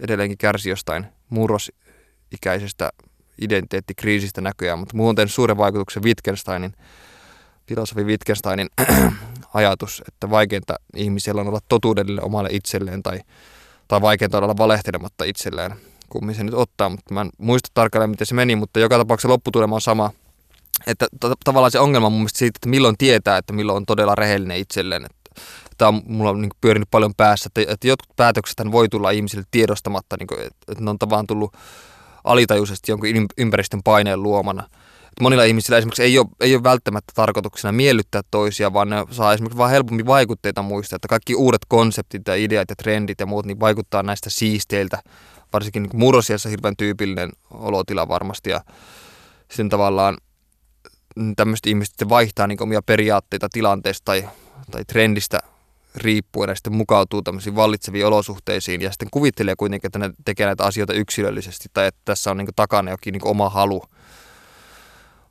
Edelleenkin 0.00 0.38
kärsi 0.38 0.70
jostain 0.70 1.06
murrosikäisestä 1.28 2.90
identiteettikriisistä 3.40 4.40
näköjään, 4.40 4.78
mutta 4.78 4.94
tehnyt 5.16 5.32
suuren 5.32 5.56
vaikutuksen 5.56 6.02
Wittgensteinin 6.02 6.72
filosofi 7.68 8.04
Wittgensteinin 8.04 8.68
ajatus, 9.54 10.02
että 10.08 10.30
vaikeinta 10.30 10.74
ihmisellä 10.96 11.40
on 11.40 11.48
olla 11.48 11.60
totuudelle 11.68 12.22
omalle 12.22 12.48
itselleen 12.52 13.02
tai, 13.02 13.20
tai 13.88 14.00
vaikeinta 14.00 14.38
olla 14.38 14.56
valehtelematta 14.56 15.24
itselleen, 15.24 15.76
kummin 16.08 16.34
se 16.34 16.44
nyt 16.44 16.54
ottaa, 16.54 16.88
mutta 16.88 17.14
mä 17.14 17.20
en 17.20 17.30
muista 17.38 17.70
tarkalleen, 17.74 18.10
miten 18.10 18.26
se 18.26 18.34
meni, 18.34 18.56
mutta 18.56 18.80
joka 18.80 18.98
tapauksessa 18.98 19.28
lopputulema 19.28 19.74
on 19.74 19.80
sama, 19.80 20.10
että 20.86 21.06
tavallaan 21.44 21.70
se 21.70 21.80
ongelma 21.80 22.06
on 22.06 22.12
mun 22.12 22.20
mielestä 22.20 22.38
siitä, 22.38 22.56
että 22.56 22.68
milloin 22.68 22.98
tietää, 22.98 23.38
että 23.38 23.52
milloin 23.52 23.76
on 23.76 23.86
todella 23.86 24.14
rehellinen 24.14 24.56
itselleen. 24.56 25.04
Että, 25.04 25.42
tämä 25.78 25.88
on 25.88 26.02
mulla 26.06 26.30
on 26.30 26.42
niin 26.42 26.50
pyörinyt 26.60 26.90
paljon 26.90 27.14
päässä, 27.16 27.50
että, 27.56 27.72
että 27.72 27.88
jotkut 27.88 28.16
päätökset 28.16 28.56
voi 28.72 28.88
tulla 28.88 29.10
ihmisille 29.10 29.44
tiedostamatta, 29.50 30.16
niin 30.18 30.26
kuin, 30.26 30.40
että, 30.40 30.58
että 30.68 30.84
ne 30.84 30.90
on 30.90 30.98
tavallaan 30.98 31.26
tullut 31.26 31.54
alitajuisesti 32.24 32.92
jonkun 32.92 33.08
ympäristön 33.38 33.80
paineen 33.84 34.22
luomana. 34.22 34.68
Monilla 35.20 35.44
ihmisillä 35.44 35.78
esimerkiksi 35.78 36.02
ei 36.02 36.18
ole, 36.18 36.26
ei 36.40 36.54
ole 36.54 36.62
välttämättä 36.62 37.12
tarkoituksena 37.14 37.72
miellyttää 37.72 38.22
toisia, 38.30 38.72
vaan 38.72 38.90
ne 38.90 38.96
saa 39.10 39.32
esimerkiksi 39.32 39.58
vaan 39.58 39.70
helpommin 39.70 40.06
vaikutteita 40.06 40.62
muista, 40.62 40.96
että 40.96 41.08
kaikki 41.08 41.34
uudet 41.34 41.62
konseptit 41.68 42.22
ja 42.26 42.34
ideat 42.34 42.70
ja 42.70 42.76
trendit 42.76 43.20
ja 43.20 43.26
muut 43.26 43.46
niin 43.46 43.60
vaikuttaa 43.60 44.02
näistä 44.02 44.30
siisteiltä, 44.30 44.98
varsinkin 45.52 45.82
niin 45.82 45.98
murrosiassa 45.98 46.48
hirveän 46.48 46.76
tyypillinen 46.76 47.30
olotila 47.50 48.08
varmasti. 48.08 48.50
Ja 48.50 48.60
sitten 49.48 49.68
tavallaan 49.68 50.16
tämmöiset 51.36 51.66
ihmiset 51.66 51.94
vaihtaa 52.08 52.46
niin 52.46 52.62
omia 52.62 52.82
periaatteita 52.82 53.48
tilanteesta 53.52 54.04
tai, 54.04 54.28
tai 54.70 54.84
trendistä 54.84 55.38
riippuen 55.96 56.48
ja 56.48 56.54
sitten 56.54 56.76
mukautuu 56.76 57.22
tämmöisiin 57.22 57.56
vallitseviin 57.56 58.06
olosuhteisiin. 58.06 58.80
Ja 58.80 58.90
sitten 58.90 59.08
kuvittelee 59.10 59.54
kuitenkin, 59.56 59.88
että 59.88 59.98
ne 59.98 60.10
tekee 60.24 60.46
näitä 60.46 60.64
asioita 60.64 60.92
yksilöllisesti 60.92 61.68
tai 61.72 61.86
että 61.86 62.00
tässä 62.04 62.30
on 62.30 62.36
niin 62.36 62.48
takana 62.56 62.90
jokin 62.90 63.12
niin 63.12 63.26
oma 63.26 63.48
halu, 63.48 63.82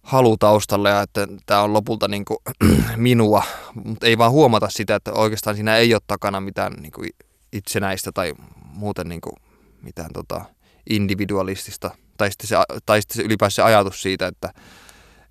halu 0.04 0.38
taustalla 0.38 0.89
ja 0.89 1.02
että 1.02 1.28
tämä 1.45 1.62
on 1.62 1.74
lopulta 1.74 2.08
niin 2.08 2.26
kuin 2.26 2.38
minua, 2.95 3.43
mutta 3.86 4.08
ei 4.08 4.18
vaan 4.18 4.32
huomata 4.32 4.70
sitä, 4.70 4.95
että 4.95 5.14
oikeastaan 5.14 5.56
siinä 5.56 5.78
ei 5.78 5.93
ole 5.93 6.02
takana 6.08 6.41
mitään 6.41 6.74
niin 6.74 6.91
kuin 6.91 7.10
itsenäistä 7.54 8.12
tai 8.12 8.34
muuten 8.66 9.10
niin 9.10 9.22
kuin 9.22 9.36
mitään 9.82 10.10
tota 10.14 10.45
individualistista 10.89 11.91
tai 12.18 12.32
sitten, 12.32 12.47
se, 12.47 12.56
tai 12.86 13.02
sitten 13.02 13.16
se 13.16 13.24
ylipäänsä 13.24 13.56
se 13.56 13.62
ajatus 13.62 14.02
siitä, 14.02 14.28
että 14.28 14.54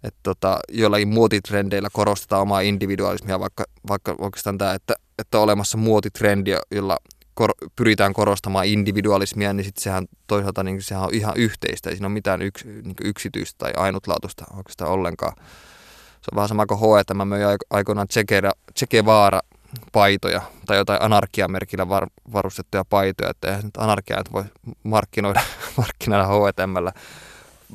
että 0.04 0.20
tota, 0.22 0.60
joillakin 0.68 1.08
muotitrendeillä 1.08 1.88
korostetaan 1.92 2.42
omaa 2.42 2.60
individualismia, 2.60 3.40
vaikka, 3.40 3.64
vaikka 3.88 4.14
oikeastaan 4.18 4.58
tämä, 4.58 4.74
että, 4.74 4.94
että 5.18 5.38
on 5.38 5.44
olemassa 5.44 5.78
muotitrendi, 5.78 6.50
jolla 6.70 6.96
kor, 7.34 7.50
pyritään 7.76 8.12
korostamaan 8.12 8.66
individualismia, 8.66 9.52
niin 9.52 9.64
sitten 9.64 9.82
sehän 9.82 10.06
toisaalta 10.26 10.62
niin 10.62 10.82
sehän 10.82 11.04
on 11.04 11.14
ihan 11.14 11.36
yhteistä, 11.36 11.90
ei 11.90 11.96
siinä 11.96 12.06
ole 12.06 12.12
mitään 12.12 12.42
yks, 12.42 12.64
niin 12.64 12.94
yksityistä 13.04 13.58
tai 13.58 13.72
ainutlaatuista 13.76 14.44
oikeastaan 14.56 14.90
ollenkaan. 14.90 15.32
Se 16.10 16.28
on 16.32 16.36
vähän 16.36 16.48
sama 16.48 16.66
kuin 16.66 16.80
H&M, 16.80 17.16
mä 17.16 17.24
möin 17.24 17.58
aikoinaan 17.70 18.08
Che 18.78 19.04
Vaara 19.04 19.40
paitoja 19.92 20.42
tai 20.66 20.76
jotain 20.76 21.02
anarkiamerkillä 21.02 21.88
var, 21.88 22.06
varustettuja 22.32 22.84
paitoja, 22.84 23.30
että 23.30 23.48
eihän 23.48 23.64
nyt 23.64 23.76
anarkia 23.76 24.22
voi 24.32 24.44
markkinoida, 24.82 25.40
markkinoida 25.76 26.26
H&Mllä 26.26 26.92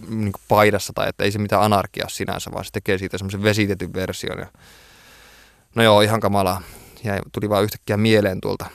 niin 0.09 0.31
paidassa 0.47 0.93
tai 0.93 1.09
että 1.09 1.23
ei 1.23 1.31
se 1.31 1.39
mitään 1.39 1.61
anarkia 1.61 2.05
sinänsä, 2.09 2.51
vaan 2.51 2.65
se 2.65 2.71
tekee 2.71 2.97
siitä 2.97 3.17
semmoisen 3.17 3.43
vesitetyn 3.43 3.93
version. 3.93 4.39
Ja... 4.39 4.47
No 5.75 5.83
joo, 5.83 6.01
ihan 6.01 6.19
kamalaa. 6.19 6.61
Ja 7.03 7.21
tuli 7.31 7.49
vaan 7.49 7.63
yhtäkkiä 7.63 7.97
mieleen 7.97 8.41
tuolta, 8.41 8.65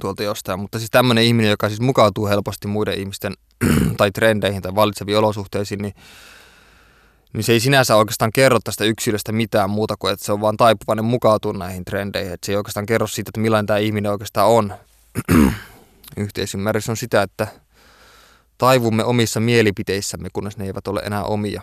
tuolta 0.00 0.22
jostain. 0.22 0.60
Mutta 0.60 0.78
siis 0.78 0.90
tämmöinen 0.90 1.24
ihminen, 1.24 1.50
joka 1.50 1.68
siis 1.68 1.80
mukautuu 1.80 2.26
helposti 2.26 2.68
muiden 2.68 2.98
ihmisten 2.98 3.32
tai 3.96 4.10
trendeihin 4.10 4.62
tai 4.62 4.74
vallitseviin 4.74 5.18
olosuhteisiin, 5.18 5.82
niin, 5.82 5.94
niin 7.32 7.44
se 7.44 7.52
ei 7.52 7.60
sinänsä 7.60 7.96
oikeastaan 7.96 8.30
kerro 8.34 8.58
tästä 8.64 8.84
yksilöstä 8.84 9.32
mitään 9.32 9.70
muuta 9.70 9.96
kuin, 9.98 10.12
että 10.12 10.26
se 10.26 10.32
on 10.32 10.40
vaan 10.40 10.56
taipuvainen 10.56 11.04
mukautua 11.04 11.52
näihin 11.52 11.84
trendeihin. 11.84 12.32
Että 12.32 12.46
se 12.46 12.52
ei 12.52 12.56
oikeastaan 12.56 12.86
kerro 12.86 13.06
siitä, 13.06 13.28
että 13.28 13.40
millainen 13.40 13.66
tämä 13.66 13.78
ihminen 13.78 14.12
oikeastaan 14.12 14.48
on. 14.48 14.74
Yhteisymmärrys 16.16 16.88
on 16.88 16.96
sitä, 16.96 17.22
että 17.22 17.46
taivumme 18.58 19.04
omissa 19.04 19.40
mielipiteissämme, 19.40 20.28
kunnes 20.32 20.56
ne 20.56 20.64
eivät 20.64 20.88
ole 20.88 21.00
enää 21.00 21.24
omia. 21.24 21.62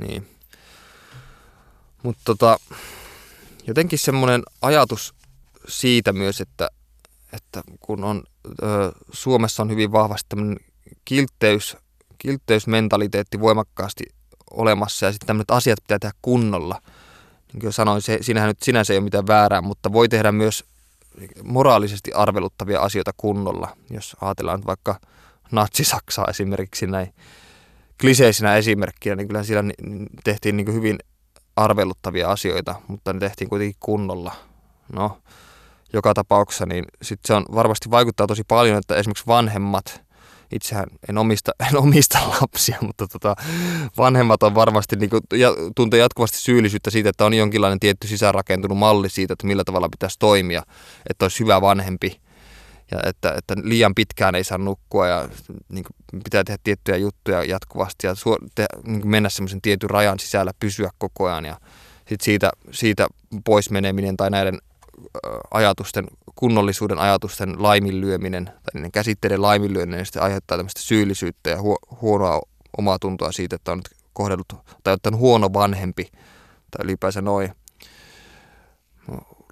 Niin. 0.00 0.28
Mutta 2.02 2.22
tota, 2.24 2.58
jotenkin 3.66 3.98
semmoinen 3.98 4.42
ajatus 4.62 5.14
siitä 5.68 6.12
myös, 6.12 6.40
että, 6.40 6.68
että 7.32 7.62
kun 7.80 8.04
on, 8.04 8.22
ö, 8.62 8.92
Suomessa 9.12 9.62
on 9.62 9.70
hyvin 9.70 9.92
vahvasti 9.92 10.26
tämmöinen 10.28 10.56
kiltteys, 11.04 11.76
kiltteysmentaliteetti 12.18 13.40
voimakkaasti 13.40 14.04
olemassa 14.50 15.06
ja 15.06 15.12
sitten 15.12 15.26
tämmöiset 15.26 15.50
asiat 15.50 15.78
pitää 15.82 15.98
tehdä 15.98 16.14
kunnolla. 16.22 16.82
Niin 17.52 17.60
kuin 17.60 17.72
sanoin, 17.72 18.02
se, 18.02 18.18
siinähän 18.20 18.48
nyt 18.48 18.62
sinänsä 18.62 18.92
ei 18.92 18.98
ole 18.98 19.04
mitään 19.04 19.26
väärää, 19.26 19.60
mutta 19.60 19.92
voi 19.92 20.08
tehdä 20.08 20.32
myös 20.32 20.64
moraalisesti 21.42 22.12
arveluttavia 22.12 22.80
asioita 22.80 23.10
kunnolla, 23.16 23.76
jos 23.90 24.16
ajatellaan 24.20 24.62
vaikka– 24.66 24.98
Natsi-Saksaa 25.52 26.26
esimerkiksi 26.30 26.86
näin 26.86 27.14
kliseisinä 28.00 28.56
esimerkkinä, 28.56 29.16
niin 29.16 29.28
kyllä 29.28 29.42
siellä 29.42 29.72
tehtiin 30.24 30.56
niin 30.56 30.74
hyvin 30.74 30.98
arveluttavia 31.56 32.30
asioita, 32.30 32.74
mutta 32.88 33.12
ne 33.12 33.18
tehtiin 33.18 33.48
kuitenkin 33.48 33.76
kunnolla. 33.80 34.34
No, 34.92 35.18
joka 35.92 36.14
tapauksessa, 36.14 36.66
niin 36.66 36.84
sit 37.02 37.20
se 37.26 37.34
on 37.34 37.44
varmasti 37.54 37.90
vaikuttaa 37.90 38.26
tosi 38.26 38.42
paljon, 38.48 38.78
että 38.78 38.96
esimerkiksi 38.96 39.26
vanhemmat, 39.26 40.02
itsehän 40.52 40.86
en 41.08 41.18
omista, 41.18 41.52
en 41.70 41.78
omista 41.78 42.18
lapsia, 42.40 42.78
mutta 42.80 43.06
tota, 43.06 43.36
vanhemmat 43.96 44.42
on 44.42 44.54
varmasti 44.54 44.96
niin 44.96 45.10
kuin, 45.10 45.22
ja, 45.34 45.48
tuntee 45.76 46.00
jatkuvasti 46.00 46.38
syyllisyyttä 46.38 46.90
siitä, 46.90 47.08
että 47.08 47.24
on 47.24 47.34
jonkinlainen 47.34 47.80
tietty 47.80 48.06
sisäänrakentunut 48.06 48.78
malli 48.78 49.08
siitä, 49.08 49.32
että 49.32 49.46
millä 49.46 49.64
tavalla 49.64 49.88
pitäisi 49.88 50.18
toimia, 50.18 50.62
että 51.10 51.24
olisi 51.24 51.40
hyvä 51.40 51.60
vanhempi 51.60 52.20
ja 52.90 52.98
että, 53.04 53.34
että 53.36 53.54
liian 53.62 53.94
pitkään 53.94 54.34
ei 54.34 54.44
saa 54.44 54.58
nukkua 54.58 55.06
ja 55.06 55.28
niin 55.68 55.84
kuin 55.84 56.22
pitää 56.24 56.44
tehdä 56.44 56.58
tiettyjä 56.64 56.96
juttuja 56.96 57.44
jatkuvasti 57.44 58.06
ja 58.06 58.14
suo, 58.14 58.38
te, 58.54 58.66
niin 58.84 59.00
kuin 59.00 59.10
mennä 59.10 59.28
semmoisen 59.28 59.62
tietyn 59.62 59.90
rajan 59.90 60.18
sisällä, 60.18 60.52
pysyä 60.60 60.90
koko 60.98 61.26
ajan 61.26 61.44
ja 61.44 61.56
sit 62.08 62.20
siitä, 62.20 62.50
siitä 62.70 63.06
pois 63.44 63.70
meneminen 63.70 64.16
tai 64.16 64.30
näiden 64.30 64.58
ajatusten, 65.50 66.06
kunnollisuuden 66.34 66.98
ajatusten 66.98 67.62
laiminlyöminen 67.62 68.44
tai 68.44 68.70
niiden 68.74 68.92
käsitteiden 68.92 69.42
laiminlyöminen 69.42 69.98
niin 69.98 70.06
sitten 70.06 70.22
aiheuttaa 70.22 70.56
tämmöistä 70.56 70.80
syyllisyyttä 70.80 71.50
ja 71.50 71.60
huo, 71.60 71.76
huonoa 72.00 72.40
omaa 72.78 72.98
tuntoa 72.98 73.32
siitä, 73.32 73.56
että 73.56 73.72
on 73.72 73.82
kohdellut 74.12 74.48
tai 74.84 74.94
ottanut 74.94 75.20
huono 75.20 75.52
vanhempi 75.52 76.08
tai 76.70 76.84
ylipäänsä 76.84 77.22
noin 77.22 77.52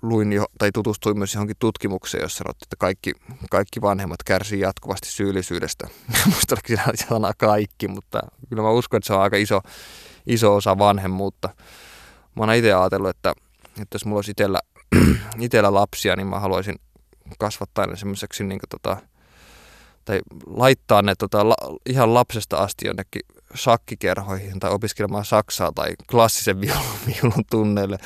luin 0.03 0.33
jo, 0.33 0.47
tai 0.59 0.71
tutustuin 0.75 1.19
myös 1.19 1.35
johonkin 1.35 1.57
tutkimukseen, 1.59 2.23
jossa 2.23 2.39
sanottiin, 2.39 2.67
että 2.67 2.77
kaikki, 2.79 3.13
kaikki 3.51 3.81
vanhemmat 3.83 4.23
kärsii 4.23 4.61
jatkuvasti 4.61 5.09
syyllisyydestä. 5.09 5.89
Muistakin 6.33 6.81
sana 7.09 7.33
kaikki, 7.39 7.89
mutta 7.89 8.21
kyllä 8.49 8.63
mä 8.63 8.71
uskon, 8.71 8.99
että 8.99 9.07
se 9.07 9.13
on 9.13 9.21
aika 9.21 9.37
iso, 9.37 9.61
iso 10.27 10.55
osa 10.55 10.79
vanhemmuutta. 10.79 11.49
Mä 12.35 12.43
oon 12.43 12.55
itse 12.55 12.73
ajatellut, 12.73 13.09
että, 13.09 13.35
että 13.83 13.95
jos 13.95 14.05
mulla 14.05 14.19
olisi 14.19 14.31
itsellä, 14.31 14.59
itsellä 15.41 15.75
lapsia, 15.75 16.17
niin 16.17 16.27
mä 16.27 16.41
haluaisin 16.41 16.77
kasvattaa 17.39 17.87
ne 17.87 17.97
semmoiseksi 17.97 18.45
niin 18.45 18.61
tota, 18.69 18.97
tai 20.05 20.21
laittaa 20.47 21.03
ne 21.03 21.15
tota, 21.19 21.49
la, 21.49 21.55
ihan 21.87 22.15
lapsesta 22.15 22.57
asti 22.57 22.87
jonnekin 22.87 23.23
shakkikerhoihin 23.57 24.61
tai 24.61 24.71
opiskelemaan 24.71 25.25
saksaa 25.25 25.73
tai 25.75 25.93
klassisen 26.11 26.61
viulun, 26.61 26.85
viulun 27.07 27.45
tunneille 27.51 27.99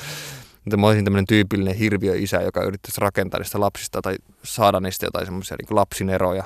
mutta 0.65 0.77
mä 0.77 0.87
olisin 0.87 1.05
tämmöinen 1.05 1.27
tyypillinen 1.27 1.75
hirviö-isä, 1.75 2.41
joka 2.41 2.63
yrittäisi 2.63 3.01
rakentaa 3.01 3.39
niistä 3.39 3.59
lapsista 3.59 4.01
tai 4.01 4.15
saada 4.43 4.79
niistä 4.79 5.05
jotain 5.05 5.25
semmoisia 5.25 5.57
niin 5.59 5.75
lapsineroja, 5.75 6.43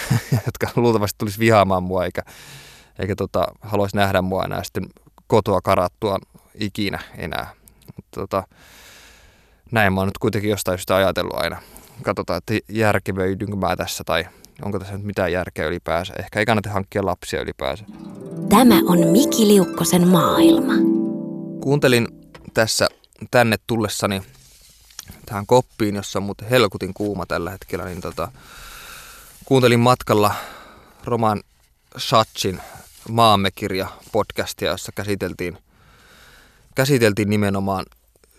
jotka 0.46 0.68
luultavasti 0.76 1.18
tulisi 1.18 1.38
vihaamaan 1.38 1.82
mua 1.82 2.04
eikä, 2.04 2.22
eikä 2.98 3.14
tota, 3.16 3.46
haluaisi 3.60 3.96
nähdä 3.96 4.22
mua 4.22 4.44
enää 4.44 4.64
sitten 4.64 4.86
kotoa 5.26 5.60
karattua 5.60 6.18
ikinä 6.54 6.98
enää. 7.16 7.50
Mutta 7.96 8.20
tota, 8.20 8.42
näin 9.70 9.92
mä 9.92 10.00
oon 10.00 10.08
nyt 10.08 10.18
kuitenkin 10.18 10.50
jostain 10.50 10.78
syystä 10.78 10.96
ajatellut 10.96 11.34
aina. 11.36 11.62
Katsotaan, 12.02 12.38
että 12.38 12.54
järkevöidynkö 12.68 13.56
mä 13.56 13.76
tässä 13.76 14.04
tai 14.04 14.26
onko 14.62 14.78
tässä 14.78 14.96
nyt 14.96 15.06
mitään 15.06 15.32
järkeä 15.32 15.66
ylipäänsä. 15.66 16.14
Ehkä 16.18 16.38
ei 16.38 16.46
kannata 16.46 16.70
hankkia 16.70 17.06
lapsia 17.06 17.40
ylipäänsä. 17.40 17.84
Tämä 18.48 18.74
on 18.86 19.06
Miki 19.06 19.48
Liukkosen 19.48 20.08
maailma. 20.08 20.72
Kuuntelin 21.60 22.08
tässä 22.54 22.88
tänne 23.30 23.56
tullessani 23.66 24.22
tähän 25.26 25.46
koppiin, 25.46 25.96
jossa 25.96 26.18
on 26.18 26.22
muuten 26.22 26.48
helkutin 26.48 26.94
kuuma 26.94 27.26
tällä 27.26 27.50
hetkellä, 27.50 27.84
niin 27.84 28.00
tota, 28.00 28.32
kuuntelin 29.44 29.80
matkalla 29.80 30.34
Roman 31.04 31.40
Shatsin 31.98 32.60
Maamme 33.08 33.50
kirja 33.50 33.88
podcastia, 34.12 34.70
jossa 34.70 34.92
käsiteltiin, 34.94 35.58
käsiteltiin 36.74 37.30
nimenomaan 37.30 37.84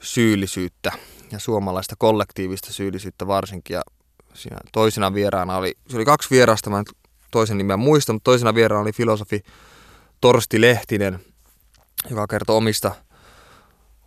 syyllisyyttä 0.01 0.91
ja 1.31 1.39
suomalaista 1.39 1.95
kollektiivista 1.97 2.73
syyllisyyttä 2.73 3.27
varsinkin. 3.27 3.73
Ja 3.73 3.81
siinä 4.33 4.57
toisena 4.71 5.13
vieraana 5.13 5.57
oli, 5.57 5.77
se 5.89 5.95
oli 5.95 6.05
kaksi 6.05 6.29
vierasta, 6.29 6.69
mä 6.69 6.83
toisen 7.31 7.57
nimeä 7.57 7.77
muista, 7.77 8.13
mutta 8.13 8.23
toisena 8.23 8.55
vieraana 8.55 8.81
oli 8.81 8.91
filosofi 8.91 9.43
Torsti 10.21 10.61
Lehtinen, 10.61 11.19
joka 12.09 12.27
kertoi 12.27 12.57
omista– 12.57 12.95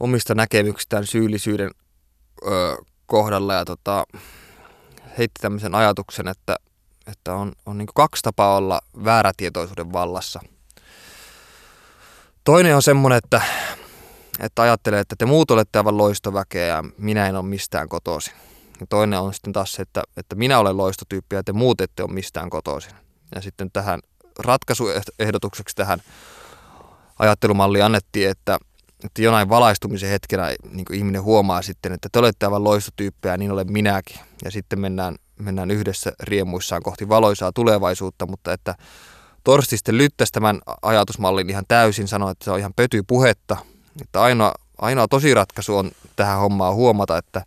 omista 0.03 0.35
näkemyksistään 0.35 1.07
syyllisyyden 1.07 1.71
ö, 2.47 2.77
kohdalla 3.07 3.55
ja 3.55 3.65
tota, 3.65 4.05
heitti 5.19 5.41
tämmöisen 5.41 5.75
ajatuksen, 5.75 6.29
että, 6.29 6.57
että 7.07 7.35
on, 7.35 7.53
on 7.67 7.79
niin 7.79 7.89
kaksi 7.95 8.23
tapaa 8.23 8.57
olla 8.57 8.81
väärätietoisuuden 9.05 9.93
vallassa. 9.93 10.41
Toinen 12.45 12.77
on 12.77 12.83
semmoinen, 12.83 13.19
että, 13.19 13.43
että 14.41 14.63
ajattelee, 14.63 15.01
että 15.01 15.17
te 15.19 15.27
muut 15.27 15.51
olette 15.51 15.79
aivan 15.79 15.97
loistoväkeä 15.97 16.67
ja 16.67 16.85
minä 16.99 17.27
en 17.27 17.37
ole 17.37 17.45
mistään 17.45 17.89
kotoisin. 17.89 18.35
Ja 18.81 18.87
toinen 18.87 19.21
on 19.21 19.35
sitten 19.35 19.53
taas 19.53 19.73
se, 19.73 19.83
että, 19.83 20.03
että 20.17 20.35
minä 20.35 20.59
olen 20.59 20.77
loistotyyppi 20.77 21.37
ja 21.37 21.45
te 21.45 21.53
muut 21.53 21.81
ette 21.81 22.03
ole 22.03 22.13
mistään 22.13 22.51
kotoisin. 22.51 22.93
Ja 23.35 23.41
sitten 23.41 23.71
tähän 23.71 24.01
ratkaisuehdotukseksi 24.39 25.77
tähän 25.77 26.03
ajattelumalliin 27.19 27.85
annettiin, 27.85 28.29
että, 28.29 28.59
että 29.05 29.23
jonain 29.23 29.49
valaistumisen 29.49 30.11
hetkenä 30.11 30.55
niin 30.71 30.87
ihminen 30.93 31.23
huomaa 31.23 31.63
sitten, 31.63 31.93
että 31.93 32.09
te 32.13 32.19
olette 32.19 32.47
aivan 32.47 32.65
loistotyyppejä, 32.65 33.37
niin 33.37 33.53
olen 33.53 33.73
minäkin. 33.73 34.21
Ja 34.45 34.51
sitten 34.51 34.81
mennään, 34.81 35.17
mennään 35.39 35.71
yhdessä 35.71 36.13
riemuissaan 36.21 36.83
kohti 36.83 37.09
valoisaa 37.09 37.53
tulevaisuutta, 37.55 38.27
mutta 38.27 38.53
että 38.53 38.75
Torsti 39.45 39.77
sitten 39.77 39.99
lyttäsi 39.99 40.33
tämän 40.33 40.61
ajatusmallin 40.83 41.51
ihan 41.51 41.65
täysin, 41.69 42.09
sanoi, 42.09 42.33
että 42.33 42.45
se 42.45 42.51
on 42.51 42.59
ihan 42.59 42.75
pöty 42.77 43.03
puhetta. 43.07 43.57
Että 44.01 44.23
ainoa, 44.23 44.55
ainoa 44.79 45.09
tosiratkaisu 45.09 45.77
on 45.77 45.91
tähän 46.17 46.39
hommaan 46.39 46.75
huomata, 46.75 47.19
että 47.19 47.45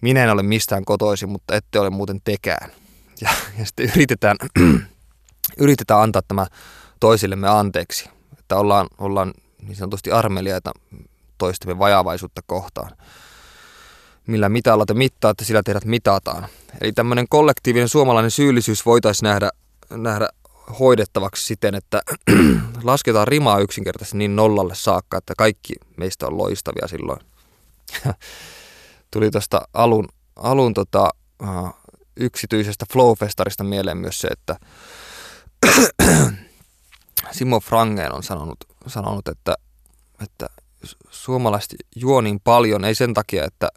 minä 0.00 0.24
en 0.24 0.30
ole 0.30 0.42
mistään 0.42 0.84
kotoisin, 0.84 1.28
mutta 1.28 1.56
ette 1.56 1.80
ole 1.80 1.90
muuten 1.90 2.20
tekään. 2.24 2.70
Ja, 3.20 3.30
ja 3.58 3.66
sitten 3.66 3.90
yritetään, 3.96 4.36
yritetään 5.64 6.00
antaa 6.00 6.22
tämä 6.28 6.46
toisillemme 7.00 7.48
anteeksi, 7.48 8.10
että 8.38 8.56
ollaan, 8.56 8.86
ollaan 8.98 9.34
niin 9.62 9.76
sanotusti 9.76 10.12
armeliaita 10.12 10.72
toistemme 11.38 11.78
vajavaisuutta 11.78 12.40
kohtaan. 12.46 12.90
Millä 14.26 14.48
mitalla 14.48 14.86
te 14.86 14.94
mittaatte, 14.94 15.44
sillä 15.44 15.62
teidät 15.62 15.84
mitataan. 15.84 16.46
Eli 16.80 16.92
tämmöinen 16.92 17.26
kollektiivinen 17.28 17.88
suomalainen 17.88 18.30
syyllisyys 18.30 18.86
voitaisiin 18.86 19.28
nähdä, 19.28 19.50
nähdä 19.90 20.28
hoidettavaksi 20.78 21.46
siten, 21.46 21.74
että 21.74 22.02
lasketaan 22.82 23.28
rimaa 23.28 23.58
yksinkertaisesti 23.58 24.18
niin 24.18 24.36
nollalle 24.36 24.74
saakka, 24.74 25.18
että 25.18 25.34
kaikki 25.38 25.74
meistä 25.96 26.26
on 26.26 26.38
loistavia 26.38 26.88
silloin. 26.88 27.20
Tuli 29.12 29.30
tuosta 29.30 29.68
alun, 29.74 30.08
alun 30.36 30.74
tota, 30.74 31.10
uh, 31.42 31.74
yksityisestä 32.16 32.86
Flowfestarista 32.92 33.64
mieleen 33.64 33.98
myös 33.98 34.18
se, 34.18 34.28
että 34.28 34.56
Simo 37.30 37.60
Frangeen 37.60 38.14
on 38.14 38.22
sanonut, 38.22 38.58
sanonut 38.86 39.28
että, 39.28 39.54
että 40.22 40.46
suomalaiset 41.10 41.74
juo 41.96 42.20
niin 42.20 42.40
paljon, 42.40 42.84
ei 42.84 42.94
sen 42.94 43.14
takia, 43.14 43.44
että 43.44 43.68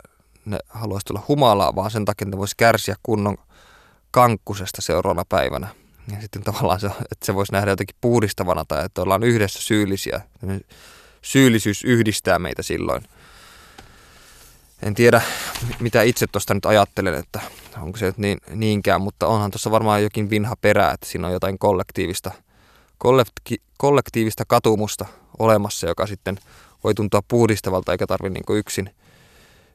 ne 0.45 0.59
haluaisi 0.69 1.05
tulla 1.05 1.23
humalaa, 1.27 1.75
vaan 1.75 1.91
sen 1.91 2.05
takia, 2.05 2.25
että 2.25 2.35
ne 2.35 2.39
voisi 2.39 2.57
kärsiä 2.57 2.95
kunnon 3.03 3.37
kankkusesta 4.11 4.81
seuraavana 4.81 5.25
päivänä. 5.29 5.80
Ja 6.07 6.21
sitten 6.21 6.43
tavallaan 6.43 6.79
se, 6.79 6.87
että 6.87 7.25
se 7.25 7.35
voisi 7.35 7.51
nähdä 7.51 7.71
jotenkin 7.71 7.95
puhdistavana 8.01 8.65
tai 8.65 8.85
että 8.85 9.01
ollaan 9.01 9.23
yhdessä 9.23 9.61
syyllisiä. 9.61 10.21
Syyllisyys 11.21 11.83
yhdistää 11.83 12.39
meitä 12.39 12.63
silloin. 12.63 13.03
En 14.83 14.93
tiedä, 14.93 15.21
mitä 15.79 16.01
itse 16.01 16.27
tuosta 16.27 16.53
nyt 16.53 16.65
ajattelen, 16.65 17.13
että 17.13 17.39
onko 17.81 17.97
se 17.97 18.05
nyt 18.05 18.17
niin, 18.17 18.37
niinkään, 18.55 19.01
mutta 19.01 19.27
onhan 19.27 19.51
tuossa 19.51 19.71
varmaan 19.71 20.03
jokin 20.03 20.29
vinha 20.29 20.55
perä, 20.55 20.91
että 20.91 21.05
siinä 21.05 21.27
on 21.27 21.33
jotain 21.33 21.59
kollektiivista, 21.59 22.31
kollektiivista 23.77 24.43
katumusta 24.47 25.05
olemassa, 25.39 25.87
joka 25.87 26.07
sitten 26.07 26.37
voi 26.83 26.93
tuntua 26.93 27.21
puhdistavalta 27.27 27.91
eikä 27.91 28.07
tarvitse 28.07 28.39
niin 28.39 28.57
yksin, 28.57 28.89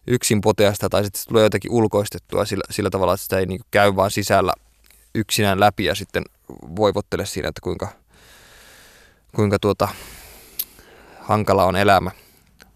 yksin 0.06 0.40
poteasta 0.40 0.88
tai 0.88 1.04
sitten 1.04 1.22
tulee 1.28 1.42
jotenkin 1.42 1.72
ulkoistettua 1.72 2.44
sillä, 2.44 2.64
sillä 2.70 2.90
tavalla, 2.90 3.14
että 3.14 3.22
sitä 3.22 3.38
ei 3.38 3.46
niin 3.46 3.60
käy 3.70 3.96
vaan 3.96 4.10
sisällä 4.10 4.52
yksinään 5.16 5.60
läpi 5.60 5.84
ja 5.84 5.94
sitten 5.94 6.24
voivottele 6.76 7.26
siinä, 7.26 7.48
että 7.48 7.60
kuinka, 7.62 7.88
kuinka 9.34 9.58
tuota, 9.58 9.88
hankala 11.20 11.64
on 11.64 11.76
elämä. 11.76 12.10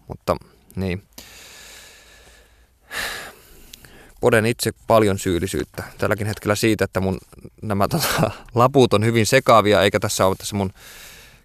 Mutta 0.07 0.35
niin. 0.75 1.03
Poden 4.21 4.45
itse 4.45 4.71
paljon 4.87 5.19
syyllisyyttä 5.19 5.83
tälläkin 5.97 6.27
hetkellä 6.27 6.55
siitä, 6.55 6.85
että 6.85 6.99
mun 6.99 7.17
nämä 7.61 7.87
tota, 7.87 8.31
laput 8.55 8.93
on 8.93 9.05
hyvin 9.05 9.25
sekaavia, 9.25 9.81
eikä 9.81 9.99
tässä 9.99 10.25
ole 10.25 10.35
tässä 10.35 10.55
mun 10.55 10.73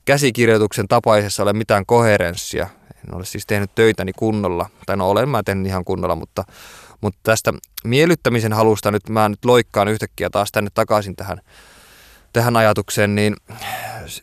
käsikirjoituksen 0.04 0.88
tapaisessa 0.88 1.42
ole 1.42 1.52
mitään 1.52 1.86
koherenssia. 1.86 2.68
En 3.08 3.14
ole 3.14 3.24
siis 3.24 3.46
tehnyt 3.46 3.74
töitäni 3.74 4.12
kunnolla, 4.12 4.70
tai 4.86 4.96
no 4.96 5.10
olen 5.10 5.28
mä 5.28 5.42
tehnyt 5.42 5.66
ihan 5.66 5.84
kunnolla, 5.84 6.16
mutta 6.16 6.44
mutta 7.00 7.20
tästä 7.22 7.52
miellyttämisen 7.84 8.52
halusta 8.52 8.90
nyt 8.90 9.08
mä 9.08 9.28
nyt 9.28 9.44
loikkaan 9.44 9.88
yhtäkkiä 9.88 10.30
taas 10.30 10.52
tänne 10.52 10.70
takaisin 10.74 11.16
tähän, 11.16 11.40
tähän 12.32 12.56
ajatukseen, 12.56 13.14
niin 13.14 13.36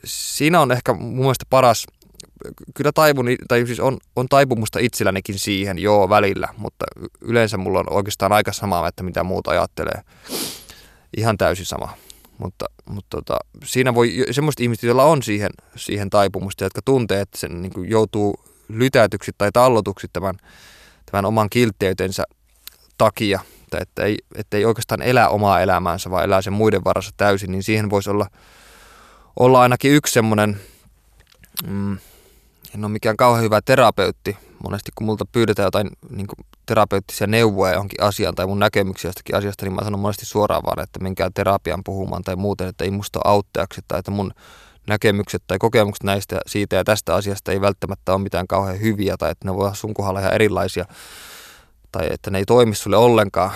siinä 0.06 0.62
on 0.62 0.72
ehkä 0.72 0.94
mun 0.94 1.16
mielestä 1.16 1.46
paras, 1.50 1.86
kyllä 2.74 2.92
taivun, 2.92 3.26
tai 3.48 3.66
siis 3.66 3.80
on, 3.80 3.98
on 4.16 4.28
taipumusta 4.30 4.80
itsellänikin 4.80 5.40
siihen, 5.40 5.80
joo 5.80 6.10
välillä, 6.10 6.48
mutta 6.58 6.86
yleensä 7.22 7.58
mulla 7.58 7.80
on 7.80 7.94
oikeastaan 7.94 8.32
aika 8.32 8.54
sama, 8.54 8.88
että 8.88 9.04
mitä 9.04 9.24
muuta 9.24 9.52
ajattelee. 9.52 10.02
Ihan 11.18 11.38
täysin 11.38 11.66
sama. 11.66 11.98
Mutta, 12.38 12.66
mutta 12.86 13.18
tota, 13.18 13.38
siinä 13.64 13.96
voi 13.96 14.26
semmoiset 14.32 14.60
ihmiset, 14.60 14.84
joilla 14.84 15.04
on 15.04 15.24
siihen, 15.24 15.52
siihen 15.76 16.10
taipumusta, 16.10 16.64
jotka 16.64 16.82
tuntee, 16.86 17.22
että 17.22 17.38
sen 17.38 17.62
niin 17.62 17.90
joutuu 17.90 18.36
lytäytyksi 18.68 19.32
tai 19.38 19.52
tallotuksi 19.52 20.08
tämän, 20.14 20.36
tämän 21.12 21.26
oman 21.26 21.50
kiltteytensä 21.50 22.24
takia, 22.98 23.40
että 23.82 24.04
ei, 24.04 24.18
että 24.36 24.58
ei 24.58 24.66
oikeastaan 24.66 25.02
elä 25.02 25.30
omaa 25.30 25.62
elämäänsä, 25.62 26.12
vaan 26.12 26.24
elää 26.24 26.42
sen 26.42 26.54
muiden 26.54 26.84
varassa 26.84 27.12
täysin, 27.18 27.52
niin 27.52 27.64
siihen 27.64 27.90
voisi 27.90 28.10
olla, 28.10 28.28
olla 29.40 29.62
ainakin 29.62 29.92
yksi 29.92 30.14
semmoinen, 30.14 30.60
mm, 31.68 31.98
en 32.76 32.86
ole 32.86 32.92
mikään 32.92 33.18
kauhean 33.18 33.44
hyvä 33.44 33.62
terapeutti. 33.62 34.38
Monesti 34.64 34.92
kun 34.96 35.06
multa 35.06 35.26
pyydetään 35.32 35.68
jotain 35.68 35.90
niin 36.10 36.28
terapeuttisia 36.66 37.28
neuvoja 37.28 37.74
johonkin 37.74 38.04
asiaan 38.04 38.36
tai 38.36 38.46
mun 38.46 38.60
näkemyksiä 38.60 39.10
jostakin 39.10 39.36
asiasta, 39.36 39.66
niin 39.66 39.74
mä 39.74 39.84
sanon 39.84 40.00
monesti 40.00 40.26
suoraan 40.26 40.64
vaan, 40.66 40.84
että 40.84 41.00
menkää 41.00 41.30
terapian 41.34 41.84
puhumaan 41.84 42.24
tai 42.24 42.36
muuten, 42.36 42.68
että 42.68 42.84
ei 42.84 42.92
musta 42.92 43.20
ole 43.26 43.34
auttajaksi 43.34 43.82
tai 43.88 44.00
että 44.00 44.12
mun 44.12 44.34
näkemykset 44.88 45.44
tai 45.48 45.58
kokemukset 45.60 46.04
näistä 46.04 46.40
siitä 46.48 46.76
ja 46.76 46.84
tästä 46.84 47.16
asiasta 47.16 47.52
ei 47.52 47.62
välttämättä 47.62 48.14
ole 48.14 48.22
mitään 48.22 48.48
kauhean 48.48 48.82
hyviä 48.82 49.16
tai 49.18 49.32
että 49.32 49.48
ne 49.48 49.54
voi 49.54 49.66
olla 49.66 49.74
sun 49.74 49.94
kohdalla 49.94 50.20
ihan 50.20 50.34
erilaisia 50.34 50.86
tai 51.94 52.08
että 52.12 52.32
ne 52.32 52.38
ei 52.38 52.46
toimi 52.46 52.76
sulle 52.76 52.98
ollenkaan. 52.98 53.52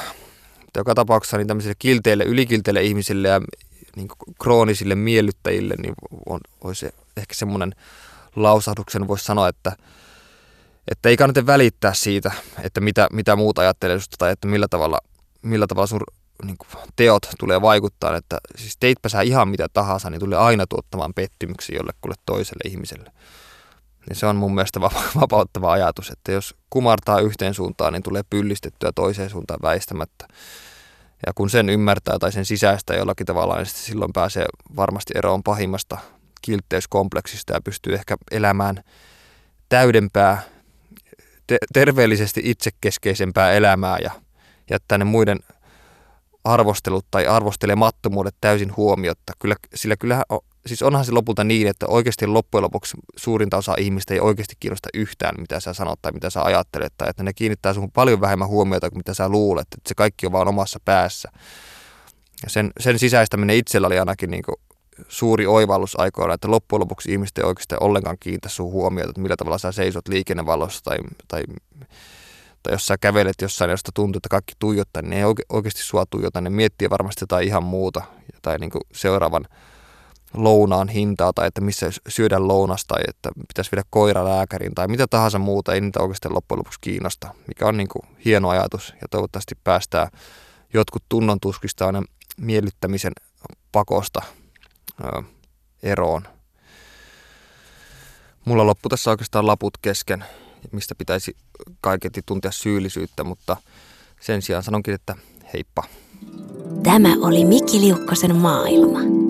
Mutta 0.61 0.79
joka 0.79 0.95
tapauksessa 0.95 1.37
niin 1.37 1.47
tämmöisille 1.47 1.75
kilteille, 1.79 2.23
ylikilteille 2.23 2.83
ihmisille 2.83 3.27
ja 3.27 3.41
niin 3.95 4.07
kroonisille 4.41 4.95
miellyttäjille 4.95 5.75
niin 5.77 5.93
on, 6.29 6.39
olisi 6.61 6.89
ehkä 7.17 7.35
semmoinen 7.35 7.75
lausahduksen 8.35 9.07
voisi 9.07 9.25
sanoa, 9.25 9.47
että, 9.47 9.75
että 10.91 11.09
ei 11.09 11.17
kannata 11.17 11.45
välittää 11.45 11.93
siitä, 11.93 12.31
että 12.63 12.81
mitä, 12.81 13.07
mitä 13.11 13.35
muut 13.35 13.59
ajattelee 13.59 13.99
susta 13.99 14.15
tai 14.17 14.31
että 14.31 14.47
millä 14.47 14.67
tavalla, 14.67 14.99
millä 15.41 15.67
tavalla 15.67 15.87
sun 15.87 16.01
niin 16.43 16.57
kuin, 16.57 16.83
teot 16.95 17.27
tulee 17.39 17.61
vaikuttaa, 17.61 18.17
että 18.17 18.37
siis 18.55 18.77
teitpä 18.79 19.09
sä 19.09 19.21
ihan 19.21 19.47
mitä 19.47 19.67
tahansa, 19.73 20.09
niin 20.09 20.19
tulee 20.19 20.39
aina 20.39 20.67
tuottamaan 20.67 21.13
pettymyksiä 21.13 21.77
jollekulle 21.77 22.15
toiselle 22.25 22.69
ihmiselle 22.69 23.11
niin 24.09 24.17
se 24.17 24.25
on 24.25 24.35
mun 24.35 24.55
mielestä 24.55 24.81
vapauttava 25.21 25.71
ajatus, 25.71 26.09
että 26.09 26.31
jos 26.31 26.55
kumartaa 26.69 27.19
yhteen 27.19 27.53
suuntaan, 27.53 27.93
niin 27.93 28.03
tulee 28.03 28.23
pyllistettyä 28.29 28.91
toiseen 28.95 29.29
suuntaan 29.29 29.59
väistämättä. 29.61 30.27
Ja 31.25 31.33
kun 31.35 31.49
sen 31.49 31.69
ymmärtää 31.69 32.19
tai 32.19 32.31
sen 32.31 32.45
sisäistä 32.45 32.93
jollakin 32.93 33.25
tavalla, 33.25 33.55
niin 33.55 33.65
silloin 33.65 34.13
pääsee 34.13 34.45
varmasti 34.75 35.13
eroon 35.15 35.43
pahimmasta 35.43 35.97
kiltteyskompleksista 36.41 37.53
ja 37.53 37.61
pystyy 37.61 37.93
ehkä 37.93 38.17
elämään 38.31 38.83
täydempää, 39.69 40.41
te- 41.47 41.57
terveellisesti 41.73 42.41
itsekeskeisempää 42.43 43.51
elämää 43.51 43.97
ja 44.03 44.11
jättää 44.69 44.97
ne 44.97 45.05
muiden 45.05 45.39
arvostelut 46.43 47.05
tai 47.11 47.27
arvostelemattomuudet 47.27 48.35
täysin 48.41 48.75
huomiotta. 48.77 49.33
Kyllä, 49.39 49.55
sillä 49.75 49.95
kyllähän 49.97 50.23
siis 50.67 50.83
onhan 50.83 51.05
se 51.05 51.11
lopulta 51.11 51.43
niin, 51.43 51.67
että 51.67 51.85
oikeasti 51.87 52.27
loppujen 52.27 52.63
lopuksi 52.63 52.97
suurinta 53.15 53.57
osa 53.57 53.75
ihmistä 53.79 54.13
ei 54.13 54.19
oikeasti 54.19 54.55
kiinnosta 54.59 54.89
yhtään, 54.93 55.35
mitä 55.41 55.59
sä 55.59 55.73
sanot 55.73 56.01
tai 56.01 56.11
mitä 56.11 56.29
sä 56.29 56.43
ajattelet, 56.43 56.93
tai 56.97 57.09
että 57.09 57.23
ne 57.23 57.33
kiinnittää 57.33 57.73
sun 57.73 57.91
paljon 57.91 58.21
vähemmän 58.21 58.47
huomiota 58.47 58.89
kuin 58.89 58.99
mitä 58.99 59.13
sä 59.13 59.29
luulet, 59.29 59.67
että 59.77 59.89
se 59.89 59.95
kaikki 59.95 60.25
on 60.25 60.31
vaan 60.31 60.47
omassa 60.47 60.79
päässä. 60.85 61.29
Ja 62.43 62.49
sen, 62.49 62.71
sen 62.79 62.99
sisäistäminen 62.99 63.55
itsellä 63.55 63.87
oli 63.87 63.99
ainakin 63.99 64.31
niin 64.31 64.43
kuin 64.43 64.55
suuri 65.07 65.47
oivallus 65.47 65.99
aikoina, 65.99 66.33
että 66.33 66.51
loppujen 66.51 66.79
lopuksi 66.79 67.11
ihmiset 67.11 67.37
ei 67.37 67.43
oikeasti 67.43 67.75
ollenkaan 67.79 68.17
kiinnitä 68.19 68.49
sun 68.49 68.71
huomiota, 68.71 69.09
että 69.09 69.21
millä 69.21 69.35
tavalla 69.35 69.57
sä 69.57 69.71
seisot 69.71 70.07
liikennevalossa 70.07 70.83
tai, 70.83 70.97
tai, 71.27 71.43
tai 72.63 72.73
jos 72.73 72.85
sä 72.85 72.97
kävelet 72.97 73.41
jossain, 73.41 73.71
josta 73.71 73.91
tuntuu, 73.93 74.17
että 74.19 74.29
kaikki 74.29 74.53
tuijottaa, 74.59 75.01
niin 75.01 75.09
ne 75.09 75.17
ei 75.17 75.23
oikeasti 75.49 75.81
sua 75.81 76.05
tuijota, 76.09 76.41
ne 76.41 76.49
miettii 76.49 76.89
varmasti 76.89 77.23
jotain 77.23 77.47
ihan 77.47 77.63
muuta 77.63 78.01
tai 78.41 78.57
niin 78.57 78.71
seuraavan 78.93 79.45
lounaan 80.33 80.87
hintaa 80.87 81.33
tai 81.33 81.47
että 81.47 81.61
missä 81.61 81.91
syödä 82.07 82.47
lounasta 82.47 82.95
tai 82.95 83.03
että 83.07 83.29
pitäisi 83.47 83.71
viedä 83.71 83.83
koira 83.89 84.25
lääkäriin 84.25 84.75
tai 84.75 84.87
mitä 84.87 85.07
tahansa 85.07 85.39
muuta, 85.39 85.73
ei 85.73 85.81
niitä 85.81 85.99
oikeasti 85.99 86.29
loppujen 86.29 86.59
lopuksi 86.59 86.79
kiinnosta, 86.81 87.33
mikä 87.47 87.65
on 87.67 87.77
niin 87.77 87.87
kuin 87.87 88.03
hieno 88.25 88.49
ajatus 88.49 88.93
ja 89.01 89.07
toivottavasti 89.09 89.55
päästään 89.63 90.07
jotkut 90.73 91.03
tunnon 91.09 91.39
tuskista 91.39 91.85
aina 91.85 92.03
miellyttämisen 92.37 93.11
pakosta 93.71 94.21
ö, 95.03 95.23
eroon. 95.83 96.27
Mulla 98.45 98.65
loppu 98.65 98.89
tässä 98.89 99.11
oikeastaan 99.11 99.47
laput 99.47 99.77
kesken, 99.81 100.23
mistä 100.71 100.95
pitäisi 100.95 101.35
kaiketi 101.81 102.21
tuntea 102.25 102.51
syyllisyyttä, 102.51 103.23
mutta 103.23 103.57
sen 104.21 104.41
sijaan 104.41 104.63
sanonkin, 104.63 104.93
että 104.93 105.15
heippa. 105.53 105.83
Tämä 106.83 107.15
oli 107.21 107.45
Mikki 107.45 107.79
Liukkosen 107.79 108.35
maailma. 108.35 109.26